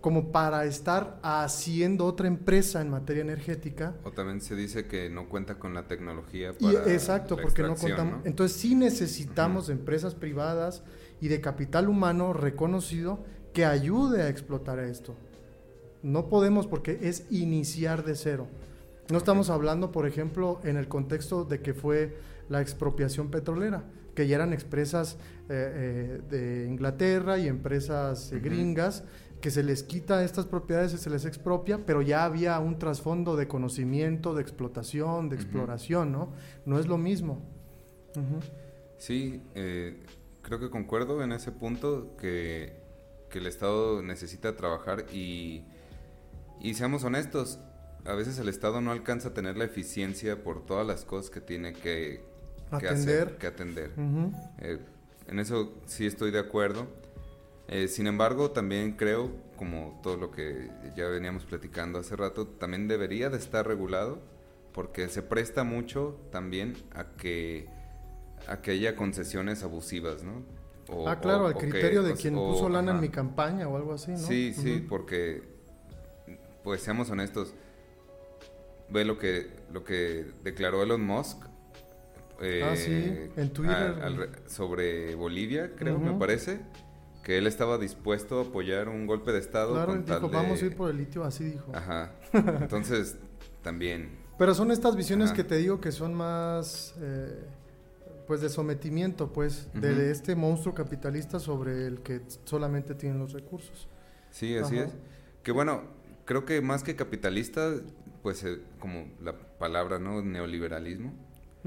como 0.00 0.30
para 0.30 0.64
estar 0.64 1.18
haciendo 1.22 2.04
otra 2.06 2.28
empresa 2.28 2.80
en 2.80 2.90
materia 2.90 3.22
energética 3.22 3.96
O 4.04 4.12
también 4.12 4.40
se 4.40 4.54
dice 4.54 4.86
que 4.86 5.10
no 5.10 5.28
cuenta 5.28 5.58
con 5.58 5.74
la 5.74 5.88
tecnología 5.88 6.54
y, 6.58 6.64
para 6.64 6.92
exacto, 6.92 7.36
la 7.36 7.42
porque 7.42 7.62
no 7.62 7.74
contamos. 7.74 8.18
¿no? 8.18 8.22
Entonces 8.24 8.56
sí 8.56 8.74
necesitamos 8.74 9.66
de 9.66 9.72
empresas 9.72 10.14
privadas 10.14 10.84
y 11.20 11.28
de 11.28 11.40
capital 11.40 11.88
humano 11.88 12.32
reconocido 12.32 13.24
que 13.52 13.64
ayude 13.64 14.22
a 14.22 14.28
explotar 14.28 14.78
esto. 14.78 15.16
No 16.02 16.28
podemos 16.28 16.66
porque 16.68 16.98
es 17.02 17.26
iniciar 17.30 18.04
de 18.04 18.14
cero. 18.14 18.46
No 19.10 19.18
estamos 19.18 19.50
hablando, 19.50 19.90
por 19.90 20.06
ejemplo, 20.06 20.60
en 20.64 20.76
el 20.76 20.86
contexto 20.86 21.44
de 21.44 21.60
que 21.60 21.74
fue 21.74 22.16
la 22.48 22.60
expropiación 22.60 23.30
petrolera, 23.30 23.84
que 24.14 24.28
ya 24.28 24.36
eran 24.36 24.52
empresas 24.52 25.16
eh, 25.48 25.48
eh, 25.48 26.20
de 26.30 26.68
Inglaterra 26.68 27.38
y 27.38 27.48
empresas 27.48 28.32
eh, 28.32 28.38
gringas 28.38 29.04
que 29.40 29.50
se 29.50 29.62
les 29.62 29.82
quita 29.82 30.24
estas 30.24 30.46
propiedades 30.46 30.92
y 30.94 30.98
se 30.98 31.10
les 31.10 31.24
expropia, 31.24 31.84
pero 31.86 32.02
ya 32.02 32.24
había 32.24 32.58
un 32.58 32.78
trasfondo 32.78 33.36
de 33.36 33.46
conocimiento, 33.46 34.34
de 34.34 34.42
explotación, 34.42 35.28
de 35.28 35.36
exploración, 35.36 36.10
¿no? 36.12 36.32
No 36.66 36.78
es 36.78 36.86
lo 36.86 36.98
mismo. 36.98 37.40
Sí, 38.96 39.42
eh, 39.54 40.02
creo 40.42 40.58
que 40.58 40.70
concuerdo 40.70 41.22
en 41.22 41.32
ese 41.32 41.52
punto 41.52 42.16
que, 42.16 42.72
que 43.30 43.38
el 43.38 43.46
Estado 43.46 44.02
necesita 44.02 44.56
trabajar 44.56 45.06
y, 45.12 45.64
y 46.60 46.74
seamos 46.74 47.04
honestos, 47.04 47.60
a 48.04 48.14
veces 48.14 48.38
el 48.38 48.48
Estado 48.48 48.80
no 48.80 48.90
alcanza 48.90 49.28
a 49.28 49.34
tener 49.34 49.56
la 49.56 49.64
eficiencia 49.64 50.42
por 50.42 50.66
todas 50.66 50.86
las 50.86 51.04
cosas 51.04 51.30
que 51.30 51.40
tiene 51.40 51.72
que, 51.74 52.24
que 52.70 52.88
Atender. 52.88 52.92
hacer, 52.92 53.36
que 53.38 53.46
atender. 53.46 53.90
Eh, 54.60 54.78
en 55.28 55.38
eso 55.38 55.74
sí 55.86 56.06
estoy 56.06 56.30
de 56.30 56.38
acuerdo. 56.40 56.86
Eh, 57.68 57.88
sin 57.88 58.06
embargo, 58.06 58.50
también 58.50 58.92
creo, 58.92 59.30
como 59.56 60.00
todo 60.02 60.16
lo 60.16 60.30
que 60.30 60.70
ya 60.96 61.06
veníamos 61.08 61.44
platicando 61.44 61.98
hace 61.98 62.16
rato, 62.16 62.46
también 62.46 62.88
debería 62.88 63.28
de 63.28 63.36
estar 63.36 63.66
regulado 63.66 64.20
porque 64.72 65.08
se 65.08 65.22
presta 65.22 65.64
mucho 65.64 66.18
también 66.30 66.74
a 66.94 67.04
que, 67.16 67.66
a 68.46 68.62
que 68.62 68.70
haya 68.72 68.96
concesiones 68.96 69.62
abusivas, 69.64 70.22
¿no? 70.22 70.42
O- 70.90 71.06
ah, 71.08 71.20
claro, 71.20 71.44
o- 71.44 71.46
al 71.48 71.54
que- 71.54 71.68
criterio 71.68 72.02
de 72.02 72.14
quien 72.14 72.36
o- 72.36 72.52
puso 72.52 72.68
lana 72.70 72.92
en 72.92 73.00
mi 73.00 73.10
campaña 73.10 73.68
o 73.68 73.76
algo 73.76 73.92
así, 73.92 74.12
¿no? 74.12 74.16
Sí, 74.18 74.54
sí, 74.54 74.86
porque, 74.88 75.42
pues 76.64 76.80
seamos 76.80 77.10
honestos, 77.10 77.52
ve 78.88 79.04
lo 79.04 79.18
que, 79.18 79.50
lo 79.72 79.84
que 79.84 80.26
declaró 80.42 80.82
Elon 80.82 81.04
Musk. 81.04 81.44
eh, 82.40 82.62
Ah, 82.64 82.76
sí, 82.76 83.40
en 83.40 83.52
Twitter. 83.52 83.74
al- 83.74 84.00
al 84.02 84.16
re- 84.16 84.30
sobre 84.48 85.16
Bolivia, 85.16 85.72
creo, 85.76 85.98
me 85.98 86.12
parece, 86.16 86.60
que 87.28 87.36
él 87.36 87.46
estaba 87.46 87.76
dispuesto 87.76 88.38
a 88.38 88.44
apoyar 88.44 88.88
un 88.88 89.06
golpe 89.06 89.32
de 89.32 89.38
Estado. 89.38 89.74
Claro, 89.74 89.88
con 89.88 90.02
dijo, 90.02 90.18
tal 90.18 90.30
de- 90.30 90.34
vamos 90.38 90.62
a 90.62 90.64
ir 90.64 90.74
por 90.74 90.88
el 90.90 90.96
litio, 90.96 91.24
así 91.24 91.44
dijo. 91.44 91.70
Ajá. 91.74 92.12
Entonces, 92.32 93.18
también. 93.62 94.18
Pero 94.38 94.54
son 94.54 94.70
estas 94.70 94.96
visiones 94.96 95.26
Ajá. 95.26 95.36
que 95.36 95.44
te 95.44 95.56
digo 95.58 95.78
que 95.78 95.92
son 95.92 96.14
más, 96.14 96.94
eh, 97.02 97.38
pues, 98.26 98.40
de 98.40 98.48
sometimiento, 98.48 99.30
pues, 99.30 99.68
de, 99.74 99.90
Ujú. 99.90 99.98
de 99.98 100.10
este 100.10 100.36
monstruo 100.36 100.74
capitalista 100.74 101.38
sobre 101.38 101.86
el 101.86 102.00
que 102.00 102.22
solamente 102.44 102.94
tienen 102.94 103.18
los 103.18 103.34
recursos. 103.34 103.88
Sí, 104.30 104.56
así 104.56 104.78
Ajá. 104.78 104.86
es. 104.86 104.94
Que 105.42 105.52
bueno, 105.52 105.82
creo 106.24 106.46
que 106.46 106.62
más 106.62 106.82
que 106.82 106.96
capitalista, 106.96 107.74
pues 108.22 108.42
eh, 108.42 108.58
como 108.78 109.06
la 109.20 109.34
palabra, 109.58 109.98
¿no? 109.98 110.22
Neoliberalismo. 110.22 111.12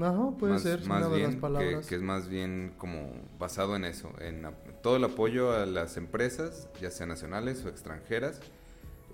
Ajá, 0.02 0.30
puede 0.38 0.52
más, 0.54 0.62
ser, 0.62 0.84
más 0.86 1.08
bien 1.10 1.22
las 1.22 1.34
que- 1.34 1.40
palabras. 1.40 1.86
Que, 1.86 1.94
es 1.94 2.02
más 2.02 2.28
bien 2.28 2.74
como 2.78 3.12
basado 3.38 3.76
en 3.76 3.84
eso, 3.84 4.10
en 4.20 4.46
todo 4.82 4.96
el 4.96 5.04
apoyo 5.04 5.52
a 5.52 5.66
las 5.66 5.96
empresas, 5.96 6.68
ya 6.80 6.90
sean 6.90 7.08
nacionales 7.10 7.64
o 7.64 7.68
extranjeras, 7.68 8.40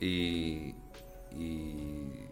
y, 0.01 0.75
y 1.33 2.27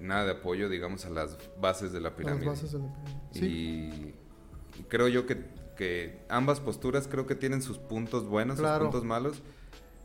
nada 0.00 0.24
de 0.26 0.30
apoyo, 0.32 0.68
digamos, 0.68 1.04
a 1.04 1.10
las 1.10 1.36
bases 1.60 1.92
de 1.92 2.00
la 2.00 2.08
a 2.08 2.10
las 2.12 2.18
pirámide. 2.18 2.46
bases 2.46 2.72
de 2.72 2.78
la 2.78 2.86
pirámide. 2.86 3.20
Sí, 3.32 3.46
Y, 3.46 4.80
y 4.80 4.82
creo 4.88 5.08
yo 5.08 5.26
que, 5.26 5.44
que 5.76 6.24
ambas 6.28 6.60
posturas 6.60 7.06
creo 7.08 7.26
que 7.26 7.34
tienen 7.34 7.62
sus 7.62 7.78
puntos 7.78 8.26
buenos, 8.26 8.58
Claro. 8.58 8.84
sus 8.84 8.90
puntos 8.92 9.04
malos. 9.04 9.42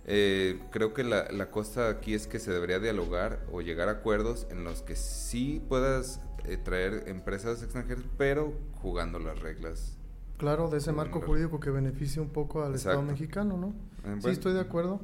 Eh, 0.08 0.60
creo 0.72 0.94
que 0.94 1.04
la, 1.04 1.32
la 1.32 1.50
cosa 1.50 1.90
aquí 1.90 2.14
es 2.14 2.28
que 2.28 2.38
se 2.40 2.52
debería 2.52 2.78
dialogar 2.80 3.44
o 3.52 3.62
llegar 3.62 3.88
a 3.90 3.94
acuerdos 3.94 4.46
en 4.52 4.64
los 4.64 4.84
que 4.84 4.96
sí 4.96 5.64
puedas 5.68 6.20
eh, 6.48 6.58
traer 6.58 7.04
empresas 7.08 7.62
extranjeras, 7.64 8.04
pero 8.18 8.54
jugando 8.82 9.20
las 9.20 9.40
reglas. 9.40 9.98
claro, 10.38 10.70
de 10.70 10.78
ese 10.80 10.92
marco 10.92 11.22
jurídico 11.22 11.60
que 11.60 11.70
beneficie 11.70 12.22
un 12.22 12.30
poco 12.30 12.64
al 12.64 12.76
Estado 12.76 13.02
mexicano, 13.02 13.58
¿no? 13.58 13.68
Eh, 14.04 14.18
Sí, 14.22 14.30
estoy 14.30 14.54
de 14.54 14.60
acuerdo. 14.60 15.00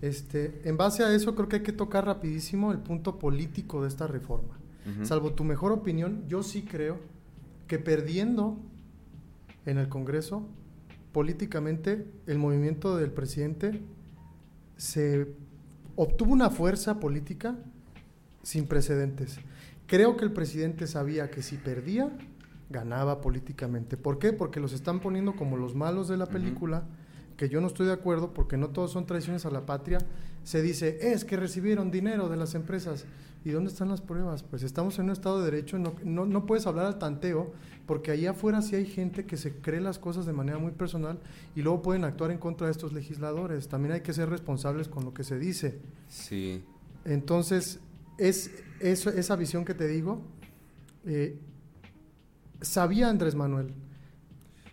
Este, 0.00 0.60
en 0.64 0.76
base 0.76 1.04
a 1.04 1.14
eso 1.14 1.34
creo 1.36 1.48
que 1.48 1.56
hay 1.56 1.62
que 1.62 1.72
tocar 1.72 2.04
rapidísimo 2.06 2.72
el 2.72 2.78
punto 2.78 3.18
político 3.18 3.82
de 3.82 3.88
esta 3.88 4.06
reforma. 4.06 4.58
Salvo 5.04 5.32
tu 5.32 5.44
mejor 5.44 5.70
opinión, 5.70 6.24
yo 6.26 6.42
sí 6.42 6.62
creo 6.62 6.98
que 7.68 7.78
perdiendo 7.78 8.56
en 9.64 9.78
el 9.78 9.88
Congreso, 9.88 10.44
políticamente, 11.12 12.04
el 12.26 12.38
movimiento 12.38 12.96
del 12.96 13.12
presidente 13.12 13.80
se 14.76 15.28
obtuvo 15.94 16.32
una 16.32 16.50
fuerza 16.50 16.98
política 16.98 17.56
sin 18.42 18.66
precedentes. 18.66 19.38
Creo 19.92 20.16
que 20.16 20.24
el 20.24 20.32
presidente 20.32 20.86
sabía 20.86 21.30
que 21.30 21.42
si 21.42 21.58
perdía, 21.58 22.10
ganaba 22.70 23.20
políticamente. 23.20 23.98
¿Por 23.98 24.18
qué? 24.18 24.32
Porque 24.32 24.58
los 24.58 24.72
están 24.72 25.00
poniendo 25.00 25.36
como 25.36 25.58
los 25.58 25.74
malos 25.74 26.08
de 26.08 26.16
la 26.16 26.24
película, 26.24 26.84
que 27.36 27.50
yo 27.50 27.60
no 27.60 27.66
estoy 27.66 27.88
de 27.88 27.92
acuerdo 27.92 28.32
porque 28.32 28.56
no 28.56 28.70
todos 28.70 28.90
son 28.90 29.04
traiciones 29.04 29.44
a 29.44 29.50
la 29.50 29.66
patria. 29.66 29.98
Se 30.44 30.62
dice, 30.62 31.12
es 31.12 31.26
que 31.26 31.36
recibieron 31.36 31.90
dinero 31.90 32.30
de 32.30 32.38
las 32.38 32.54
empresas. 32.54 33.04
¿Y 33.44 33.50
dónde 33.50 33.70
están 33.70 33.90
las 33.90 34.00
pruebas? 34.00 34.42
Pues 34.42 34.62
estamos 34.62 34.98
en 34.98 35.04
un 35.04 35.10
Estado 35.10 35.40
de 35.40 35.50
Derecho, 35.50 35.78
no, 35.78 35.92
no, 36.04 36.24
no 36.24 36.46
puedes 36.46 36.66
hablar 36.66 36.86
al 36.86 36.98
tanteo, 36.98 37.52
porque 37.84 38.12
allá 38.12 38.30
afuera 38.30 38.62
sí 38.62 38.74
hay 38.74 38.86
gente 38.86 39.26
que 39.26 39.36
se 39.36 39.56
cree 39.56 39.82
las 39.82 39.98
cosas 39.98 40.24
de 40.24 40.32
manera 40.32 40.56
muy 40.56 40.72
personal 40.72 41.18
y 41.54 41.60
luego 41.60 41.82
pueden 41.82 42.04
actuar 42.04 42.30
en 42.30 42.38
contra 42.38 42.66
de 42.66 42.70
estos 42.70 42.94
legisladores. 42.94 43.68
También 43.68 43.92
hay 43.92 44.00
que 44.00 44.14
ser 44.14 44.30
responsables 44.30 44.88
con 44.88 45.04
lo 45.04 45.12
que 45.12 45.22
se 45.22 45.38
dice. 45.38 45.80
Sí, 46.08 46.64
Entonces, 47.04 47.78
es 48.16 48.50
eso, 48.82 49.10
esa 49.10 49.36
visión 49.36 49.64
que 49.64 49.74
te 49.74 49.86
digo, 49.86 50.22
eh, 51.06 51.38
sabía 52.60 53.08
Andrés 53.08 53.34
Manuel 53.34 53.74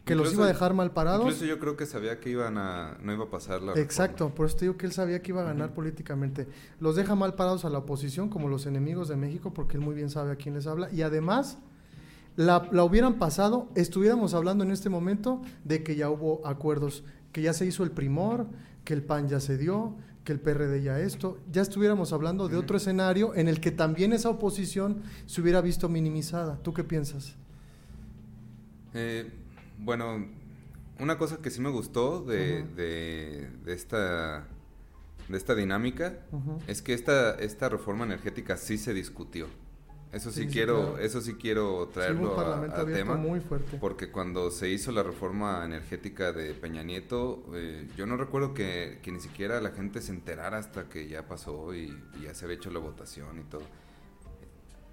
que 0.10 0.16
los 0.16 0.34
iba 0.34 0.46
a 0.46 0.48
dejar 0.48 0.74
mal 0.74 0.92
parados. 0.92 1.22
Incluso 1.22 1.46
yo 1.46 1.60
creo 1.60 1.78
que 1.78 1.86
sabía 1.86 2.20
que 2.20 2.32
iban 2.32 2.58
a, 2.58 2.98
no 3.02 3.14
iba 3.14 3.26
a 3.26 3.30
pasar 3.30 3.62
la 3.62 3.74
Exacto, 3.74 4.34
por 4.34 4.48
eso 4.48 4.58
te 4.58 4.66
digo 4.66 4.78
que 4.78 4.88
él 4.88 4.92
sabía 4.92 5.22
que 5.22 5.32
iba 5.32 5.42
a 5.42 5.46
ganar 5.46 5.74
políticamente. 5.74 6.48
Los 6.80 6.96
deja 6.96 7.16
mal 7.16 7.36
parados 7.36 7.64
a 7.64 7.70
la 7.70 7.78
oposición 7.78 8.30
como 8.30 8.50
los 8.50 8.66
enemigos 8.66 9.08
de 9.08 9.16
México 9.16 9.54
porque 9.54 9.78
él 9.78 9.84
muy 9.84 9.94
bien 9.94 10.10
sabe 10.10 10.32
a 10.32 10.36
quién 10.36 10.56
les 10.56 10.66
habla. 10.66 10.90
Y 10.92 11.04
además, 11.04 11.60
la, 12.36 12.68
la 12.72 12.84
hubieran 12.84 13.20
pasado, 13.20 13.70
estuviéramos 13.76 14.34
hablando 14.34 14.64
en 14.64 14.72
este 14.72 14.90
momento 14.90 15.42
de 15.64 15.84
que 15.84 15.96
ya 15.96 16.10
hubo 16.10 16.46
acuerdos, 16.46 17.04
que 17.32 17.44
ya 17.44 17.54
se 17.54 17.68
hizo 17.68 17.84
el 17.84 17.92
primor, 17.92 18.48
que 18.84 18.94
el 18.96 19.04
PAN 19.04 19.28
ya 19.28 19.40
se 19.40 19.58
dio, 19.58 19.96
que 20.30 20.34
el 20.34 20.40
PRD 20.40 20.84
ya 20.84 21.00
esto, 21.00 21.40
ya 21.52 21.64
estuviéramos 21.64 22.14
hablando 22.14 22.48
de 22.48 22.56
otro 22.56 22.78
escenario 22.78 23.34
en 23.34 23.48
el 23.48 23.60
que 23.60 23.72
también 23.72 24.14
esa 24.14 24.30
oposición 24.30 25.02
se 25.26 25.42
hubiera 25.42 25.60
visto 25.60 25.90
minimizada. 25.90 26.60
¿Tú 26.62 26.72
qué 26.72 26.84
piensas? 26.84 27.34
Eh, 28.94 29.28
bueno, 29.80 30.28
una 31.00 31.18
cosa 31.18 31.38
que 31.38 31.50
sí 31.50 31.62
me 31.62 31.72
gustó 31.72 32.22
de, 32.22 32.64
de, 32.64 33.74
esta 33.74 34.46
de 35.28 35.38
esta 35.38 35.56
dinámica 35.56 36.20
es 36.68 36.84
que 36.84 36.94
esta, 36.94 37.34
esta 37.40 37.68
reforma 37.68 38.06
energética 38.06 38.56
sí 38.56 38.78
se 38.78 38.94
discutió. 38.94 39.48
Eso 40.12 40.32
sí, 40.32 40.48
quiero, 40.48 40.98
eso 40.98 41.22
sí 41.22 41.36
quiero 41.36 41.88
traerlo 41.94 42.40
a, 42.40 42.86
tema. 42.86 43.16
Muy 43.16 43.40
fuerte. 43.40 43.78
Porque 43.78 44.12
cuando 44.12 44.50
se 44.50 44.70
hizo 44.70 44.92
la 44.92 45.04
reforma 45.04 45.64
energética 45.64 46.32
de 46.32 46.54
Peña 46.56 46.82
Nieto, 46.82 47.44
eh, 47.54 47.88
yo 47.96 48.08
no 48.08 48.18
recuerdo 48.18 48.56
que, 48.56 49.00
ni 49.06 49.20
siquiera 49.20 49.62
la 49.62 49.70
gente 49.70 50.02
se 50.02 50.12
enterara 50.12 50.58
hasta 50.58 50.90
que 50.90 51.08
ya 51.08 51.28
pasó 51.28 51.76
y, 51.76 51.96
y 52.20 52.24
ya 52.24 52.34
se 52.34 52.46
había 52.46 52.58
hecho 52.58 52.72
la 52.72 52.80
votación 52.80 53.40
y 53.40 53.44
todo 53.44 53.62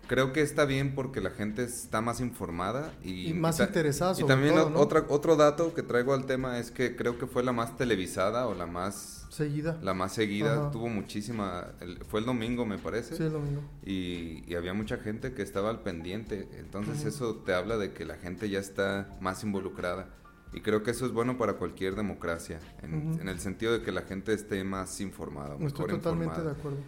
creo 0.07 0.33
que 0.33 0.41
está 0.41 0.65
bien 0.65 0.95
porque 0.95 1.21
la 1.21 1.31
gente 1.31 1.65
está 1.65 2.01
más 2.01 2.21
informada 2.21 2.93
y, 3.03 3.33
más 3.35 3.61
interesada. 3.61 4.15
y 4.19 4.25
también 4.25 4.57
otra, 4.59 5.05
otro 5.09 5.37
dato 5.37 5.75
que 5.75 5.83
traigo 5.83 6.15
al 6.15 6.27
tema 6.27 6.59
es 6.59 6.71
que 6.71 6.97
creo 6.97 7.19
que 7.19 7.27
fue 7.27 7.43
la 7.43 7.53
más 7.53 7.77
televisada 7.77 8.47
o 8.47 8.55
la 8.55 8.67
más 8.67 9.27
seguida. 9.31 9.79
La 9.83 9.95
más 9.95 10.13
seguida, 10.13 10.71
tuvo 10.71 10.89
muchísima, 10.89 11.73
fue 12.09 12.21
el 12.21 12.27
domingo 12.27 12.65
me 12.67 12.79
parece. 12.79 13.17
Sí, 13.17 13.23
el 13.23 13.33
domingo. 13.33 13.63
Y, 13.85 14.55
había 14.55 14.73
mucha 14.73 14.97
gente 14.97 15.35
que 15.35 15.43
estaba 15.43 15.69
al 15.69 15.81
pendiente, 15.81 16.49
entonces 16.59 17.05
eso 17.05 17.37
te 17.37 17.53
habla 17.53 17.77
de 17.77 17.93
que 17.93 18.07
la 18.07 18.17
gente 18.17 18.49
ya 18.49 18.59
está 18.59 19.09
más 19.21 19.45
involucrada. 19.45 20.09
Y 20.55 20.61
creo 20.61 20.83
que 20.83 20.93
eso 20.93 21.05
es 21.05 21.13
bueno 21.13 21.37
para 21.37 21.55
cualquier 21.55 21.97
democracia, 21.97 22.61
en, 22.83 23.29
el 23.29 23.41
sentido 23.41 23.73
de 23.73 23.83
que 23.83 23.93
la 23.93 24.03
gente 24.03 24.33
esté 24.33 24.65
más 24.65 25.01
informada. 25.01 25.57
Estoy 25.61 25.89
totalmente 25.89 26.41
de 26.41 26.51
acuerdo. 26.51 26.79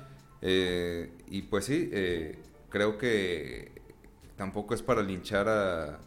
Eh, 0.40 1.12
y 1.26 1.42
pues 1.42 1.66
sí, 1.66 1.90
eh, 1.92 2.38
creo 2.70 2.98
que 2.98 3.72
tampoco 4.36 4.74
es 4.74 4.82
para 4.82 5.02
linchar 5.02 5.48
a 5.48 6.00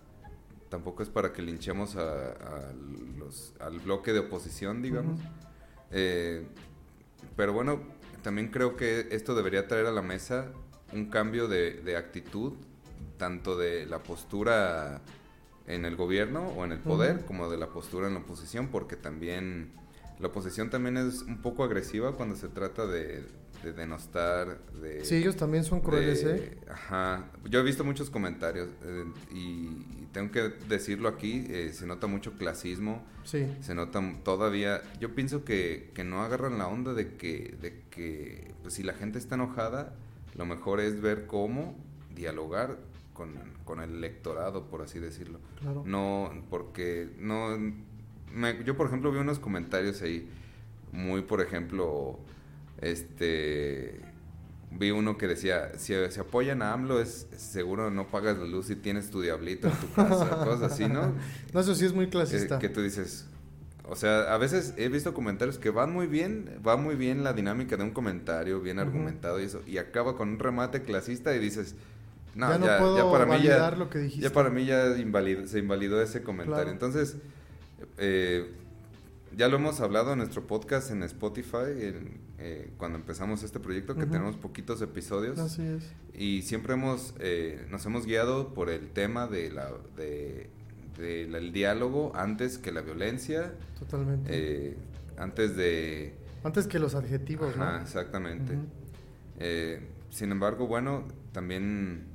tampoco 0.70 1.04
es 1.04 1.10
para 1.10 1.34
que 1.34 1.42
linchemos 1.42 1.98
a, 1.98 2.72
los, 3.18 3.54
al 3.60 3.80
bloque 3.80 4.14
de 4.14 4.20
oposición 4.20 4.82
digamos. 4.82 5.20
Eh, 5.92 6.48
pero 7.36 7.54
bueno 7.54 7.82
también 8.24 8.50
creo 8.50 8.78
que 8.78 9.08
esto 9.12 9.36
debería 9.36 9.68
traer 9.68 9.88
a 9.88 9.92
la 9.92 10.02
mesa 10.02 10.52
un 10.94 11.08
cambio 11.08 11.48
de, 11.48 11.96
actitud 11.98 12.54
tanto 13.18 13.58
de 13.58 13.86
la 13.86 14.00
postura 14.00 15.02
en 15.68 15.86
el 15.86 15.96
gobierno 15.96 16.48
o 16.56 16.66
en 16.66 16.72
el 16.72 16.80
poder 16.80 17.26
como 17.26 17.50
de 17.50 17.58
la 17.58 17.68
postura 17.68 18.08
en 18.08 18.14
la 18.14 18.22
oposición 18.22 18.70
porque 18.70 18.96
también 18.96 19.72
la 20.20 20.28
oposición 20.28 20.70
también 20.70 20.98
es 20.98 21.22
un 21.24 21.42
poco 21.42 21.64
agresiva 21.64 22.14
cuando 22.14 22.36
se 22.36 22.48
trata 22.48 22.86
de, 22.86 23.26
de 23.64 23.74
denostar, 23.74 24.60
de... 24.82 25.06
Sí, 25.06 25.16
ellos 25.16 25.36
también 25.36 25.64
son 25.64 25.82
crueles, 25.82 26.24
¿eh? 26.24 26.58
Ajá. 26.70 27.26
Yo 27.50 27.60
he 27.60 27.64
visto 27.64 27.84
muchos 27.84 28.10
comentarios 28.10 28.70
eh, 28.84 29.06
y, 29.34 30.08
tengo 30.12 30.32
que 30.32 30.42
decirlo 30.68 31.08
aquí, 31.08 31.46
eh, 31.50 31.72
se 31.74 31.86
nota 31.86 32.08
mucho 32.08 32.34
clasismo. 32.34 33.04
Sí. 33.24 33.48
Se 33.62 33.74
nota 33.74 34.02
todavía... 34.24 34.82
Yo 35.00 35.16
pienso 35.16 35.46
que, 35.46 35.92
que 35.94 36.04
no 36.04 36.22
agarran 36.22 36.58
la 36.58 36.68
onda 36.68 36.94
de 36.94 37.16
que, 37.16 37.56
de 37.62 37.82
que 37.90 38.54
pues, 38.62 38.74
si 38.74 38.84
la 38.84 38.94
gente 38.94 39.20
está 39.20 39.36
enojada, 39.36 39.94
lo 40.36 40.46
mejor 40.46 40.82
es 40.82 41.00
ver 41.00 41.28
cómo 41.28 41.76
dialogar 42.14 42.78
con, 43.14 43.36
con 43.64 43.80
el 43.80 43.96
electorado, 43.96 44.66
por 44.66 44.82
así 44.82 45.00
decirlo. 45.00 45.40
Claro. 45.62 45.84
No, 45.86 46.32
porque 46.50 47.10
no... 47.18 47.58
yo, 48.66 48.76
por 48.76 48.88
ejemplo, 48.88 49.12
vi 49.12 49.20
unos 49.20 49.40
comentarios 49.40 50.02
ahí 50.02 50.28
muy, 50.92 51.22
por 51.22 51.42
ejemplo 51.42 52.20
este 52.82 54.02
vi 54.72 54.92
uno 54.92 55.18
que 55.18 55.28
decía, 55.28 55.78
si 55.78 55.94
se 56.10 56.20
apoyan 56.20 56.62
a 56.62 56.74
AMLO 56.74 57.02
es 57.02 57.28
seguro 57.36 57.92
no 57.92 58.08
pagas 58.08 58.38
la 58.38 58.46
luz 58.46 58.70
y 58.70 58.76
tienes 58.76 59.10
tu 59.10 59.22
diablito 59.22 59.68
en 59.68 59.74
tu 59.76 59.92
casa, 59.92 60.30
cosas 60.46 60.72
así, 60.72 60.88
¿no? 60.88 61.14
No, 61.54 61.60
eso 61.60 61.76
sí 61.76 61.86
es 61.86 61.94
muy 61.94 62.08
clasista. 62.08 62.56
Eh, 62.56 62.60
que 62.60 62.70
tú 62.70 62.82
dices, 62.82 63.26
o 63.84 63.96
sea, 63.96 64.34
a 64.34 64.38
veces 64.38 64.74
he 64.78 64.88
visto 64.88 65.14
comentarios 65.14 65.58
que 65.58 65.70
van 65.70 65.92
muy 65.92 66.08
bien, 66.08 66.62
va 66.66 66.78
muy 66.78 66.96
bien 66.96 67.24
la 67.24 67.34
dinámica 67.34 67.76
de 67.76 67.84
un 67.84 67.92
comentario, 67.92 68.62
bien 68.62 68.80
argumentado 68.80 69.42
y 69.42 69.44
eso, 69.44 69.62
y 69.68 69.78
acaba 69.78 70.16
con 70.16 70.30
un 70.30 70.40
remate 70.40 70.84
clasista 70.84 71.36
y 71.36 71.40
dices, 71.40 71.76
no, 72.34 72.50
ya, 72.52 72.80
no 72.80 72.98
ya, 72.98 73.12
para 73.12 73.26
mí 73.26 73.44
ya, 73.44 73.72
lo 73.72 73.90
que 73.90 74.10
ya 74.10 74.32
para 74.32 74.50
mí 74.50 74.66
ya 74.66 74.96
se 74.96 75.60
invalidó 75.60 76.02
ese 76.02 76.24
comentario. 76.24 76.72
Entonces, 76.72 77.18
eh, 77.98 78.50
ya 79.36 79.48
lo 79.48 79.58
hemos 79.58 79.80
hablado 79.80 80.12
en 80.12 80.20
nuestro 80.20 80.46
podcast 80.46 80.92
en 80.92 81.04
Spotify, 81.04 81.96
eh, 82.38 82.72
cuando 82.78 82.98
empezamos 82.98 83.44
este 83.44 83.60
proyecto, 83.60 83.96
que 83.96 84.06
tenemos 84.06 84.36
poquitos 84.38 84.82
episodios. 84.82 85.40
Así 85.40 85.62
es. 85.62 85.92
Y 86.14 86.42
siempre 86.42 86.74
hemos, 86.74 87.14
eh, 87.20 87.66
nos 87.70 87.86
hemos 87.86 88.06
guiado 88.06 88.54
por 88.54 88.70
el 88.70 88.90
tema 88.90 89.28
de 89.28 89.52
la, 89.52 89.72
de, 89.96 90.50
el 90.98 91.54
diálogo 91.54 92.12
antes 92.16 92.58
que 92.58 92.72
la 92.72 92.82
violencia. 92.82 93.54
Totalmente. 93.80 94.30
Eh, 94.32 94.78
antes 95.18 95.56
de... 95.56 96.14
Antes 96.44 96.68
que 96.68 96.80
los 96.80 96.96
adjetivos, 96.96 97.56
Ajá, 97.56 97.82
exactamente. 97.82 98.58
sin 100.10 100.32
embargo, 100.32 100.68
bueno, 100.68 101.08
también 101.32 102.06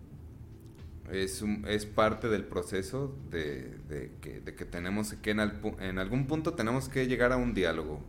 es, 1.12 1.44
es 1.66 1.86
parte 1.86 2.28
del 2.28 2.44
proceso 2.44 3.14
de, 3.30 4.10
que, 4.20 4.64
tenemos 4.64 5.14
que 5.14 5.30
en, 5.30 5.40
en, 5.80 5.98
algún 5.98 6.26
punto 6.26 6.54
tenemos 6.54 6.88
que 6.88 7.06
llegar 7.06 7.32
a 7.32 7.36
un 7.36 7.54
diálogo 7.54 8.00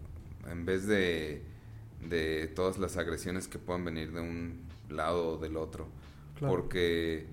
en 0.50 0.66
vez 0.66 0.88
de, 0.88 1.42
de 2.10 2.48
todas 2.48 2.78
las 2.78 2.98
agresiones 2.98 3.48
que 3.48 3.60
puedan 3.60 3.86
venir 3.86 4.12
de 4.12 4.22
un 4.22 4.62
lado 4.90 5.34
o 5.34 5.38
del 5.38 5.58
otro. 5.58 5.88
Porque 6.40 7.26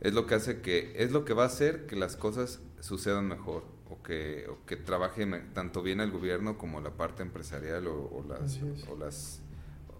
es 0.00 0.12
lo 0.12 0.26
que 0.26 0.34
hace 0.34 0.60
que 0.60 0.92
es 0.96 1.12
lo 1.12 1.24
que 1.24 1.32
va 1.32 1.44
a 1.44 1.46
hacer 1.46 1.86
que 1.86 1.96
las 1.96 2.16
cosas 2.16 2.60
sucedan 2.80 3.26
mejor 3.26 3.64
o 3.88 4.02
que, 4.02 4.46
o 4.50 4.58
que 4.66 4.76
trabaje 4.76 5.26
tanto 5.54 5.82
bien 5.82 6.00
el 6.00 6.10
gobierno 6.10 6.58
como 6.58 6.80
la 6.80 6.90
parte 6.90 7.22
empresarial 7.22 7.86
o, 7.86 8.24
las 8.28 8.60
o 8.90 8.96
las 8.96 9.40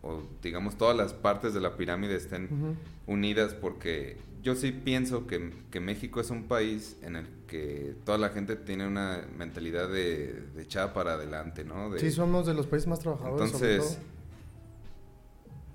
o 0.03 0.23
digamos 0.43 0.77
todas 0.77 0.97
las 0.97 1.15
partes 1.15 1.55
de 1.55 1.61
la 1.61 1.77
pirámide 1.77 2.17
estén 2.17 2.77
unidas 3.07 3.55
porque 3.55 4.19
yo 4.43 4.57
sí 4.57 4.73
pienso 4.73 5.27
que, 5.27 5.39
México 5.81 6.21
es 6.21 6.31
un 6.31 6.45
país 6.45 6.99
en 7.03 7.17
el 7.17 7.27
que 7.47 7.95
toda 8.05 8.19
la 8.19 8.31
gente 8.31 8.57
tiene 8.57 8.87
una 8.87 9.25
mentalidad 9.37 9.89
de, 9.89 10.33
de 10.55 10.63
echada 10.63 10.93
para 10.93 11.15
adelante, 11.15 11.65
¿no? 11.65 11.97
sí, 11.99 12.11
somos 12.11 12.47
de 12.47 12.55
los 12.55 12.67
países 12.67 12.89
más 12.89 12.99
trabajadores. 12.99 13.53
Entonces, 13.53 13.99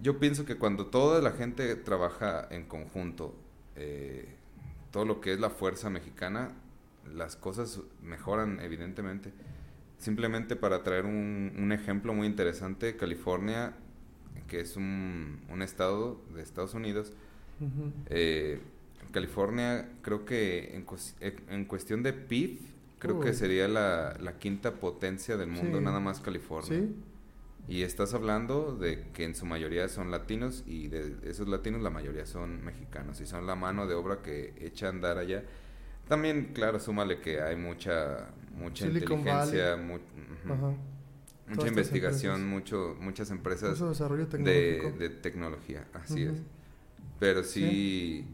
yo 0.02 0.20
pienso 0.20 0.46
que 0.46 0.58
cuando 0.58 0.88
toda 0.88 1.22
la 1.22 1.32
gente 1.32 1.76
trabaja 1.76 2.48
en 2.52 2.66
conjunto, 2.66 3.36
eh, 3.76 4.36
todo 4.92 5.06
lo 5.06 5.22
que 5.22 5.34
es 5.34 5.40
la 5.40 5.50
fuerza 5.50 5.90
mexicana, 5.90 6.52
las 7.14 7.36
cosas 7.36 7.80
mejoran 8.02 8.60
evidentemente. 8.60 9.32
Simplemente 9.98 10.56
para 10.56 10.84
traer 10.84 11.06
un, 11.06 11.54
un 11.58 11.72
ejemplo 11.72 12.14
muy 12.14 12.28
interesante, 12.28 12.98
California, 12.98 13.74
que 14.48 14.60
es 14.60 14.76
un, 14.76 15.42
un 15.50 15.62
estado 15.62 16.22
de 16.36 16.42
Estados 16.42 16.74
Unidos, 16.74 17.14
eh, 18.10 18.60
California, 19.12 19.90
creo 20.02 20.26
que 20.26 20.76
en, 20.76 20.86
eh, 21.22 21.36
en 21.50 21.66
cuestión 21.66 22.04
de 22.04 22.14
PIB, 22.14 22.60
creo 23.00 23.20
que 23.20 23.34
sería 23.34 23.68
la, 23.68 24.18
la, 24.20 24.38
quinta 24.38 24.76
potencia 24.76 25.38
del 25.38 25.50
mundo, 25.50 25.82
nada 25.82 26.00
más 26.00 26.20
California. 26.20 26.88
Y 27.70 27.82
estás 27.82 28.14
hablando 28.14 28.78
de 28.78 29.10
que 29.12 29.26
en 29.26 29.36
su 29.36 29.46
mayoría 29.46 29.90
son 29.90 30.10
latinos 30.10 30.64
y 30.66 30.88
de 30.88 31.18
esos 31.24 31.50
latinos 31.50 31.82
la 31.82 31.90
mayoría 31.90 32.26
son 32.26 32.64
mexicanos 32.64 33.20
y 33.20 33.26
son 33.26 33.46
la 33.46 33.56
mano 33.56 33.86
de 33.88 33.94
obra 33.94 34.22
que 34.22 34.54
echa 34.62 34.88
a 34.88 34.90
andar 34.90 35.18
allá. 35.18 35.44
También, 36.08 36.52
claro, 36.54 36.80
súmale 36.80 37.20
que 37.20 37.42
hay 37.42 37.58
mucha 37.58 38.30
mucha 38.56 38.88
inteligencia, 38.88 39.76
mucha 41.48 41.68
investigación, 41.68 42.48
mucho 42.48 42.96
muchas 43.02 43.32
empresas 43.32 43.78
de, 44.32 44.94
de, 44.98 45.10
tecnología, 45.10 45.88
así 45.94 46.24
es. 46.24 46.42
Pero 47.20 47.44
sí, 47.44 48.26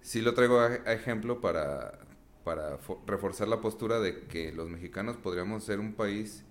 sí, 0.00 0.20
lo 0.20 0.34
traigo 0.34 0.60
a, 0.60 0.74
ejemplo 0.92 1.40
para, 1.40 1.98
para 2.44 2.78
reforzar 3.06 3.48
la 3.48 3.60
postura 3.60 4.00
de 4.00 4.24
que 4.24 4.52
los 4.52 4.68
mexicanos 4.68 5.16
podríamos 5.16 5.64
ser 5.64 5.80
un 5.80 5.94
país 5.94 6.44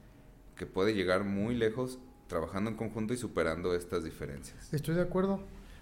que 0.56 0.66
puede 0.66 0.94
llegar 0.94 1.24
muy 1.24 1.56
lejos 1.56 2.00
trabajando 2.28 2.70
en 2.70 2.78
conjunto 2.78 3.14
y 3.14 3.18
superando 3.18 3.76
estas 3.76 4.04
diferencias. 4.04 4.74
Estoy 4.74 4.96
de 4.96 5.02
acuerdo. 5.02 5.42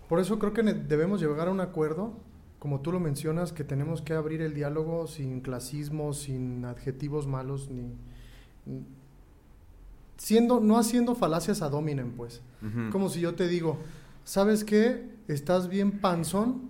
Por 0.09 0.19
eso 0.19 0.39
creo 0.39 0.53
que 0.53 0.63
debemos 0.63 1.21
llegar 1.21 1.47
a 1.47 1.51
un 1.51 1.61
acuerdo 1.61 2.15
como 2.61 2.81
tú 2.81 2.91
lo 2.91 2.99
mencionas, 2.99 3.51
que 3.51 3.63
tenemos 3.63 4.03
que 4.03 4.13
abrir 4.13 4.39
el 4.43 4.53
diálogo 4.53 5.07
sin 5.07 5.41
clasismo, 5.41 6.13
sin 6.13 6.63
adjetivos 6.63 7.25
malos, 7.25 7.71
ni 7.71 7.95
siendo, 10.15 10.59
no 10.59 10.77
haciendo 10.77 11.15
falacias 11.15 11.63
a 11.63 11.69
dominen, 11.69 12.11
pues. 12.11 12.43
Como 12.91 13.09
si 13.09 13.19
yo 13.19 13.33
te 13.33 13.47
digo, 13.47 13.79
¿sabes 14.25 14.63
qué? 14.63 15.09
Estás 15.27 15.67
bien 15.67 15.99
panzón. 15.99 16.69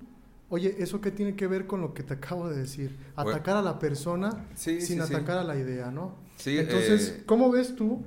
Oye, 0.50 0.76
¿eso 0.80 1.00
qué 1.00 1.12
tiene 1.12 1.36
que 1.36 1.48
ver 1.48 1.66
con 1.66 1.82
lo 1.82 1.94
que 1.94 2.04
te 2.04 2.14
acabo 2.14 2.50
de 2.50 2.58
decir? 2.58 2.98
Atacar 3.16 3.56
a 3.56 3.62
la 3.62 3.80
persona 3.80 4.48
sin 4.56 5.02
atacar 5.02 5.38
a 5.38 5.44
la 5.44 5.56
idea, 5.56 5.92
¿no? 5.92 6.16
Sí, 6.36 6.58
Entonces, 6.58 7.10
eh, 7.10 7.24
¿cómo 7.26 7.52
ves 7.52 7.76
tú? 7.76 8.04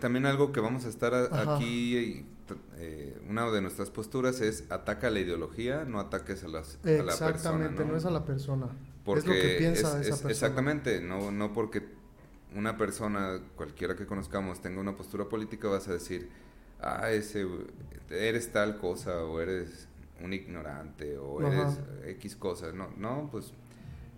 También, 0.00 0.26
algo 0.26 0.52
que 0.52 0.60
vamos 0.60 0.84
a 0.84 0.88
estar 0.88 1.14
aquí, 1.14 2.26
eh, 2.76 3.18
una 3.28 3.50
de 3.50 3.62
nuestras 3.62 3.90
posturas 3.90 4.40
es 4.40 4.70
ataca 4.70 5.06
a 5.06 5.10
la 5.10 5.20
ideología, 5.20 5.84
no 5.84 5.98
ataques 5.98 6.44
a, 6.44 6.48
las, 6.48 6.78
a 6.84 6.88
la 6.88 7.04
persona. 7.04 7.30
Exactamente, 7.30 7.84
¿no? 7.84 7.96
es 7.96 8.04
a 8.04 8.10
la 8.10 8.24
persona. 8.24 8.66
es 9.16 9.26
lo 9.26 9.32
que 9.32 9.56
piensa 9.58 10.00
esa 10.00 10.10
persona. 10.10 10.30
Exactamente, 10.30 11.00
no, 11.00 11.32
no 11.32 11.52
porque 11.52 11.82
una 12.54 12.76
persona, 12.76 13.40
cualquiera 13.56 13.96
que 13.96 14.06
conozcamos, 14.06 14.60
tenga 14.60 14.80
una 14.80 14.96
postura 14.96 15.28
política, 15.28 15.68
vas 15.68 15.88
a 15.88 15.92
decir, 15.92 16.28
ah, 16.80 17.10
ese, 17.10 17.46
eres 18.10 18.52
tal 18.52 18.78
cosa, 18.78 19.24
o 19.24 19.40
eres 19.40 19.88
un 20.22 20.32
ignorante, 20.32 21.18
o 21.18 21.46
eres 21.46 21.80
X 22.06 22.36
cosa. 22.36 22.72
No, 22.72 22.90
no, 22.96 23.28
pues 23.30 23.52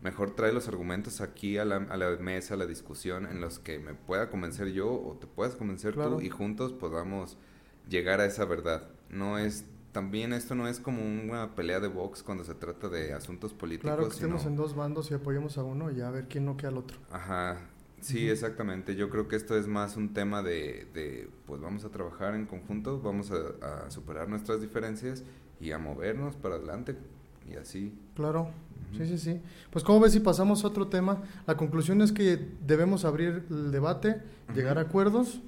mejor 0.03 0.33
trae 0.33 0.53
los 0.53 0.69
argumentos 0.69 1.21
aquí 1.21 1.59
a 1.59 1.65
la, 1.65 1.77
a 1.77 1.97
la, 1.97 2.11
mesa, 2.17 2.55
a 2.55 2.57
la 2.57 2.67
discusión, 2.67 3.27
en 3.27 3.41
los 3.41 3.59
que 3.59 3.79
me 3.79 3.95
pueda 3.95 4.31
convencer 4.31 4.73
yo 4.73 4.93
o 4.93 5.17
te 5.21 5.27
puedas 5.27 5.55
convencer 5.55 5.95
tú 5.95 6.21
y 6.21 6.31
juntos 6.31 6.73
podamos 6.73 7.37
llegar 7.89 8.21
a 8.21 8.27
esa 8.27 8.45
verdad. 8.45 8.89
No 9.09 9.39
es 9.39 9.65
también 9.97 10.35
esto 10.35 10.55
no 10.55 10.69
es 10.69 10.79
como 10.79 11.03
una 11.03 11.55
pelea 11.55 11.81
de 11.81 11.89
box 11.89 12.23
cuando 12.23 12.45
se 12.45 12.55
trata 12.55 12.91
de 12.91 13.15
asuntos 13.15 13.55
políticos. 13.55 13.89
Claro 13.95 14.07
que 14.07 14.15
estemos 14.15 14.45
en 14.45 14.55
dos 14.55 14.77
bandos 14.77 15.11
y 15.11 15.15
apoyemos 15.15 15.57
a 15.57 15.65
uno 15.65 15.91
y 15.91 16.03
a 16.03 16.11
ver 16.11 16.29
quién 16.29 16.45
no 16.45 16.59
queda 16.59 16.69
al 16.69 16.77
otro. 16.77 16.99
Ajá, 17.11 17.57
Sí, 18.07 18.29
exactamente. 18.29 18.95
Yo 18.95 19.11
creo 19.11 19.27
que 19.27 19.35
esto 19.35 19.59
es 19.59 19.67
más 19.67 19.97
un 19.97 20.15
tema 20.15 20.41
de, 20.41 20.87
de 20.95 21.29
pues 21.45 21.61
vamos 21.61 21.85
a 21.85 21.89
trabajar 21.89 22.37
en 22.37 22.47
conjunto, 22.47 23.01
vamos 23.01 23.33
a, 23.33 23.91
superar 23.91 24.29
nuestras 24.29 24.61
diferencias 24.61 25.25
y 25.61 25.73
a 25.73 25.79
movernos 25.79 26.37
para 26.37 26.55
adelante 26.55 26.97
y 27.51 27.57
así. 27.57 27.93
Claro, 28.15 28.51
sí, 28.97 29.07
sí, 29.07 29.19
sí. 29.19 29.43
Pues 29.73 29.85
como 29.85 29.99
ves 29.99 30.13
si 30.13 30.21
pasamos 30.21 30.63
a 30.63 30.69
otro 30.69 30.87
tema, 30.87 31.21
la 31.49 31.57
conclusión 31.57 32.01
es 32.01 32.13
que 32.13 32.39
debemos 32.65 33.05
abrir 33.05 33.45
el 33.51 33.73
debate, 33.73 34.23
llegar 34.55 34.79
a 34.79 34.83
acuerdos 34.83 35.43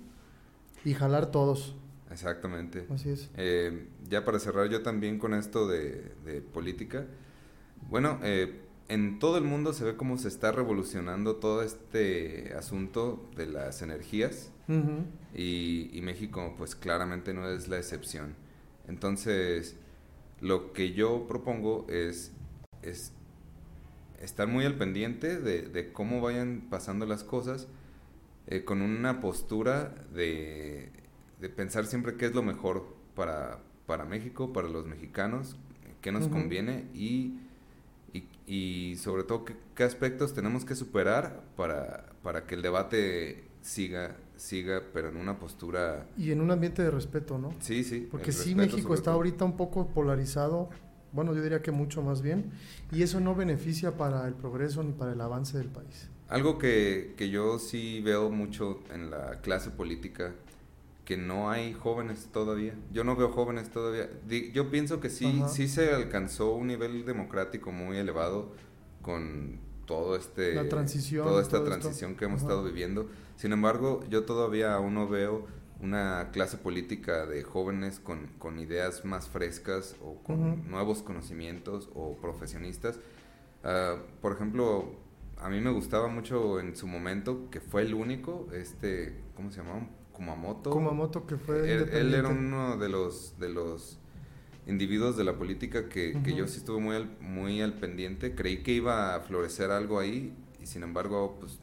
y 0.85 0.95
jalar 0.95 1.31
todos. 1.31 1.77
Exactamente. 2.11 2.87
Así 2.91 3.11
es. 3.11 3.31
Eh, 3.37 3.87
ya 4.09 4.25
para 4.25 4.41
cerrar 4.41 4.69
yo 4.69 4.83
también 4.83 5.21
con 5.21 5.33
esto 5.33 5.69
de, 5.69 6.13
de 6.25 6.41
política, 6.41 7.07
bueno, 7.89 8.19
eh, 8.25 8.63
en 8.89 9.19
todo 9.19 9.37
el 9.37 9.45
mundo 9.45 9.75
se 9.75 9.85
ve 9.85 9.97
cómo 9.97 10.17
se 10.17 10.29
está 10.29 10.51
revolucionando 10.51 11.37
todo 11.37 11.63
este 11.63 12.55
asunto 12.55 13.29
de 13.37 13.47
las 13.47 13.83
energías. 13.83 14.51
Y, 15.35 16.01
México 16.03 16.55
pues 16.59 16.75
claramente 16.75 17.33
no 17.33 17.49
es 17.49 17.69
la 17.69 17.79
excepción. 17.79 18.35
Entonces, 18.87 19.77
lo 20.41 20.73
que 20.73 20.93
yo 20.93 21.27
propongo 21.27 21.87
es, 21.89 22.33
es 22.83 23.13
estar 24.21 24.47
muy 24.47 24.67
al 24.67 24.77
pendiente 24.77 25.39
de, 25.39 25.93
cómo 25.93 26.21
vayan 26.21 26.67
pasando 26.69 27.07
las 27.07 27.25
cosas 27.25 27.69
eh, 28.47 28.65
con 28.65 28.83
una 28.83 29.21
postura 29.21 29.95
de, 30.15 30.91
de, 31.41 31.49
pensar 31.49 31.87
siempre 31.87 32.17
qué 32.17 32.27
es 32.27 32.35
lo 32.35 32.43
mejor 32.43 32.95
para, 33.15 33.61
para 33.87 34.05
México, 34.05 34.53
para 34.53 34.69
los 34.69 34.87
mexicanos, 34.87 35.57
qué 36.03 36.13
nos 36.13 36.29
conviene 36.29 36.87
y 36.95 37.39
y, 38.49 38.97
sobre 38.97 39.25
todo 39.25 39.45
qué, 39.45 39.85
aspectos 39.85 40.33
tenemos 40.33 40.65
que 40.65 40.75
superar 40.75 41.45
para, 41.57 42.07
para 42.23 42.47
que 42.47 42.55
el 42.55 42.63
debate 42.63 43.45
siga 43.61 44.17
siga 44.37 44.83
pero 44.93 45.09
en 45.09 45.17
una 45.17 45.39
postura 45.39 46.07
y 46.17 46.31
en 46.31 46.41
un 46.41 46.53
ambiente 46.53 46.81
de 46.81 46.93
respeto 46.93 47.39
no 47.39 47.53
sí 47.59 47.83
sí 47.83 48.07
porque 48.09 48.31
sí 48.31 48.55
México 48.55 48.95
está 48.95 49.11
ahorita 49.13 49.45
un 49.45 49.57
poco 49.57 49.89
polarizado 49.89 50.71
bueno 51.13 51.35
yo 51.35 51.43
diría 51.43 51.61
que 51.61 51.73
mucho 51.73 52.03
más 52.03 52.23
bien 52.23 52.53
y 52.93 53.03
eso 53.03 53.21
no 53.21 53.35
beneficia 53.35 53.97
para 53.97 54.27
el 54.27 54.35
progreso 54.35 54.83
ni 54.83 54.93
para 54.93 55.13
el 55.13 55.21
avance 55.21 55.59
del 55.59 55.69
país. 55.69 56.09
Algo 56.29 56.59
que, 56.59 57.15
que 57.17 57.31
yo 57.31 57.59
sí 57.59 58.01
veo 58.03 58.31
mucho 58.31 58.81
en 58.93 59.11
la 59.11 59.41
clase 59.41 59.71
política 59.71 60.35
que 61.09 61.17
no 61.17 61.51
hay 61.51 61.73
jóvenes 61.73 62.29
todavía. 62.31 62.75
Yo 62.93 63.03
no 63.03 63.17
veo 63.17 63.31
jóvenes 63.31 63.71
todavía. 63.71 64.11
Yo 64.53 64.71
pienso 64.71 65.01
que 65.01 65.09
sí, 65.09 65.43
sí 65.49 65.67
se 65.67 65.95
alcanzó 65.95 66.53
un 66.53 66.67
nivel 66.67 67.07
democrático 67.07 67.73
muy 67.73 67.97
elevado 67.97 68.53
con 69.01 69.59
todo 69.87 70.17
este 70.17 70.55
La 70.55 70.69
transición, 70.69 71.27
toda 71.27 71.41
esta 71.41 71.65
transición 71.65 72.15
que 72.15 72.27
hemos 72.27 72.43
estado 72.43 72.63
viviendo. 72.63 73.09
Sin 73.37 73.53
embargo, 73.53 74.05
yo 74.11 74.25
todavía 74.25 74.75
aún 74.75 74.93
no 74.93 75.09
veo 75.09 75.47
una 75.81 76.29
clase 76.31 76.59
política 76.59 77.25
de 77.25 77.43
jóvenes 77.43 78.01
con, 78.01 78.27
con 78.39 78.59
ideas 78.59 79.07
más 79.07 79.31
frescas 79.31 79.97
o 80.05 80.23
con 80.23 80.69
nuevos 80.69 81.03
conocimientos 81.03 81.89
o 81.95 82.19
profesionistas. 82.19 83.01
Ah, 83.65 83.97
por 84.21 84.33
ejemplo, 84.33 84.93
a 85.39 85.49
mí 85.49 85.59
me 85.63 85.71
gustaba 85.71 86.09
mucho 86.09 86.61
en 86.61 86.77
su 86.77 86.87
momento, 86.87 87.49
que 87.51 87.63
fue 87.63 87.81
el 87.81 87.95
único, 87.95 88.49
este, 88.53 89.23
¿cómo 89.35 89.51
se 89.51 89.63
llamaba? 89.63 89.89
Kumamoto. 90.19 90.71
Kumamoto 90.71 91.27
que 91.27 91.37
fue 91.37 91.73
él, 91.73 92.13
era 92.13 92.29
uno 92.29 92.77
de 92.77 92.89
los 92.89 93.39
de 93.39 93.49
los 93.49 93.99
individuos 94.67 95.17
de 95.17 95.25
la 95.25 95.39
política 95.39 95.89
que, 95.89 96.21
que, 96.23 96.35
yo 96.35 96.47
sí 96.47 96.59
estuve 96.59 96.81
muy 96.81 96.97
al, 96.97 97.09
muy 97.21 97.63
al 97.63 97.75
pendiente. 97.75 98.35
Creí 98.35 98.59
que 98.59 98.73
iba 98.73 99.15
a 99.15 99.21
florecer 99.21 99.71
algo 99.71 99.99
ahí 99.99 100.35
y 100.61 100.67
sin 100.67 100.83
embargo, 100.83 101.39
pues, 101.41 101.61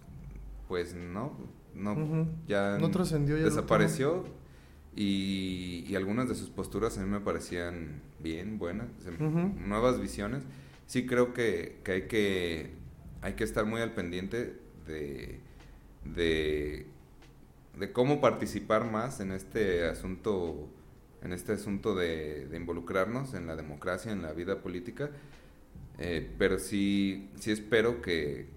pues 0.69 0.95
no, 0.95 1.37
no, 1.75 2.27
ya 2.47 2.77
no 2.79 2.89
trascendió, 2.89 3.35
desapareció. 3.35 4.25
Y, 4.95 5.83
y, 5.89 5.95
algunas 5.97 6.29
de 6.29 6.35
sus 6.35 6.49
posturas 6.49 6.97
a 6.97 7.01
mí 7.01 7.09
me 7.09 7.19
parecían 7.19 8.01
bien, 8.23 8.57
buenas, 8.57 8.87
nuevas 9.19 9.99
visiones. 9.99 10.43
Sí 10.87 11.05
creo 11.05 11.33
que, 11.33 11.81
que, 11.83 11.91
hay 11.91 12.01
que 12.03 12.71
hay 13.21 13.33
que 13.33 13.43
estar 13.43 13.65
muy 13.65 13.81
al 13.81 13.91
pendiente 13.91 14.55
de, 14.87 15.41
de 16.05 16.85
de 17.77 17.91
cómo 17.91 18.21
participar 18.21 18.89
más 18.89 19.19
en 19.19 19.31
este 19.31 19.85
asunto, 19.85 20.67
en 21.21 21.33
este 21.33 21.53
asunto 21.53 21.95
de, 21.95 22.47
involucrarnos 22.55 23.33
en 23.33 23.47
la 23.47 23.55
democracia, 23.55 24.11
en 24.11 24.21
la 24.21 24.33
vida 24.33 24.61
política. 24.61 25.09
Eh, 25.97 26.29
pero 26.37 26.59
sí, 26.59 27.29
sí 27.39 27.51
espero 27.51 28.01
que, 28.01 28.47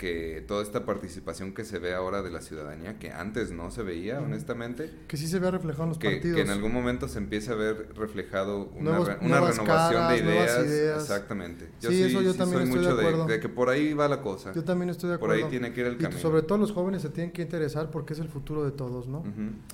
que 0.00 0.42
toda 0.48 0.62
esta 0.62 0.86
participación 0.86 1.52
que 1.52 1.62
se 1.62 1.78
ve 1.78 1.92
ahora 1.92 2.22
de 2.22 2.30
la 2.30 2.40
ciudadanía, 2.40 2.98
que 2.98 3.12
antes 3.12 3.52
no 3.52 3.70
se 3.70 3.82
veía, 3.82 4.18
honestamente. 4.18 4.90
Que 5.06 5.18
sí 5.18 5.28
se 5.28 5.38
vea 5.38 5.50
reflejado 5.50 5.82
en 5.82 5.88
los 5.90 5.98
partidos. 5.98 6.36
Que 6.36 6.40
en 6.40 6.48
algún 6.48 6.72
momento 6.72 7.06
se 7.06 7.18
empiece 7.18 7.52
a 7.52 7.54
ver 7.54 7.90
reflejado 7.94 8.70
una, 8.78 8.98
una 8.98 9.40
renovación 9.42 10.08
de 10.08 10.18
ideas. 10.20 11.02
Exactamente. 11.02 11.68
Yo 11.82 11.90
sí, 11.90 12.02
eso 12.02 12.22
yo 12.22 12.34
también 12.34 12.62
estoy 12.62 12.80
de 12.80 12.88
acuerdo. 12.92 13.26
De, 13.26 13.40
que 13.40 13.50
por 13.50 13.68
ahí 13.68 13.92
va 13.92 14.08
la 14.08 14.22
cosa. 14.22 14.54
Yo 14.54 14.64
también 14.64 14.88
estoy 14.88 15.10
de 15.10 15.16
acuerdo. 15.16 15.34
Por 15.34 15.44
ahí 15.44 15.50
tiene 15.50 15.70
que 15.74 15.82
ir 15.82 15.86
el 15.88 15.98
camino. 15.98 16.18
Y 16.18 16.22
sobre 16.22 16.40
todo 16.40 16.56
los 16.56 16.72
jóvenes 16.72 17.02
se 17.02 17.10
tienen 17.10 17.30
que 17.30 17.42
interesar 17.42 17.90
porque 17.90 18.14
es 18.14 18.20
el 18.20 18.28
futuro 18.30 18.64
de 18.64 18.70
todos, 18.70 19.06
¿no? 19.06 19.22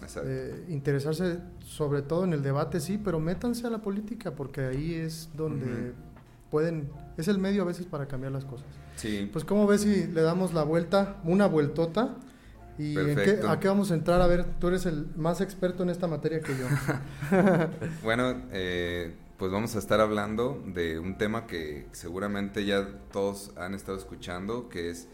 exacto. 0.02 0.28
Eh, 0.28 0.64
interesarse 0.70 1.38
sobre 1.60 2.02
todo 2.02 2.24
en 2.24 2.32
el 2.32 2.42
debate, 2.42 2.80
sí, 2.80 2.98
pero 2.98 3.20
métanse 3.20 3.64
a 3.64 3.70
la 3.70 3.80
política 3.80 4.34
porque 4.34 4.62
ahí 4.62 4.92
es 4.92 5.30
donde 5.36 5.92
pueden, 6.50 6.90
es 7.16 7.28
el 7.28 7.38
medio 7.38 7.62
a 7.62 7.66
veces 7.66 7.86
para 7.86 8.08
cambiar 8.08 8.32
las 8.32 8.44
cosas. 8.44 8.66
Sí. 8.96 9.28
Pues 9.32 9.44
¿cómo 9.44 9.66
ves 9.66 9.82
si 9.82 10.06
le 10.06 10.22
damos 10.22 10.52
la 10.52 10.62
vuelta, 10.64 11.16
una 11.24 11.46
vueltota? 11.46 12.16
¿Y 12.78 12.96
a 12.98 13.58
qué 13.60 13.68
vamos 13.68 13.90
a 13.90 13.94
entrar? 13.94 14.20
A 14.20 14.26
ver, 14.26 14.44
tú 14.58 14.68
eres 14.68 14.84
el 14.86 15.06
más 15.16 15.40
experto 15.40 15.82
en 15.82 15.90
esta 15.90 16.06
materia 16.06 16.40
que 16.40 16.52
yo. 16.58 16.66
bueno, 18.02 18.42
eh, 18.52 19.14
pues 19.38 19.50
vamos 19.50 19.76
a 19.76 19.78
estar 19.78 20.00
hablando 20.00 20.62
de 20.66 20.98
un 20.98 21.16
tema 21.16 21.46
que 21.46 21.86
seguramente 21.92 22.66
ya 22.66 22.86
todos 23.12 23.52
han 23.56 23.74
estado 23.74 23.96
escuchando, 23.96 24.68
que 24.68 24.90
es 24.90 25.08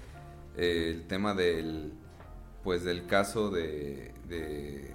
eh, 0.57 0.91
el 0.93 1.07
tema 1.07 1.35
del, 1.35 1.93
pues 2.64 2.83
del 2.85 3.07
caso 3.07 3.51
de, 3.51 4.12
de, 4.28 4.95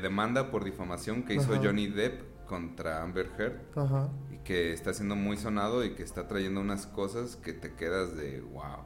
demanda 0.00 0.50
por 0.50 0.64
difamación 0.64 1.24
que 1.24 1.34
hizo 1.34 1.56
Johnny 1.56 1.88
Depp 1.88 2.22
contra 2.50 3.02
Amber 3.02 3.30
Heard. 3.38 3.60
Ajá 3.76 4.10
que 4.44 4.72
está 4.72 4.92
siendo 4.92 5.16
muy 5.16 5.36
sonado 5.36 5.84
y 5.84 5.94
que 5.94 6.02
está 6.02 6.26
trayendo 6.26 6.60
unas 6.60 6.86
cosas 6.86 7.36
que 7.36 7.52
te 7.52 7.74
quedas 7.74 8.16
de 8.16 8.40
wow. 8.40 8.84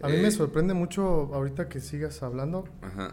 A 0.00 0.08
mí 0.08 0.16
me 0.16 0.28
eh, 0.28 0.32
sorprende 0.32 0.74
mucho 0.74 1.30
ahorita 1.32 1.68
que 1.68 1.80
sigas 1.80 2.22
hablando. 2.22 2.64
Ajá. 2.80 3.12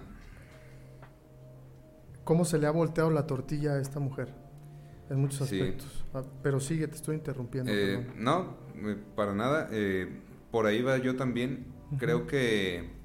Cómo 2.24 2.46
se 2.46 2.58
le 2.58 2.68
ha 2.68 2.72
volteado 2.72 3.12
la 3.12 3.28
tortilla 3.28 3.74
a 3.74 3.82
esta 3.82 4.00
mujer 4.00 4.34
en 5.10 5.20
muchos 5.20 5.42
aspectos. 5.42 6.06
Ah, 6.14 6.24
pero 6.42 6.60
sigue, 6.60 6.88
te 6.88 6.96
estoy 6.96 7.16
interrumpiendo. 7.16 7.72
Eh, 7.72 8.08
no, 8.16 8.58
eh, 8.76 8.98
para 9.16 9.34
nada. 9.34 9.70
por 10.52 10.66
ahí 10.66 10.82
va 10.82 10.98
yo 10.98 11.16
también. 11.16 11.68
Creo 11.98 12.28
que 12.28 12.98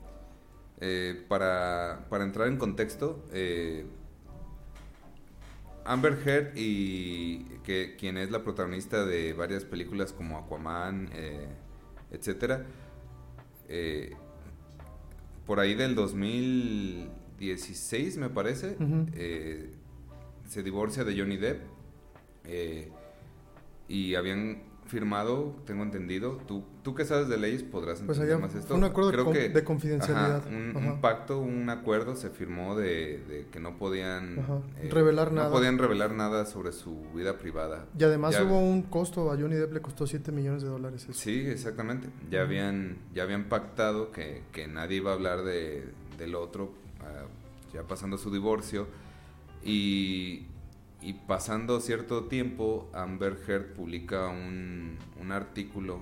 para, 1.29 2.07
para, 2.11 2.25
entrar 2.25 2.49
en 2.49 2.59
contexto, 2.59 3.25
Amber 5.85 6.19
Heard 6.25 6.57
y 6.57 7.45
que 7.65 7.97
quien 7.97 8.17
es 8.17 8.31
la 8.31 8.43
protagonista 8.43 9.05
de 9.05 9.33
varias 9.33 9.65
películas 9.65 10.13
como 10.13 10.39
Aquaman, 10.39 11.11
eh, 11.13 11.49
etcétera. 12.11 12.65
Eh, 13.69 14.15
por 15.47 15.61
ahí 15.61 15.75
del 15.75 15.95
2016 15.95 18.17
me 18.17 18.31
parece, 18.31 18.79
eh, 19.15 19.71
se 20.49 20.63
divorcia 20.63 21.05
de 21.05 21.19
Johnny 21.19 21.37
Depp 21.37 21.61
eh, 22.45 22.91
y 23.89 24.15
habían 24.15 24.63
firmado, 24.87 25.57
tengo 25.67 25.83
entendido, 25.83 26.39
tú, 26.47 26.63
tú 26.83 26.95
que 26.95 27.05
sabes 27.05 27.29
de 27.29 27.39
leyes 27.39 27.63
podrás 27.63 28.01
Pues 28.03 28.19
entender 28.19 28.35
había- 28.37 28.47
más 28.47 28.55
esto. 28.55 28.75
un 28.75 28.85
acuerdo 28.85 29.11
de 29.11 29.15
Creo 29.15 29.25
con- 29.25 29.35
que- 29.35 29.49
de 29.49 29.65
confidencialidad. 29.65 30.37
ajá, 30.37 30.49
un, 30.49 30.77
Ajá. 30.77 30.93
un 30.93 31.01
pacto, 31.01 31.39
un 31.39 31.71
acuerdo 31.71 32.15
se 32.17 32.31
firmó 32.31 32.77
de, 32.77 33.19
de 33.27 33.47
que 33.51 33.61
no 33.61 33.79
podían 33.79 34.39
eh, 34.77 34.89
Revelar 34.91 35.33
no 35.33 35.41
nada. 35.43 35.51
podían 35.51 35.79
revelar 35.79 36.13
nada 36.13 36.45
sobre 36.47 36.73
su 36.73 37.03
vida 37.15 37.39
privada. 37.39 37.87
Y 37.99 38.05
además 38.05 38.35
Ya- 38.35 38.45
hubo 38.45 38.59
un 38.59 38.83
costo, 38.83 39.33
a 39.33 39.37
Johnny 39.39 39.57
Depp 39.57 39.73
le 39.73 39.81
costó 39.81 40.07
7 40.07 40.31
millones 40.33 40.63
de 40.63 40.69
dólares. 40.69 41.05
eso. 41.05 41.13
Sí, 41.15 41.47
exactamente. 41.47 42.09
Ya 42.31 42.43
habían, 42.43 42.99
ya 43.15 43.23
habían 43.23 43.45
pactado 43.49 44.13
que, 44.13 44.43
que 44.53 44.69
nadie 44.69 44.99
iba 44.99 45.11
a 45.13 45.15
hablar 45.15 45.45
de, 45.45 45.89
del 46.19 46.35
otro, 46.35 46.73
ah, 47.01 47.25
ya 47.73 47.83
pasando 47.85 48.19
su 48.19 48.31
divorcio. 48.31 48.87
Y, 49.65 50.47
y 51.05 51.13
pasando 51.15 51.81
cierto 51.81 52.25
tiempo, 52.25 52.91
Amber 52.95 53.37
Heard 53.47 53.75
publica 53.75 54.29
un, 54.29 54.99
un 55.21 55.33
artículo 55.33 56.01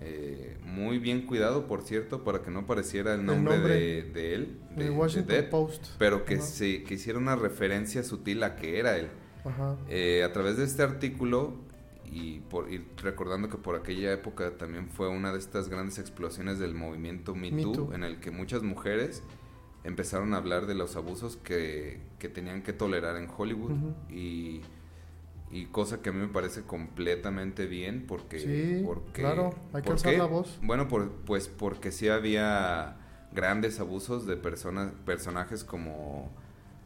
eh, 0.00 0.56
muy 0.64 0.98
bien 0.98 1.26
cuidado, 1.26 1.66
por 1.66 1.82
cierto, 1.82 2.24
para 2.24 2.42
que 2.42 2.50
no 2.50 2.66
pareciera 2.66 3.12
el 3.14 3.20
El 3.20 3.26
nombre, 3.26 3.58
de, 3.58 4.02
de 4.04 4.34
él, 4.34 4.58
de, 4.74 4.84
de 4.84 4.90
Washington 4.90 5.44
Post. 5.50 5.86
pero 5.98 6.24
que, 6.24 6.36
Ajá. 6.36 6.42
se, 6.44 6.82
que 6.84 6.94
hiciera 6.94 7.18
una 7.18 7.36
referencia 7.36 8.02
sutil 8.02 8.42
a 8.42 8.56
que 8.56 8.78
era 8.78 8.96
él. 8.96 9.08
Ajá. 9.44 9.76
Eh, 9.88 10.22
a 10.24 10.32
través 10.32 10.56
de 10.56 10.64
este 10.64 10.82
artículo 10.82 11.54
y, 12.10 12.40
por, 12.40 12.72
y 12.72 12.84
recordando 13.02 13.48
que 13.50 13.58
por 13.58 13.76
aquella 13.76 14.12
época 14.12 14.56
también 14.56 14.88
fue 14.88 15.08
una 15.08 15.32
de 15.32 15.38
estas 15.38 15.68
grandes 15.68 15.98
explosiones 15.98 16.58
del 16.58 16.74
movimiento 16.74 17.34
Me, 17.34 17.50
Me 17.52 17.62
Too, 17.62 17.72
Too. 17.72 17.92
en 17.94 18.02
el 18.04 18.20
que 18.20 18.30
muchas 18.30 18.62
mujeres 18.62 19.22
empezaron 19.84 20.34
a 20.34 20.38
hablar 20.38 20.66
de 20.66 20.74
los 20.74 20.96
abusos 20.96 21.36
que, 21.36 22.00
que 22.18 22.28
tenían 22.28 22.62
que 22.62 22.72
tolerar 22.72 23.16
en 23.16 23.28
Hollywood 23.34 23.72
y, 24.10 24.60
y 25.50 25.66
cosa 25.66 26.02
que 26.02 26.10
a 26.10 26.12
mí 26.12 26.18
me 26.20 26.28
parece 26.28 26.62
completamente 26.62 27.66
bien 27.66 28.04
porque... 28.06 28.38
Sí, 28.40 28.82
porque 28.84 29.22
claro, 29.22 29.54
hay 29.72 29.82
que 29.82 29.86
¿por 29.86 29.92
alzar 29.94 30.14
la 30.14 30.26
voz. 30.26 30.58
Bueno, 30.62 30.86
por- 30.88 31.10
pues 31.24 31.48
porque 31.48 31.92
sí 31.92 32.08
había 32.08 32.96
grandes 33.32 33.80
abusos 33.80 34.26
de 34.26 34.36
personas, 34.36 34.92
personajes 35.06 35.64
como 35.64 36.30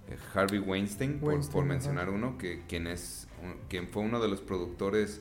eh, 0.09 0.17
Harvey 0.35 0.59
Weinstein, 0.61 1.19
por- 1.19 1.31
Weinstein, 1.31 1.53
por, 1.53 1.63
ajá. 1.65 1.69
mencionar 1.73 2.11
uno, 2.11 2.39
que 2.39 2.63
quien 2.69 2.87
es 2.87 3.27
un- 3.43 3.57
quien 3.69 3.89
fue 3.89 4.03
uno 4.03 4.21
de 4.21 4.29
los 4.29 4.41
productores 4.41 5.21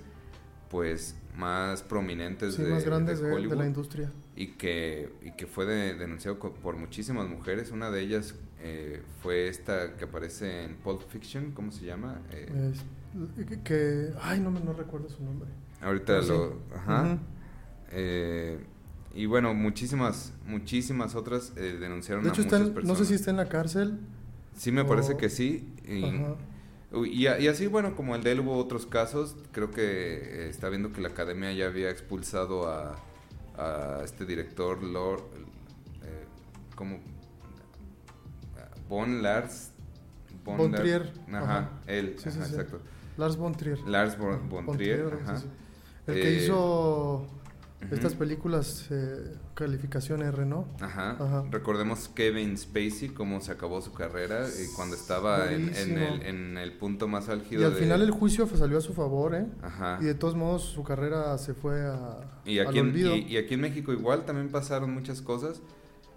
pues 0.69 1.15
más 1.37 1.81
prominentes 1.83 2.55
Sí, 2.55 2.63
de, 2.63 2.69
más 2.69 2.83
grandes 2.85 3.19
de 3.19 3.25
de, 3.25 3.29
de 3.31 3.35
Hollywood 3.35 3.57
la 3.57 3.65
industria. 3.67 4.11
y 4.35 4.47
que 4.47 5.11
y 5.23 5.31
que 5.31 5.47
fue 5.47 5.65
de- 5.65 5.95
denunciado 5.95 6.37
por 6.39 6.75
muchísimas 6.77 7.27
mujeres. 7.27 7.71
Una 7.71 7.89
de 7.91 8.01
ellas 8.01 8.35
eh, 8.61 9.01
fue 9.21 9.47
esta 9.47 9.95
que 9.97 10.05
aparece 10.05 10.63
en 10.63 10.75
Pulp 10.77 11.01
Fiction, 11.09 11.51
¿cómo 11.51 11.71
se 11.71 11.85
llama? 11.85 12.21
Eh, 12.31 12.71
Es- 12.73 13.45
que- 13.47 13.59
que, 13.61 14.13
ay, 14.21 14.39
no, 14.39 14.51
me- 14.51 14.59
no 14.61 14.73
recuerdo 14.73 15.09
su 15.09 15.23
nombre. 15.23 15.49
ahorita 15.81 16.05
pero 16.05 16.21
sí. 16.23 16.29
lo, 16.29 16.59
ajá. 16.75 17.17
Eh, 17.91 18.59
y 19.13 19.25
bueno, 19.27 19.53
muchísimas, 19.53 20.33
muchísimas 20.47 21.13
otras 21.15 21.53
eh, 21.57 21.77
denunciaron 21.79 22.23
De 22.23 22.29
hecho, 22.29 22.41
a 22.41 22.45
está 22.45 22.55
muchas 22.57 22.69
en- 22.69 22.73
personas. 22.73 22.99
no 22.99 23.03
sé 23.05 23.09
si 23.09 23.15
está 23.15 23.31
en 23.31 23.37
la 23.37 23.49
cárcel. 23.49 23.99
Sí, 24.55 24.71
me 24.71 24.85
parece 24.85 25.17
que 25.17 25.29
sí. 25.29 25.67
Y, 25.85 26.03
Ajá. 26.05 26.35
Y 26.93 27.27
y 27.27 27.47
así, 27.47 27.67
bueno, 27.67 27.95
como 27.95 28.15
el 28.15 28.23
de 28.23 28.33
él 28.33 28.41
hubo 28.41 28.55
otros 28.57 28.85
casos, 28.85 29.35
creo 29.51 29.71
que 29.71 29.81
eh, 30.45 30.49
está 30.49 30.69
viendo 30.69 30.91
que 30.93 31.01
la 31.01 31.07
academia 31.09 31.51
ya 31.53 31.65
había 31.67 31.89
expulsado 31.89 32.67
a, 32.67 32.95
a 33.57 34.01
este 34.03 34.25
director, 34.25 34.83
Lord, 34.83 35.23
eh, 36.03 36.25
como 36.75 36.99
Von 38.89 39.21
Lars. 39.23 39.71
Trier. 40.75 41.11
Ajá, 41.29 41.39
Ajá. 41.39 41.71
él, 41.87 42.15
Sí, 42.17 42.29
sí, 42.29 42.37
ajá, 42.37 42.47
sí. 42.47 42.53
exacto. 42.55 42.79
Lars 43.17 43.37
von 43.37 43.53
Trier. 43.55 43.79
Lars 43.87 44.17
von, 44.17 44.49
von 44.49 44.65
Von 44.65 44.77
Trier, 44.77 45.07
Trier, 45.07 45.21
ajá. 45.23 45.41
El 46.07 46.13
que 46.15 46.29
Eh, 46.29 46.43
hizo 46.43 47.25
estas 47.91 48.13
películas 48.15 48.87
eh, 48.91 49.35
calificación 49.53 50.21
R, 50.23 50.45
¿no? 50.45 50.67
Ajá. 50.81 51.11
Ajá. 51.19 51.43
Recordemos 51.51 52.07
Kevin 52.09 52.57
Spacey, 52.57 53.09
cómo 53.09 53.39
se 53.41 53.51
acabó 53.51 53.81
su 53.81 53.93
carrera 53.93 54.47
y 54.47 54.73
cuando 54.75 54.95
estaba 54.95 55.51
en, 55.51 55.73
en 55.75 55.97
el, 55.97 56.21
en 56.23 56.57
el 56.57 56.73
punto 56.73 57.07
más 57.07 57.29
álgido. 57.29 57.61
Y 57.61 57.65
al 57.65 57.73
de- 57.75 57.79
final 57.79 58.01
el 58.01 58.11
juicio 58.11 58.47
salió 58.47 58.77
a 58.77 58.81
su 58.81 58.93
favor, 58.93 59.35
¿eh? 59.35 59.45
Ajá. 59.61 59.99
Y 60.01 60.05
de 60.05 60.15
todos 60.15 60.35
modos 60.35 60.63
su 60.63 60.83
carrera 60.83 61.37
se 61.37 61.53
fue 61.53 61.85
a, 61.85 62.19
Y 62.45 62.59
al 62.59 62.67
aquí, 62.67 62.79
en, 62.79 62.87
olvido. 62.89 63.15
y, 63.15 63.21
y 63.33 63.37
aquí 63.37 63.53
en 63.53 63.61
México 63.61 63.93
igual 63.93 64.25
también 64.25 64.49
pasaron 64.49 64.91
muchas 64.93 65.21
cosas. 65.21 65.61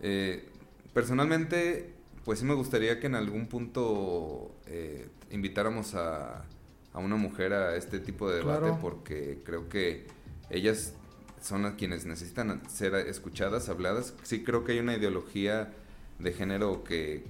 Eh, 0.00 0.48
personalmente, 0.92 1.94
pues 2.24 2.38
sí 2.40 2.44
me 2.44 2.54
gustaría 2.54 2.98
que 3.00 3.06
en 3.06 3.14
algún 3.14 3.46
punto 3.46 4.50
eh, 4.66 5.08
invitáramos 5.30 5.94
a, 5.94 6.44
a 6.92 6.98
una 6.98 7.16
mujer 7.16 7.52
a 7.52 7.76
este 7.76 8.00
tipo 8.00 8.28
de 8.30 8.38
debate 8.38 8.60
Claro. 8.60 8.78
porque 8.80 9.42
creo 9.44 9.68
que 9.68 10.06
ellas 10.50 10.94
son 11.40 11.62
las 11.62 11.74
quienes 11.74 12.06
necesitan 12.06 12.62
ser 12.68 12.94
escuchadas, 12.94 13.68
habladas. 13.68 14.14
Sí 14.22 14.42
creo 14.44 14.64
que 14.64 14.72
hay 14.72 14.78
una 14.80 14.96
ideología 14.96 15.72
de 16.18 16.32
género 16.32 16.84
que, 16.84 17.24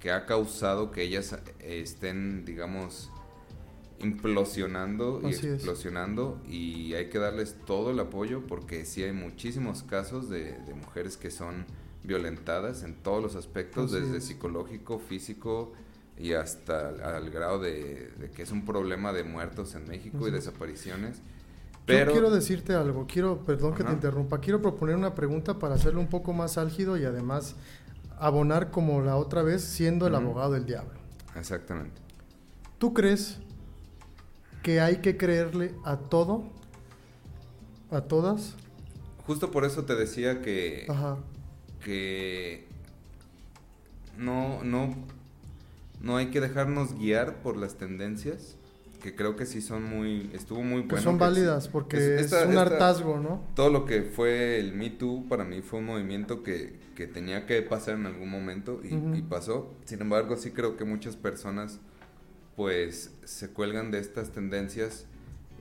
que 0.00 0.12
ha 0.12 0.26
causado 0.26 0.90
que 0.92 1.02
ellas 1.02 1.34
eh, 1.60 1.80
estén, 1.82 2.44
digamos, 2.44 3.10
implosionando 4.00 5.20
y 5.24 5.26
Así 5.28 5.46
es. 5.48 5.54
explosionando 5.54 6.40
y 6.46 6.94
hay 6.94 7.08
que 7.10 7.18
darles 7.18 7.56
todo 7.66 7.90
el 7.90 7.98
apoyo 8.00 8.46
porque 8.46 8.84
sí 8.84 9.02
hay 9.02 9.12
muchísimos 9.12 9.82
casos 9.82 10.28
de, 10.28 10.58
de 10.60 10.74
mujeres 10.74 11.16
que 11.16 11.30
son 11.30 11.66
violentadas 12.04 12.84
en 12.84 12.94
todos 12.94 13.22
los 13.22 13.34
aspectos, 13.36 13.92
Así 13.92 14.00
desde 14.00 14.18
es. 14.18 14.24
psicológico, 14.26 14.98
físico 15.00 15.72
y 16.16 16.32
hasta 16.32 16.88
al, 16.90 17.00
al 17.02 17.30
grado 17.30 17.58
de, 17.60 18.10
de 18.18 18.30
que 18.30 18.42
es 18.42 18.50
un 18.52 18.64
problema 18.64 19.12
de 19.12 19.24
muertos 19.24 19.74
en 19.74 19.86
México 19.88 20.28
y 20.28 20.30
Así 20.30 20.36
es. 21.04 21.22
Desapariciones. 21.88 21.96
Yo 21.96 21.96
Pero 21.96 22.12
quiero 22.12 22.30
decirte 22.30 22.74
algo, 22.74 23.06
quiero, 23.06 23.42
perdón 23.44 23.74
que 23.74 23.84
te 23.84 23.92
interrumpa, 23.92 24.40
quiero 24.40 24.60
proponer 24.62 24.96
una 24.96 25.14
pregunta 25.14 25.58
para 25.58 25.74
hacerlo 25.74 26.00
un 26.00 26.08
poco 26.08 26.32
más 26.32 26.58
álgido 26.58 26.96
y 26.96 27.04
además 27.04 27.56
abonar 28.18 28.70
como 28.70 29.00
la 29.00 29.16
otra 29.16 29.42
vez 29.42 29.62
siendo 29.64 30.06
el 30.06 30.14
abogado 30.14 30.52
del 30.52 30.66
diablo. 30.66 30.98
exactamente. 31.36 32.00
¿Tú 32.78 32.94
crees 32.94 33.38
que 34.62 34.80
hay 34.80 34.98
que 34.98 35.16
creerle 35.16 35.74
a 35.84 35.96
todo? 35.96 36.44
¿A 37.90 38.02
todas? 38.02 38.54
Justo 39.26 39.50
por 39.50 39.64
eso 39.64 39.84
te 39.84 39.94
decía 39.96 40.42
que 40.42 40.86
Ajá. 40.88 41.16
que 41.84 42.66
no, 44.16 44.62
no, 44.64 44.94
no 46.00 46.16
hay 46.16 46.26
que 46.30 46.40
dejarnos 46.40 46.94
guiar 46.98 47.42
por 47.42 47.56
las 47.56 47.76
tendencias, 47.76 48.57
que 49.00 49.14
creo 49.14 49.36
que 49.36 49.46
sí 49.46 49.60
son 49.60 49.84
muy, 49.84 50.30
estuvo 50.32 50.62
muy 50.62 50.82
Que 50.82 50.88
bueno. 50.88 51.02
son 51.04 51.18
que 51.18 51.24
sí- 51.24 51.30
válidas 51.30 51.68
porque 51.68 51.96
es- 52.16 52.32
un 52.32 52.40
esta- 52.50 52.60
hartazgo, 52.62 53.18
¿no? 53.20 53.42
Todo 53.54 53.70
lo 53.70 53.84
que 53.84 54.02
fue 54.02 54.58
el 54.58 54.72
Me 54.74 54.90
Too 54.90 55.26
para 55.28 55.44
mí 55.44 55.62
fue 55.62 55.78
un 55.78 55.86
movimiento 55.86 56.42
que, 56.42 56.78
que 56.94 57.06
tenía 57.06 57.46
que 57.46 57.62
pasar 57.62 57.94
en 57.94 58.06
algún 58.06 58.28
momento 58.30 58.80
y 58.82 59.22
pasó. 59.22 59.72
Sin 59.84 60.00
embargo, 60.00 60.36
sí 60.36 60.50
creo 60.50 60.76
que 60.76 60.84
muchas 60.84 61.16
personas 61.16 61.80
pues 62.56 63.12
se 63.24 63.50
cuelgan 63.50 63.92
de 63.92 64.00
estas 64.00 64.30
tendencias 64.32 65.06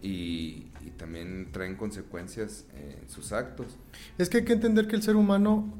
y, 0.02 0.68
y 0.84 0.92
también 0.98 1.50
traen 1.52 1.76
consecuencias 1.76 2.66
en 2.76 3.08
sus 3.08 3.32
actos. 3.34 3.78
Es 4.18 4.30
que 4.30 4.38
hay 4.38 4.46
que 4.46 4.54
entender 4.54 4.88
que 4.88 4.96
el 4.96 5.04
ser 5.04 5.16
humano, 5.16 5.72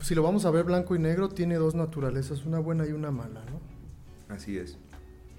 si 0.00 0.14
lo 0.14 0.22
vamos 0.22 0.44
a 0.44 0.50
ver 0.52 0.64
blanco 0.64 0.94
y 0.94 0.98
negro, 1.00 1.28
tiene 1.28 1.56
dos 1.56 1.74
naturalezas, 1.74 2.44
una 2.44 2.58
buena 2.60 2.86
y 2.86 2.92
una 2.92 3.10
mala, 3.10 3.44
¿no? 3.46 4.34
Así 4.34 4.58
es. 4.58 4.76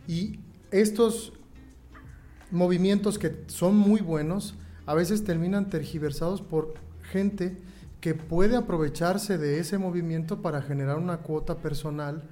Y 0.08 0.40
estos 0.72 1.34
movimientos 2.52 3.20
que 3.20 3.44
son 3.48 3.76
muy 3.76 4.02
buenos, 4.02 4.56
a 4.86 4.94
veces 4.96 5.24
terminan 5.24 5.70
tergiversados 5.70 6.42
por 6.42 6.74
gente 7.12 7.58
que 8.02 8.16
puede 8.16 8.56
aprovecharse 8.56 9.38
de 9.38 9.60
ese 9.60 9.78
movimiento 9.78 10.42
para 10.42 10.62
generar 10.62 10.98
una 10.98 11.18
cuota 11.18 11.58
personal 11.58 12.24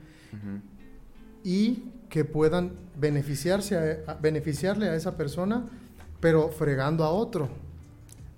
y 1.43 1.83
que 2.09 2.25
puedan 2.25 2.73
beneficiarse 2.99 3.75
a- 4.07 4.11
a- 4.11 4.15
beneficiarle 4.15 4.87
a 4.89 4.95
esa 4.95 5.17
persona, 5.17 5.65
pero 6.19 6.49
fregando 6.49 7.03
a 7.03 7.09
otro. 7.09 7.49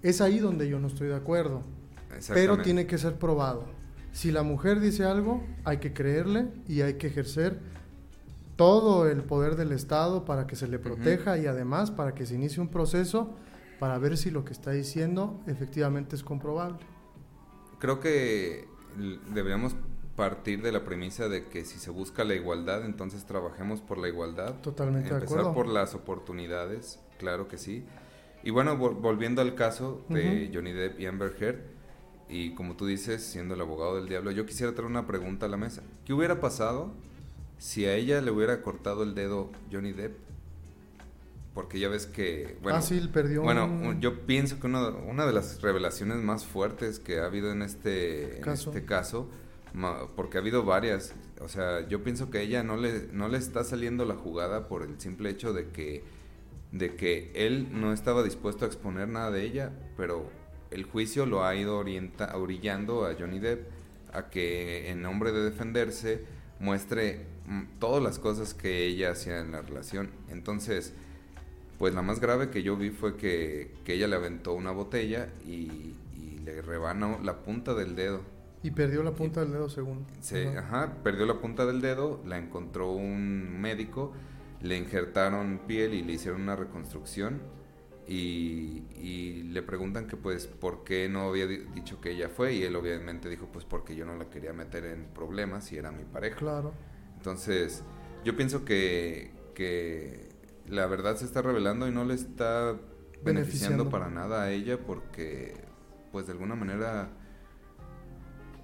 Es 0.01 0.21
ahí 0.21 0.39
donde 0.39 0.67
yo 0.67 0.79
no 0.79 0.87
estoy 0.87 1.07
de 1.09 1.15
acuerdo. 1.15 1.61
Pero 2.33 2.53
tiene 2.63 2.87
que 2.87 2.97
ser 2.97 3.15
probado. 3.15 3.65
Si 4.11 4.31
la 4.31 4.41
mujer 4.43 4.79
dice 4.79 5.03
algo, 5.05 5.43
hay 5.63 5.77
que 5.77 5.93
creerle 5.93 6.47
y 6.67 6.81
hay 6.81 6.95
que 6.95 7.07
ejercer 7.07 7.59
todo 8.59 9.07
el 9.09 9.23
poder 9.23 9.55
del 9.55 9.71
Estado 9.71 10.25
para 10.25 10.45
que 10.45 10.55
se 10.57 10.67
le 10.67 10.79
proteja 10.79 11.37
y 11.37 11.47
además 11.47 11.91
para 11.91 12.13
que 12.13 12.25
se 12.25 12.35
inicie 12.35 12.61
un 12.61 12.67
proceso 12.67 13.29
para 13.79 13.97
ver 13.97 14.17
si 14.17 14.31
lo 14.31 14.43
que 14.43 14.51
está 14.51 14.71
diciendo 14.71 15.39
efectivamente 15.47 16.15
es 16.17 16.23
comprobable. 16.23 16.77
creo 17.79 18.01
que 18.01 18.67
deberíamos 19.33 19.75
partir 20.17 20.61
de 20.61 20.73
la 20.73 20.83
premisa 20.83 21.29
de 21.29 21.45
que 21.45 21.63
si 21.63 21.79
se 21.79 21.89
busca 21.89 22.25
la 22.25 22.35
igualdad, 22.35 22.83
entonces 22.85 23.23
trabajemos 23.25 23.79
por 23.79 23.97
la 23.97 24.09
igualdad. 24.09 24.55
Totalmente 24.61 25.07
de 25.09 25.15
Empezar 25.15 25.39
acuerdo. 25.39 25.53
por 25.55 25.67
las 25.69 25.95
oportunidades, 25.95 26.99
claro 27.17 27.47
que 27.47 27.57
sí. 27.57 27.85
Y 28.43 28.49
bueno, 28.51 28.75
vol- 28.77 28.99
volviendo 28.99 29.41
al 29.41 29.55
caso 29.55 30.01
de. 30.09 30.51
Johnny 30.53 30.73
Depp 30.73 30.99
y 30.99 31.05
Amber 31.05 31.33
Heard, 31.39 31.59
y 32.27 32.53
como 32.55 32.75
tú 32.75 32.85
dices, 32.85 33.23
siendo 33.23 33.53
el 33.53 33.61
abogado 33.61 33.95
del 33.95 34.09
diablo, 34.09 34.31
yo 34.31 34.45
quisiera 34.45 34.73
traer 34.73 34.89
una 34.91 35.07
pregunta 35.07 35.45
a 35.45 35.49
la 35.49 35.55
mesa. 35.57 35.83
¿Qué 36.03 36.11
hubiera 36.13 36.41
pasado 36.41 36.91
si 37.59 37.85
a 37.85 37.93
ella 37.95 38.21
le 38.21 38.31
hubiera 38.31 38.63
cortado 38.63 39.03
el 39.03 39.13
dedo 39.13 39.51
Johnny 39.71 39.91
Depp? 39.93 40.17
Porque 41.53 41.79
ya 41.79 41.89
ves 41.89 42.05
que, 42.05 42.57
bueno, 42.61 42.77
ah, 42.77 42.81
sí, 42.81 43.01
perdió 43.11 43.41
bueno, 43.41 43.65
un- 43.65 43.99
yo 44.01 44.25
pienso 44.25 44.59
que 44.59 44.67
una, 44.67 44.89
una 44.89 45.25
de 45.25 45.33
las 45.33 45.61
revelaciones 45.61 46.17
más 46.17 46.45
fuertes 46.45 46.99
que 46.99 47.19
ha 47.19 47.25
habido 47.25 47.51
en 47.51 47.61
este 47.63 48.37
en 48.37 48.41
Caso. 48.43 48.69
este 48.69 48.85
caso, 48.85 49.29
porque 50.15 50.37
ha 50.37 50.41
habido 50.41 50.63
varias, 50.63 51.13
o 51.41 51.49
sea, 51.49 51.85
yo 51.87 52.03
pienso 52.03 52.29
que 52.29 52.37
a 52.37 52.41
ella 52.41 52.63
no 52.63 52.77
le, 52.77 53.07
no 53.11 53.27
le 53.27 53.37
está 53.37 53.63
saliendo 53.63 54.05
la 54.05 54.15
jugada 54.15 54.67
por 54.67 54.83
el 54.83 54.99
simple 55.01 55.29
hecho 55.31 55.51
de 55.53 55.69
que, 55.69 56.03
de 56.71 56.95
que 56.95 57.31
él 57.35 57.67
no 57.71 57.93
estaba 57.93 58.23
dispuesto 58.23 58.63
a 58.65 58.67
exponer 58.67 59.07
nada 59.09 59.31
de 59.31 59.43
ella, 59.43 59.71
pero 59.97 60.29
el 60.71 60.83
juicio 60.85 61.25
lo 61.25 61.43
ha 61.43 61.55
ido 61.55 61.77
orienta, 61.77 62.37
orillando 62.37 63.05
a 63.05 63.15
Johnny 63.19 63.39
Depp 63.39 63.67
a 64.13 64.29
que 64.29 64.89
en 64.91 65.01
nombre 65.01 65.31
de 65.31 65.43
defenderse 65.43 66.23
muestre 66.59 67.25
todas 67.79 68.03
las 68.03 68.19
cosas 68.19 68.53
que 68.53 68.85
ella 68.85 69.11
hacía 69.11 69.39
en 69.39 69.51
la 69.51 69.61
relación. 69.61 70.11
Entonces, 70.29 70.93
pues 71.77 71.93
la 71.95 72.01
más 72.01 72.19
grave 72.19 72.49
que 72.49 72.63
yo 72.63 72.77
vi 72.77 72.91
fue 72.91 73.17
que, 73.17 73.73
que 73.85 73.93
ella 73.95 74.07
le 74.07 74.15
aventó 74.17 74.53
una 74.53 74.71
botella 74.71 75.29
y, 75.45 75.95
y 76.15 76.39
le 76.43 76.61
rebanó 76.61 77.19
la 77.23 77.43
punta 77.43 77.73
del 77.75 77.95
dedo. 77.95 78.21
y 78.61 78.71
perdió 78.71 79.03
la 79.03 79.15
punta 79.15 79.41
del 79.41 79.51
dedo 79.51 79.69
según. 79.69 80.05
Se, 80.19 80.57
Ajá. 80.57 80.57
ajá, 80.57 81.03
perdió 81.03 81.25
la 81.25 81.39
punta 81.39 81.65
del 81.65 81.81
dedo, 81.81 82.21
la 82.25 82.37
encontró 82.37 82.91
un 82.91 83.59
médico, 83.61 84.13
le 84.61 84.77
injertaron 84.77 85.61
piel 85.67 85.93
y 85.93 86.03
le 86.03 86.13
hicieron 86.13 86.41
una 86.41 86.55
reconstrucción 86.55 87.41
y, 88.07 88.83
y 88.95 89.43
le 89.43 89.61
preguntan 89.63 90.07
que 90.07 90.17
pues 90.17 90.47
por 90.47 90.83
qué 90.83 91.07
no 91.09 91.29
había 91.29 91.47
di- 91.47 91.59
dicho 91.73 92.01
que 92.01 92.11
ella 92.11 92.29
fue 92.29 92.53
y 92.55 92.63
él 92.63 92.75
obviamente 92.75 93.29
dijo 93.29 93.47
pues 93.51 93.65
porque 93.65 93.95
yo 93.95 94.05
no 94.05 94.15
la 94.17 94.29
quería 94.29 94.51
meter 94.53 94.85
en 94.85 95.05
problemas 95.13 95.71
y 95.71 95.77
era 95.77 95.91
mi 95.91 96.03
pareja. 96.05 96.37
Claro. 96.37 96.73
Entonces, 97.19 97.83
yo 98.23 98.35
pienso 98.37 98.63
que, 98.65 99.31
que 99.53 100.29
la 100.67 100.87
verdad 100.87 101.17
se 101.17 101.25
está 101.25 101.41
revelando 101.41 101.87
y 101.87 101.91
no 101.91 102.05
le 102.05 102.13
está 102.13 102.71
beneficiando, 103.23 103.83
Beneficiando. 103.85 103.89
para 103.89 104.09
nada 104.09 104.43
a 104.43 104.51
ella 104.51 104.79
porque, 104.85 105.53
pues 106.13 106.27
de 106.27 106.31
alguna 106.31 106.55
manera, 106.55 107.09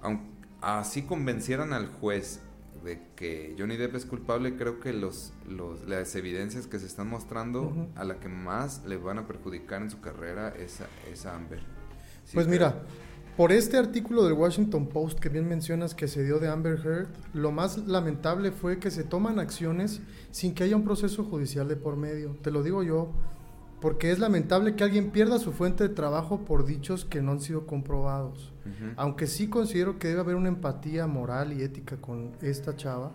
aun- 0.02 0.30
así 0.62 1.02
convencieran 1.02 1.72
al 1.74 1.88
juez 1.88 2.40
de 2.82 3.02
que 3.16 3.54
Johnny 3.58 3.76
Depp 3.76 3.94
es 3.96 4.06
culpable, 4.06 4.56
creo 4.56 4.80
que 4.80 4.92
los, 4.94 5.32
los, 5.48 5.86
las 5.86 6.14
evidencias 6.14 6.66
que 6.66 6.78
se 6.78 6.86
están 6.86 7.08
mostrando 7.08 7.88
a 7.96 8.04
la 8.04 8.20
que 8.20 8.28
más 8.28 8.84
le 8.86 8.96
van 8.96 9.18
a 9.18 9.26
perjudicar 9.26 9.82
en 9.82 9.90
su 9.90 10.00
carrera 10.00 10.48
es 10.56 10.80
a, 10.80 10.86
es 11.10 11.26
a 11.26 11.34
Amber. 11.36 11.60
Sí, 12.24 12.34
Pues 12.34 12.46
mira, 12.48 12.82
por 13.36 13.52
este 13.52 13.76
artículo 13.76 14.24
del 14.24 14.32
Washington 14.32 14.86
Post 14.86 15.18
que 15.18 15.28
bien 15.28 15.46
mencionas 15.46 15.94
que 15.94 16.08
se 16.08 16.24
dio 16.24 16.38
de 16.38 16.48
Amber 16.48 16.80
Heard, 16.82 17.08
lo 17.34 17.52
más 17.52 17.76
lamentable 17.86 18.50
fue 18.50 18.78
que 18.78 18.90
se 18.90 19.04
toman 19.04 19.38
acciones 19.38 20.00
sin 20.30 20.54
que 20.54 20.64
haya 20.64 20.76
un 20.76 20.84
proceso 20.84 21.22
judicial 21.22 21.68
de 21.68 21.76
por 21.76 21.96
medio. 21.96 22.36
Te 22.40 22.50
lo 22.50 22.62
digo 22.62 22.82
yo, 22.82 23.10
porque 23.80 24.10
es 24.10 24.18
lamentable 24.18 24.74
que 24.74 24.84
alguien 24.84 25.10
pierda 25.10 25.38
su 25.38 25.52
fuente 25.52 25.86
de 25.86 25.94
trabajo 25.94 26.46
por 26.46 26.64
dichos 26.64 27.04
que 27.04 27.20
no 27.20 27.32
han 27.32 27.40
sido 27.40 27.66
comprobados. 27.66 28.54
Aunque 28.96 29.26
sí 29.26 29.48
considero 29.48 29.98
que 29.98 30.08
debe 30.08 30.20
haber 30.20 30.34
una 30.34 30.48
empatía 30.48 31.06
moral 31.06 31.52
y 31.52 31.62
ética 31.62 31.98
con 31.98 32.32
esta 32.40 32.74
chava, 32.74 33.12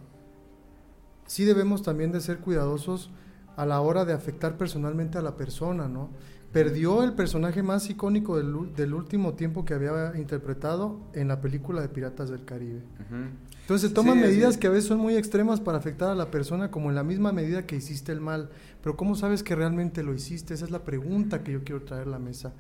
sí 1.26 1.46
debemos 1.46 1.82
también 1.82 2.12
de 2.12 2.22
ser 2.22 2.38
cuidadosos 2.38 3.10
a 3.58 3.66
la 3.66 3.82
hora 3.82 4.06
de 4.06 4.14
afectar 4.14 4.56
personalmente 4.56 5.18
a 5.18 5.22
la 5.22 5.36
persona, 5.36 5.88
¿no? 5.88 6.10
Perdió 6.52 7.04
el 7.04 7.14
personaje 7.14 7.64
más 7.64 7.90
icónico 7.90 8.38
del, 8.38 8.94
último 8.94 9.34
tiempo 9.36 9.64
que 9.64 9.74
había 9.74 10.14
interpretado 10.18 11.00
en 11.14 11.30
la 11.30 11.40
película 11.40 11.82
de 11.82 11.88
Piratas 11.88 12.30
del 12.30 12.44
Caribe. 12.44 12.82
Ujú. 13.00 13.30
Entonces 13.62 13.90
se 13.90 13.96
toman 13.96 14.16
Sí, 14.16 14.22
medidas 14.22 14.58
que 14.58 14.68
a 14.68 14.70
veces 14.70 14.86
son 14.86 15.00
muy 15.00 15.16
extremas 15.16 15.62
para 15.62 15.78
afectar 15.78 16.10
a 16.10 16.16
la 16.16 16.30
persona 16.30 16.70
como 16.70 16.90
en 16.90 16.96
la 16.96 17.04
misma 17.04 17.32
medida 17.32 17.66
que 17.66 17.78
hiciste 17.78 18.12
el 18.12 18.20
mal. 18.20 18.50
Pero 18.84 18.98
¿cómo 18.98 19.16
sabes 19.16 19.44
que 19.44 19.56
realmente 19.56 20.04
lo 20.04 20.14
hiciste? 20.14 20.54
Esa 20.54 20.66
es 20.66 20.72
la 20.72 20.84
pregunta 20.84 21.42
que 21.42 21.54
yo 21.54 21.64
quiero 21.64 21.84
traer 21.84 22.08
a 22.08 22.12
la 22.12 22.20
mesa. 22.20 22.54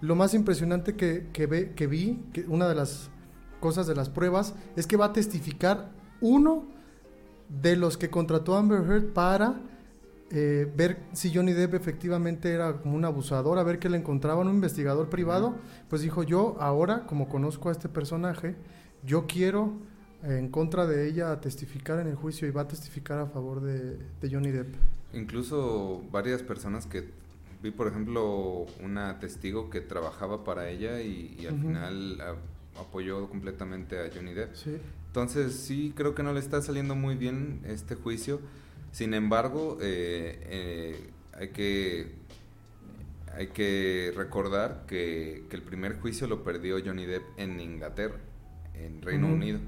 Lo 0.00 0.14
más 0.14 0.34
impresionante 0.34 0.94
que, 0.94 1.28
que, 1.32 1.46
ve, 1.46 1.72
que 1.74 1.88
vi, 1.88 2.20
que 2.32 2.44
una 2.46 2.68
de 2.68 2.76
las 2.76 3.10
cosas 3.58 3.86
de 3.86 3.94
las 3.94 4.08
pruebas, 4.08 4.54
es 4.76 4.86
que 4.86 4.96
va 4.96 5.06
a 5.06 5.12
testificar 5.12 5.90
uno 6.20 6.66
de 7.48 7.76
los 7.76 7.96
que 7.96 8.10
contrató 8.10 8.56
Amber 8.56 8.82
Heard 8.82 9.12
para 9.12 9.60
eh, 10.34 10.66
ver 10.74 10.98
si 11.12 11.32
Johnny 11.32 11.52
Depp 11.52 11.74
efectivamente 11.74 12.50
era 12.52 12.78
como 12.80 12.96
un 12.96 13.04
abusador, 13.04 13.58
a 13.58 13.62
ver 13.62 13.78
qué 13.78 13.88
le 13.90 13.98
encontraban, 13.98 14.48
un 14.48 14.54
investigador 14.54 15.08
privado, 15.10 15.54
pues 15.90 16.00
dijo 16.02 16.22
yo 16.22 16.56
ahora, 16.58 17.06
como 17.06 17.28
conozco 17.28 17.68
a 17.68 17.72
este 17.72 17.88
personaje, 17.88 18.56
yo 19.04 19.26
quiero 19.26 19.74
eh, 20.24 20.38
en 20.38 20.48
contra 20.48 20.86
de 20.86 21.06
ella 21.08 21.38
testificar 21.40 22.00
en 22.00 22.06
el 22.06 22.14
juicio 22.14 22.48
y 22.48 22.50
va 22.50 22.62
a 22.62 22.68
testificar 22.68 23.18
a 23.18 23.26
favor 23.26 23.60
de, 23.60 23.98
de 24.20 24.30
Johnny 24.30 24.50
Depp. 24.50 24.74
Incluso 25.12 26.02
varias 26.10 26.42
personas 26.42 26.86
que 26.86 27.10
vi, 27.62 27.70
por 27.70 27.86
ejemplo, 27.88 28.64
una 28.82 29.18
testigo 29.20 29.68
que 29.70 29.80
trabajaba 29.80 30.44
para 30.44 30.68
ella 30.70 31.00
y, 31.02 31.36
y 31.38 31.46
al 31.46 31.60
final 31.60 32.20
a- 32.20 32.80
apoyó 32.80 33.28
completamente 33.28 33.98
a 34.00 34.10
Johnny 34.14 34.32
Depp. 34.32 34.54
Sí. 34.54 34.78
Entonces 35.08 35.52
sí 35.54 35.92
creo 35.94 36.14
que 36.14 36.22
no 36.22 36.32
le 36.32 36.40
está 36.40 36.62
saliendo 36.62 36.94
muy 36.94 37.16
bien 37.16 37.60
este 37.66 37.94
juicio. 37.96 38.40
Sin 38.92 39.14
embargo, 39.14 39.78
eh, 39.80 40.38
eh, 40.46 41.10
hay 41.32 41.48
que 41.48 42.22
hay 43.34 43.46
que 43.48 44.12
recordar 44.14 44.84
que, 44.86 45.46
que 45.48 45.56
el 45.56 45.62
primer 45.62 45.98
juicio 45.98 46.26
lo 46.26 46.44
perdió 46.44 46.76
Johnny 46.84 47.06
Depp 47.06 47.22
en 47.38 47.58
Inglaterra, 47.60 48.16
en 48.74 49.00
Reino. 49.02 49.28
Unido. 49.28 49.58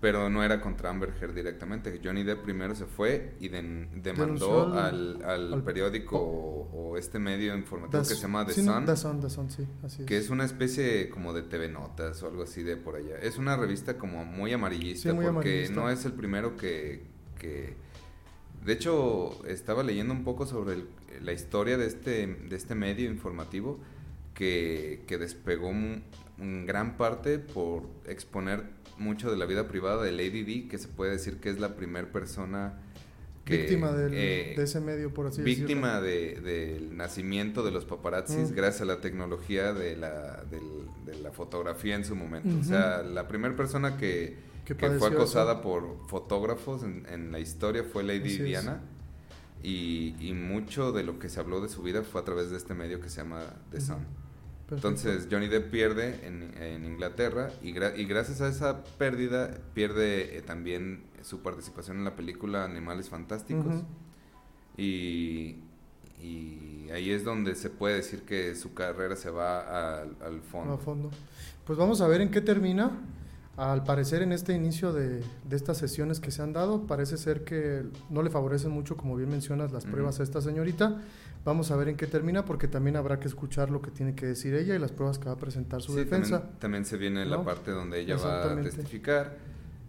Pero 0.00 0.28
no 0.28 0.42
era 0.44 0.60
contra 0.60 0.90
Amber 0.90 1.14
Heard 1.20 1.32
directamente. 1.34 2.00
Johnny 2.04 2.22
Depp 2.22 2.42
primero 2.42 2.74
se 2.74 2.84
fue 2.84 3.34
y 3.40 3.48
demandó 3.48 4.74
al, 4.74 5.22
al- 5.24 5.62
periódico 5.64 6.18
o, 6.18 6.68
o 6.92 6.96
este 6.98 7.18
medio 7.18 7.56
informativo 7.56 7.98
Das- 8.00 8.08
que 8.08 8.14
se 8.14 8.20
llama 8.22 8.44
The 8.44 8.52
sí, 8.52 8.62
no, 8.62 8.74
Sun 8.74 8.84
The 8.86 8.96
Sun, 8.96 9.20
The 9.20 9.30
Sun, 9.30 9.50
sí, 9.50 9.66
así 9.84 10.02
es. 10.02 10.06
que 10.08 10.18
es 10.18 10.28
una 10.28 10.44
especie 10.44 11.08
como 11.08 11.32
de 11.32 11.42
TV 11.42 11.68
Notas 11.68 12.22
o 12.22 12.28
algo 12.28 12.42
así 12.42 12.62
de 12.62 12.76
por 12.76 12.96
allá. 12.96 13.16
Es 13.22 13.38
una 13.38 13.56
revista 13.56 13.96
como 13.96 14.24
muy 14.24 14.52
amarillista 14.52 15.10
Sí, 15.10 15.14
muy 15.14 15.24
porque 15.26 15.48
amarillista. 15.48 15.74
no 15.80 15.90
es 15.90 16.04
el 16.04 16.12
primero 16.12 16.56
que, 16.56 17.04
que... 17.38 17.85
De 18.66 18.72
hecho, 18.72 19.44
estaba 19.46 19.82
leyendo 19.82 20.12
un 20.12 20.24
poco 20.24 20.44
sobre 20.46 20.74
el- 20.74 20.86
la 21.22 21.32
historia 21.32 21.78
de 21.78 21.86
este, 21.86 22.26
de 22.26 22.56
este 22.56 22.74
medio 22.74 23.08
informativo 23.10 23.78
que, 24.34 25.02
que 25.06 25.16
despegó 25.18 25.68
un- 25.68 26.02
en 26.38 26.66
gran 26.66 26.96
parte 26.98 27.38
por 27.38 27.84
exponer 28.06 28.64
mucho 28.98 29.30
de 29.30 29.36
la 29.36 29.46
vida 29.46 29.68
privada 29.68 30.02
de 30.02 30.12
Lady 30.12 30.42
Di, 30.42 30.68
que 30.68 30.78
se 30.78 30.88
puede 30.88 31.12
decir 31.12 31.38
que 31.38 31.48
es 31.50 31.58
la 31.60 31.76
primera 31.76 32.10
persona 32.10 32.80
que... 33.44 33.58
víctima 33.58 33.92
del- 33.92 34.12
eh, 34.14 34.54
de 34.56 34.62
ese 34.64 34.80
medio, 34.80 35.14
por 35.14 35.26
así 35.28 35.40
víctima 35.42 36.00
de- 36.00 36.40
del 36.40 36.96
nacimiento 36.96 37.62
de 37.62 37.70
los 37.70 37.84
paparazzis 37.84 38.50
Mm. 38.50 38.54
gracias 38.54 38.82
a 38.82 38.84
la 38.86 39.00
tecnología 39.00 39.72
de 39.72 39.96
la, 39.96 40.42
del- 40.50 40.86
de 41.06 41.22
la 41.22 41.30
fotografía 41.30 41.94
en 41.94 42.04
su 42.04 42.16
momento. 42.16 42.48
O 42.60 42.64
sea, 42.64 43.02
la 43.04 43.28
primera 43.28 43.54
persona 43.54 43.96
que, 43.96 44.36
Que 44.74 44.90
fue 44.90 45.08
acosada 45.08 45.52
eso. 45.54 45.62
por 45.62 46.06
fotógrafos 46.08 46.82
en, 46.82 47.06
en 47.08 47.30
la 47.32 47.38
historia 47.38 47.84
fue 47.84 48.02
Lady 48.02 48.34
Así. 48.34 48.42
Diana. 48.42 48.80
Y, 49.62 50.14
y 50.20 50.32
mucho 50.34 50.92
de 50.92 51.02
lo 51.02 51.18
que 51.18 51.28
se 51.28 51.40
habló 51.40 51.60
de 51.60 51.68
su 51.68 51.82
vida 51.82 52.02
fue 52.02 52.20
a 52.20 52.24
través 52.24 52.50
de 52.50 52.56
este 52.56 52.74
medio 52.74 53.00
que 53.00 53.08
se 53.08 53.22
llama 53.22 53.42
The. 53.70 53.80
Sun. 53.80 53.96
Perfecto. 54.68 54.88
Entonces 54.88 55.28
Johnny 55.30 55.46
Depp 55.48 55.70
pierde 55.70 56.26
en, 56.26 56.52
en 56.60 56.84
Inglaterra 56.84 57.50
y, 57.62 57.72
gra- 57.72 57.96
y 57.96 58.04
gracias 58.04 58.40
a 58.40 58.48
esa 58.48 58.82
pérdida 58.82 59.58
pierde 59.74 60.36
eh, 60.36 60.42
también 60.42 61.04
su 61.22 61.40
participación 61.40 61.98
en 61.98 62.04
la 62.04 62.16
película 62.16 62.64
Animales 62.64 63.08
Fantásticos. 63.08 63.84
Y, 64.76 65.56
y 66.22 66.88
ahí 66.92 67.10
es 67.10 67.24
donde 67.24 67.54
se 67.54 67.70
puede 67.70 67.96
decir 67.96 68.22
que 68.22 68.54
su 68.56 68.74
carrera 68.74 69.16
se 69.16 69.30
va 69.30 70.00
al, 70.00 70.16
al 70.20 70.40
fondo. 70.42 70.74
a 70.74 70.78
fondo. 70.78 71.10
Pues 71.64 71.78
vamos 71.78 72.00
a 72.00 72.08
ver 72.08 72.20
en 72.20 72.30
qué 72.30 72.40
termina. 72.40 72.90
Al 73.56 73.84
parecer 73.84 74.20
en 74.22 74.32
este 74.32 74.52
inicio 74.52 74.92
de, 74.92 75.22
de 75.44 75.56
estas 75.56 75.78
sesiones 75.78 76.20
que 76.20 76.30
se 76.30 76.42
han 76.42 76.52
dado, 76.52 76.86
parece 76.86 77.16
ser 77.16 77.42
que 77.44 77.84
no 78.10 78.22
le 78.22 78.28
favorecen 78.28 78.70
mucho, 78.70 78.96
como 78.98 79.16
bien 79.16 79.30
mencionas, 79.30 79.72
las 79.72 79.86
pruebas 79.86 80.20
a 80.20 80.22
esta 80.22 80.42
señorita. 80.42 81.00
Vamos 81.44 81.70
a 81.70 81.76
ver 81.76 81.88
en 81.88 81.96
qué 81.96 82.06
termina 82.06 82.44
porque 82.44 82.68
también 82.68 82.96
habrá 82.96 83.18
que 83.18 83.28
escuchar 83.28 83.70
lo 83.70 83.80
que 83.80 83.90
tiene 83.90 84.14
que 84.14 84.26
decir 84.26 84.52
ella 84.54 84.74
y 84.74 84.78
las 84.78 84.92
pruebas 84.92 85.18
que 85.18 85.26
va 85.26 85.32
a 85.32 85.38
presentar 85.38 85.80
su 85.80 85.92
Sí, 85.92 85.98
defensa. 85.98 86.40
También, 86.40 86.58
también 86.58 86.84
se 86.84 86.96
viene 86.98 87.24
la 87.24 87.42
parte 87.44 87.70
donde 87.70 88.00
ella 88.00 88.16
va 88.16 88.52
a 88.52 88.62
testificar. 88.62 89.38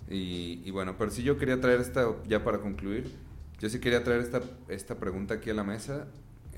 Y, 0.10 0.62
y 0.64 0.72
bueno, 0.72 0.96
pero 0.98 1.12
sí 1.12 1.24
yo 1.24 1.38
quería 1.38 1.60
traer 1.60 1.82
esta, 1.82 2.08
ya 2.28 2.44
para 2.44 2.60
concluir, 2.60 3.12
yo 3.60 3.70
sí 3.70 3.80
quería 3.80 4.04
traer 4.04 4.22
esta, 4.22 4.42
esta 4.70 4.96
pregunta 4.96 5.34
aquí 5.34 5.50
a 5.50 5.54
la 5.54 5.64
mesa. 5.66 6.08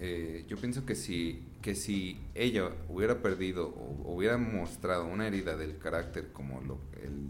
Eh, 0.02 0.46
yo 0.48 0.56
pienso 0.56 0.86
que 0.86 0.96
si, 0.96 1.44
que 1.62 1.76
si 1.76 2.20
ella 2.34 2.72
hubiera 2.88 3.22
perdido 3.22 3.68
o 3.68 4.14
hubiera 4.16 4.38
mostrado 4.38 5.06
una 5.06 5.28
herida 5.28 5.58
del 5.58 5.78
carácter 5.78 6.32
como 6.32 6.62
lo, 6.62 6.80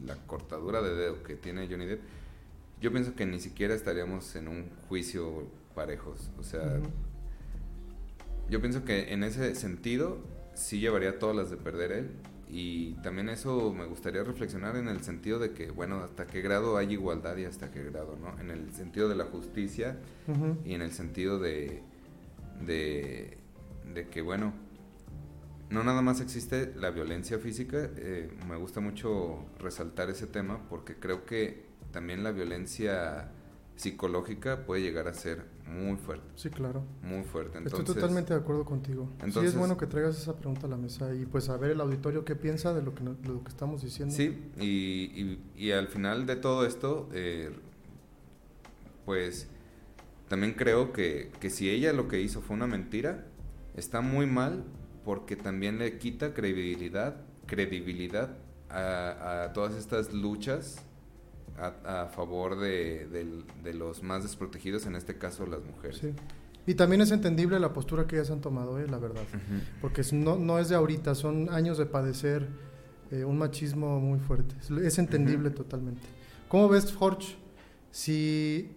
la 0.06 0.16
cortadura 0.28 0.82
de 0.82 0.94
dedo 0.94 1.24
que 1.24 1.36
tiene 1.36 1.68
Johnny 1.68 1.88
Depp, 1.88 2.02
yo 2.80 2.92
pienso 2.92 3.16
que 3.16 3.26
ni 3.26 3.40
siquiera 3.40 3.74
estaríamos 3.74 4.36
en 4.36 4.48
un 4.48 4.70
juicio 4.88 5.48
parejos. 5.74 6.30
O 6.38 6.44
sea, 6.44 6.80
yo 8.50 8.62
pienso 8.62 8.86
que 8.86 9.14
en 9.14 9.24
ese 9.24 9.56
sentido 9.56 10.20
sí 10.54 10.80
llevaría 10.80 11.18
todas 11.18 11.36
las 11.36 11.50
de 11.50 11.58
perder 11.58 11.92
él. 11.92 12.12
Y 12.52 12.94
también 13.04 13.30
eso 13.30 13.72
me 13.74 13.86
gustaría 13.86 14.24
reflexionar 14.24 14.76
en 14.76 14.88
el 14.88 15.04
sentido 15.04 15.38
de 15.38 15.52
que, 15.52 15.70
bueno, 15.70 16.04
hasta 16.04 16.26
qué 16.26 16.42
grado 16.42 16.78
hay 16.78 16.94
igualdad 16.94 17.38
y 17.38 17.46
hasta 17.46 17.72
qué 17.72 17.84
grado, 17.84 18.18
¿no? 18.20 18.40
En 18.40 18.50
el 18.50 18.74
sentido 18.74 19.08
de 19.08 19.16
la 19.16 19.26
justicia 19.26 19.98
y 20.66 20.74
en 20.74 20.82
el 20.82 20.92
sentido 20.92 21.38
de, 21.38 21.84
de, 22.66 23.38
que, 24.12 24.22
bueno, 24.22 24.54
no 25.70 25.84
nada 25.84 26.02
más 26.02 26.22
existe 26.22 26.74
la 26.76 26.90
violencia 26.90 27.40
física, 27.40 27.90
eh, 27.98 28.32
me 28.48 28.56
gusta 28.58 28.80
mucho 28.80 29.46
resaltar 29.60 30.10
ese 30.10 30.28
tema 30.28 30.68
porque 30.70 30.96
creo 30.96 31.26
que 31.26 31.66
también 31.92 32.24
la 32.24 32.32
violencia 32.32 33.32
psicológica 33.80 34.66
puede 34.66 34.82
llegar 34.82 35.08
a 35.08 35.14
ser 35.14 35.46
muy 35.66 35.96
fuerte. 35.98 36.26
Sí, 36.36 36.50
claro. 36.50 36.84
Muy 37.02 37.24
fuerte. 37.24 37.60
Estoy 37.64 37.86
totalmente 37.86 38.34
de 38.34 38.40
acuerdo 38.40 38.66
contigo. 38.66 39.10
sí, 39.32 39.40
es 39.40 39.56
bueno 39.56 39.78
que 39.78 39.88
traigas 39.88 40.18
esa 40.18 40.36
pregunta 40.36 40.68
a 40.68 40.70
la 40.70 40.76
mesa 40.76 41.14
y 41.14 41.26
pues 41.26 41.48
a 41.48 41.56
ver 41.56 41.72
el 41.72 41.82
auditorio 41.82 42.26
qué 42.26 42.36
piensa 42.36 42.74
de 42.74 42.82
lo 42.82 42.94
que, 42.94 43.04
lo 43.04 43.44
que 43.44 43.50
estamos 43.50 43.82
diciendo. 43.82 44.14
Sí, 44.14 44.52
y, 44.60 45.40
y, 45.56 45.72
al 45.72 45.88
final 45.88 46.26
de 46.26 46.36
todo 46.36 46.66
esto, 46.66 47.08
eh, 47.14 47.52
pues 49.06 49.48
también 50.30 50.54
creo 50.54 50.94
que, 50.94 51.32
que 51.40 51.50
si 51.50 51.70
ella 51.70 51.92
lo 51.92 52.08
que 52.08 52.22
hizo 52.22 52.42
fue 52.42 52.56
una 52.56 52.68
mentira, 52.68 53.26
está 53.76 54.00
muy 54.00 54.26
mal 54.26 54.64
porque 55.04 55.36
también 55.36 55.80
le 55.80 55.98
quita 55.98 56.34
credibilidad, 56.34 57.18
credibilidad 57.46 58.38
a, 58.70 59.44
a 59.44 59.54
todas 59.54 59.76
estas 59.76 60.14
luchas 60.14 60.86
a, 61.60 62.08
favor 62.14 62.60
de, 62.60 63.44
los 63.74 64.04
más 64.04 64.24
desprotegidos, 64.24 64.86
en 64.86 64.96
este 64.96 65.18
caso 65.18 65.46
las 65.46 65.64
mujeres. 65.64 66.02
Y 66.66 66.76
también 66.76 67.02
es 67.02 67.12
entendible 67.12 67.60
la 67.60 67.74
postura 67.74 68.06
que 68.06 68.16
ellas 68.16 68.30
han 68.32 68.42
tomado, 68.42 68.80
eh, 68.80 68.88
la 68.88 68.98
verdad. 68.98 69.24
Porque 69.82 70.04
no, 70.14 70.38
no, 70.38 70.60
es 70.60 70.70
de 70.70 70.76
ahorita, 70.76 71.16
son 71.16 71.50
años 71.50 71.78
de 71.78 71.86
padecer 71.86 72.48
eh, 73.12 73.24
un 73.24 73.38
machismo 73.38 74.00
muy 74.00 74.20
fuerte. 74.20 74.56
Es 74.84 75.00
entendible 75.00 75.50
totalmente. 75.50 76.02
¿Cómo 76.48 76.70
ves, 76.70 76.94
Jorge? 76.94 77.36
Si 77.92 78.72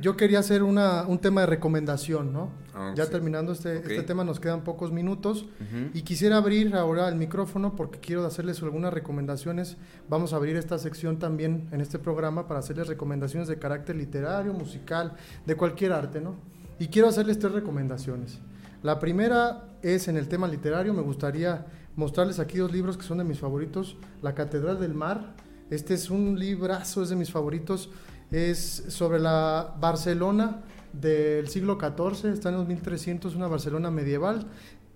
yo 0.00 0.16
quería 0.16 0.38
hacer 0.38 0.62
una, 0.62 1.06
un 1.06 1.18
tema 1.18 1.42
de 1.42 1.46
recomendación, 1.46 2.32
¿no? 2.32 2.50
Ah, 2.74 2.94
ya 2.96 3.06
terminando 3.06 3.52
este, 3.52 3.76
este, 3.76 4.02
tema, 4.02 4.24
nos 4.24 4.40
quedan 4.40 4.62
pocos 4.64 4.92
minutos 4.92 5.46
y 5.92 6.02
quisiera 6.02 6.36
abrir 6.36 6.74
ahora 6.74 7.08
el 7.08 7.16
micrófono 7.16 7.76
porque 7.76 7.98
quiero 7.98 8.24
hacerles 8.24 8.62
algunas 8.62 8.92
recomendaciones. 8.92 9.76
Vamos 10.08 10.32
a 10.32 10.36
abrir 10.36 10.56
esta 10.56 10.78
sección 10.78 11.18
también 11.18 11.68
en 11.72 11.80
este 11.80 11.98
programa 11.98 12.46
para 12.46 12.60
hacerles 12.60 12.86
recomendaciones 12.88 13.48
de 13.48 13.58
carácter 13.58 13.96
literario, 13.96 14.52
musical, 14.52 15.14
de 15.46 15.56
cualquier 15.56 15.92
arte, 15.92 16.20
¿no? 16.20 16.36
Y 16.78 16.88
quiero 16.88 17.08
hacerles 17.08 17.38
tres 17.38 17.52
recomendaciones. 17.52 18.38
La 18.82 18.98
primera 18.98 19.66
es 19.82 20.08
en 20.08 20.16
el 20.16 20.28
tema 20.28 20.48
literario, 20.48 20.94
me 20.94 21.02
gustaría 21.02 21.66
mostrarles 21.96 22.38
aquí 22.38 22.56
dos 22.58 22.72
libros 22.72 22.96
que 22.96 23.02
son 23.02 23.18
de 23.18 23.24
mis 23.24 23.38
favoritos. 23.38 23.96
La 24.22 24.34
Catedral 24.34 24.80
del 24.80 24.94
Mar, 24.94 25.34
este 25.68 25.92
es 25.92 26.08
un 26.08 26.38
librazo, 26.38 27.02
es 27.02 27.10
de 27.10 27.16
mis 27.16 27.30
favoritos 27.30 27.90
es 28.30 28.84
sobre 28.88 29.18
la 29.18 29.74
Barcelona 29.80 30.62
del 30.92 31.48
siglo 31.48 31.78
XIV, 31.78 32.32
está 32.32 32.50
en 32.50 32.56
los 32.56 32.68
1300, 32.68 33.34
una 33.34 33.48
Barcelona 33.48 33.90
medieval. 33.90 34.46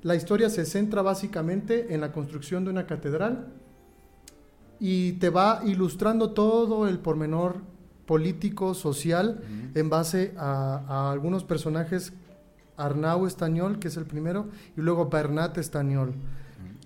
La 0.02 0.14
historia 0.14 0.50
se 0.50 0.64
centra 0.66 1.02
básicamente 1.02 1.94
en 1.94 2.00
la 2.00 2.12
construcción 2.12 2.64
de 2.64 2.70
una 2.70 2.86
catedral 2.86 3.48
y 4.78 5.12
te 5.14 5.30
va 5.30 5.62
ilustrando 5.64 6.32
todo 6.32 6.88
el 6.88 6.98
pormenor 6.98 7.56
político, 8.06 8.74
social, 8.74 9.42
en 9.74 9.88
base 9.88 10.34
a, 10.36 11.10
algunos 11.10 11.44
personajes, 11.44 12.12
Arnau 12.76 13.26
Estañol, 13.26 13.78
que 13.78 13.88
es 13.88 13.96
el 13.96 14.04
primero, 14.04 14.48
y 14.76 14.80
luego 14.80 15.08
Bernat 15.08 15.56
Estañol. 15.58 16.12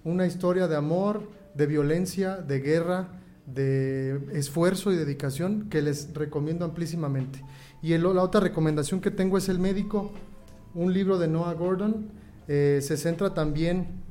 Una 0.04 0.26
historia 0.26 0.68
de 0.68 0.76
amor, 0.76 1.28
de 1.54 1.66
violencia, 1.66 2.36
de 2.36 2.60
guerra, 2.60 3.08
de 3.54 4.20
esfuerzo 4.32 4.92
y 4.92 4.96
dedicación 4.96 5.68
que 5.70 5.82
les 5.82 6.12
recomiendo 6.14 6.64
amplísimamente. 6.64 7.42
Y 7.82 7.96
la 7.96 8.22
otra 8.22 8.40
recomendación 8.40 9.00
que 9.00 9.10
tengo 9.10 9.38
es 9.38 9.48
El 9.48 9.58
Médico, 9.58 10.12
un 10.74 10.92
libro 10.92 11.18
de 11.18 11.28
Noah 11.28 11.54
Gordon. 11.54 12.08
Eh, 12.48 12.80
se 12.82 12.96
centra 12.96 13.34
también 13.34 14.02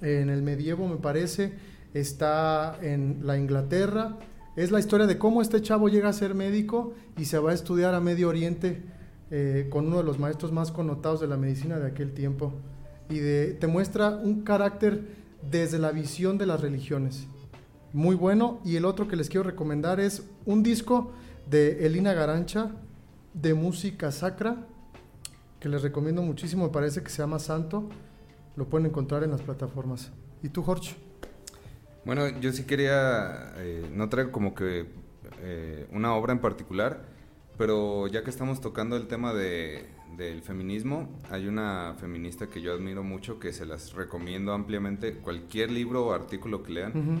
en 0.00 0.30
el 0.30 0.42
medievo, 0.42 0.88
me 0.88 0.96
parece. 0.96 1.52
Está 1.92 2.78
en 2.82 3.20
la 3.22 3.36
Inglaterra. 3.36 4.18
Es 4.56 4.70
la 4.70 4.78
historia 4.78 5.06
de 5.06 5.18
cómo 5.18 5.42
este 5.42 5.60
chavo 5.60 5.88
llega 5.88 6.08
a 6.08 6.12
ser 6.12 6.34
médico 6.34 6.94
y 7.18 7.24
se 7.24 7.38
va 7.38 7.50
a 7.50 7.54
estudiar 7.54 7.94
a 7.94 8.00
Medio 8.00 8.28
Oriente 8.28 8.82
eh, 9.30 9.66
con 9.70 9.86
uno 9.88 9.98
de 9.98 10.04
los 10.04 10.20
maestros 10.20 10.52
más 10.52 10.70
connotados 10.70 11.20
de 11.20 11.26
la 11.26 11.36
medicina 11.36 11.78
de 11.78 11.88
aquel 11.88 12.12
tiempo. 12.12 12.52
Y 13.10 13.18
de, 13.18 13.52
te 13.54 13.66
muestra 13.66 14.10
un 14.10 14.42
carácter 14.42 15.02
desde 15.50 15.78
la 15.78 15.90
visión 15.90 16.38
de 16.38 16.46
las 16.46 16.60
religiones 16.60 17.26
muy 17.94 18.16
bueno. 18.16 18.60
Y 18.62 18.76
el 18.76 18.84
otro 18.84 19.08
que 19.08 19.16
les 19.16 19.30
quiero 19.30 19.44
recomendar 19.44 20.00
es 20.00 20.24
un 20.44 20.62
disco 20.62 21.12
de 21.48 21.86
Elina 21.86 22.12
Garancha 22.12 22.72
de 23.32 23.54
música 23.54 24.12
sacra, 24.12 24.66
que 25.60 25.68
les 25.68 25.80
recomiendo 25.82 26.20
muchísimo, 26.20 26.64
me 26.64 26.70
parece 26.70 27.02
que 27.02 27.08
se 27.08 27.22
llama 27.22 27.38
Santo. 27.38 27.88
Lo 28.56 28.66
pueden 28.68 28.86
encontrar 28.86 29.24
en 29.24 29.30
las 29.30 29.40
plataformas. 29.40 30.12
¿Y 30.42 30.50
tú, 30.50 30.62
Jorge? 30.62 30.94
Bueno, 32.04 32.28
yo 32.40 32.52
sí 32.52 32.64
quería, 32.64 33.54
eh, 33.56 33.88
no 33.92 34.08
traigo 34.10 34.30
como 34.30 34.54
que 34.54 34.86
eh, 35.40 35.86
una 35.90 36.14
obra 36.14 36.32
en 36.32 36.40
particular, 36.40 37.06
pero 37.56 38.06
ya 38.08 38.22
que 38.22 38.30
estamos 38.30 38.60
tocando 38.60 38.96
el 38.96 39.06
tema 39.06 39.32
de, 39.32 39.86
del 40.16 40.42
feminismo, 40.42 41.08
hay 41.30 41.48
una 41.48 41.94
feminista 41.98 42.48
que 42.48 42.60
yo 42.60 42.74
admiro 42.74 43.02
mucho, 43.02 43.38
que 43.38 43.52
se 43.52 43.64
las 43.64 43.94
recomiendo 43.94 44.52
ampliamente, 44.52 45.14
cualquier 45.14 45.70
libro 45.70 46.06
o 46.06 46.12
artículo 46.12 46.62
que 46.62 46.72
lean. 46.72 47.20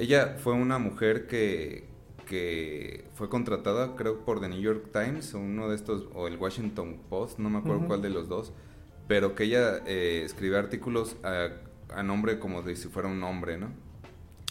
Ella 0.00 0.36
fue 0.38 0.54
una 0.54 0.78
mujer 0.78 1.26
que, 1.26 1.84
que 2.26 3.04
fue 3.16 3.28
contratada, 3.28 3.96
creo, 3.96 4.24
por 4.24 4.40
The 4.40 4.48
New 4.48 4.60
York 4.60 4.86
Times, 4.92 5.34
o 5.34 5.40
uno 5.40 5.68
de 5.68 5.76
estos, 5.76 6.06
o 6.14 6.26
el 6.26 6.38
Washington 6.38 6.98
Post, 7.10 7.38
no 7.38 7.50
me 7.50 7.58
acuerdo 7.58 7.86
cuál 7.86 8.00
de 8.00 8.08
los 8.08 8.26
dos, 8.26 8.54
pero 9.08 9.34
que 9.34 9.44
ella 9.44 9.82
eh, 9.86 10.22
escribe 10.24 10.56
artículos 10.56 11.16
a, 11.22 12.02
nombre 12.02 12.38
como 12.38 12.62
de 12.62 12.76
si 12.76 12.88
fuera 12.88 13.08
un 13.08 13.22
hombre, 13.22 13.58
¿no? 13.58 13.68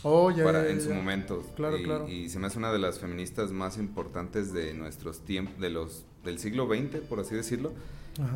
Oh, 0.04 0.30
ya, 0.30 0.44
Para, 0.44 0.70
en 0.70 0.82
su 0.82 0.94
momento. 0.94 1.44
Claro, 1.56 1.80
y, 1.80 1.84
claro. 1.84 2.08
Y 2.08 2.30
se 2.30 2.38
me 2.38 2.46
hace 2.46 2.60
una 2.60 2.72
de 2.72 2.78
las 2.78 3.00
feministas 3.00 3.52
más 3.52 3.80
importantes 3.80 4.54
de 4.54 4.76
nuestros 4.76 5.22
tiempos, 5.26 5.60
de 5.60 5.72
los, 5.72 6.06
del 6.24 6.38
siglo 6.38 6.68
XX, 6.68 6.98
por 7.10 7.20
así 7.20 7.34
decirlo. 7.34 7.74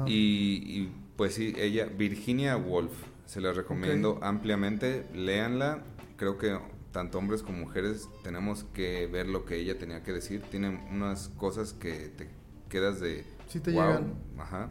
Y, 0.07 0.87
pues 1.15 1.35
sí, 1.35 1.53
ella, 1.57 1.85
Virginia 1.85 2.57
Woolf, 2.57 2.91
se 3.27 3.39
la 3.39 3.53
recomiendo 3.53 4.17
ampliamente, 4.23 5.05
léanla. 5.13 5.83
Creo 6.17 6.37
que 6.37 6.57
tanto 6.93 7.17
hombres 7.17 7.41
como 7.41 7.57
mujeres 7.57 8.07
tenemos 8.23 8.63
que 8.73 9.07
ver 9.07 9.27
lo 9.27 9.43
que 9.45 9.57
ella 9.57 9.77
tenía 9.77 10.03
que 10.03 10.13
decir. 10.13 10.41
Tiene 10.49 10.69
unas 10.91 11.27
cosas 11.29 11.73
que 11.73 12.11
te 12.15 12.29
quedas 12.69 13.01
de... 13.01 13.25
Sí 13.49 13.59
te 13.59 13.71
llegan. 13.71 14.13
Ajá. 14.37 14.69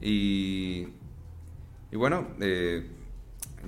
Y, 0.00 0.88
y 1.90 1.96
bueno, 1.96 2.28
eh, 2.40 2.86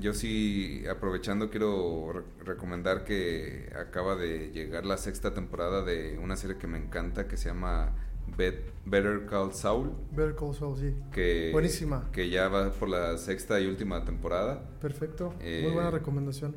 yo 0.01 0.13
sí, 0.13 0.85
aprovechando, 0.89 1.51
quiero 1.51 2.25
recomendar 2.45 3.05
que 3.05 3.73
acaba 3.75 4.15
de 4.15 4.51
llegar 4.53 4.85
la 4.85 4.99
sexta 4.99 5.33
temporada 5.35 5.83
de 5.83 6.19
una 6.19 6.37
serie 6.37 6.59
que 6.59 6.67
me 6.67 6.79
encanta 6.79 7.27
que 7.27 7.39
se 7.39 7.49
llama 7.49 7.95
Better 8.37 9.25
Call 9.25 9.55
Saul. 9.55 9.93
Better 10.13 10.35
Call 10.35 10.55
Saul, 10.55 10.77
sí. 10.77 10.95
Que, 11.11 11.51
Buenísima. 11.53 12.11
Que 12.13 12.29
ya 12.29 12.49
va 12.49 12.71
por 12.71 12.91
la 12.91 13.17
sexta 13.17 13.59
y 13.61 13.67
última 13.67 14.05
temporada. 14.05 14.63
Perfecto. 14.81 15.35
Muy 15.41 15.73
buena 15.73 15.89
eh, 15.89 15.93
recomendación 15.93 16.55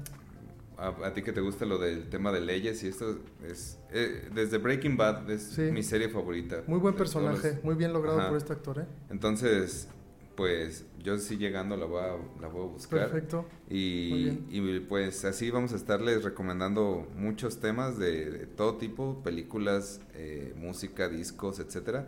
a, 0.81 1.13
ti 1.13 1.21
que 1.21 1.31
te 1.31 1.41
gusta 1.41 1.65
lo 1.65 1.77
del 1.77 2.09
tema 2.09 2.31
de 2.31 2.41
leyes 2.41 2.83
y 2.83 2.87
esto 2.87 3.19
es 3.45 3.77
eh, 3.91 4.29
desde 4.33 4.57
Breaking 4.57 4.97
Bad 4.97 5.29
es 5.29 5.57
mi 5.57 5.83
serie 5.83 6.09
favorita. 6.09 6.63
Muy 6.67 6.79
buen 6.79 6.95
personaje, 6.95 7.59
muy 7.63 7.75
bien 7.75 7.93
logrado 7.93 8.27
por 8.27 8.37
este 8.37 8.53
actor, 8.53 8.79
¿eh? 8.79 8.85
Entonces, 9.09 9.87
pues 10.35 10.85
yo 11.03 11.17
sí 11.19 11.37
llegando 11.37 11.77
la 11.77 11.85
voy 11.85 12.01
a, 12.01 12.41
la 12.41 12.47
voy 12.47 12.63
a 12.63 12.71
buscar. 12.71 12.99
Perfecto. 12.99 13.45
Y, 13.69 14.39
y, 14.49 14.79
pues 14.87 15.23
así 15.25 15.51
vamos 15.51 15.73
a 15.73 15.75
estarles 15.75 16.23
recomendando 16.23 17.07
muchos 17.15 17.59
temas 17.59 17.99
de, 17.99 18.47
todo 18.55 18.77
tipo, 18.77 19.21
películas, 19.23 20.01
eh, 20.15 20.53
música, 20.57 21.09
discos, 21.09 21.59
etcétera. 21.59 22.07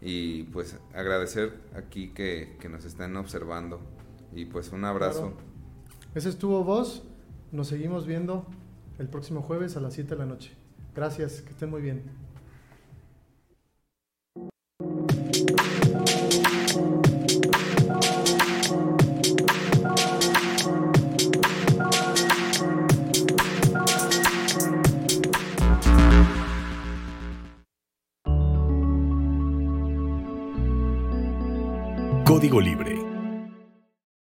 Y 0.00 0.44
pues 0.44 0.76
agradecer 0.94 1.52
aquí 1.74 2.08
que, 2.08 2.56
que 2.60 2.68
nos 2.68 2.84
estén 2.84 3.16
observando. 3.16 3.80
Y 4.34 4.46
pues 4.46 4.72
un 4.72 4.84
abrazo. 4.84 5.34
Ese 6.14 6.30
estuvo 6.30 6.64
vos. 6.64 7.02
Nos 7.56 7.68
seguimos 7.68 8.06
viendo 8.06 8.44
el 8.98 9.08
próximo 9.08 9.40
jueves 9.40 9.78
a 9.78 9.80
las 9.80 9.94
7 9.94 10.10
de 10.10 10.16
la 10.18 10.26
noche. 10.26 10.52
Gracias, 10.94 11.40
que 11.40 11.52
estén 11.52 11.70
muy 11.70 11.80
bien. 11.80 12.02
Código 32.26 32.60
Libre 32.60 33.05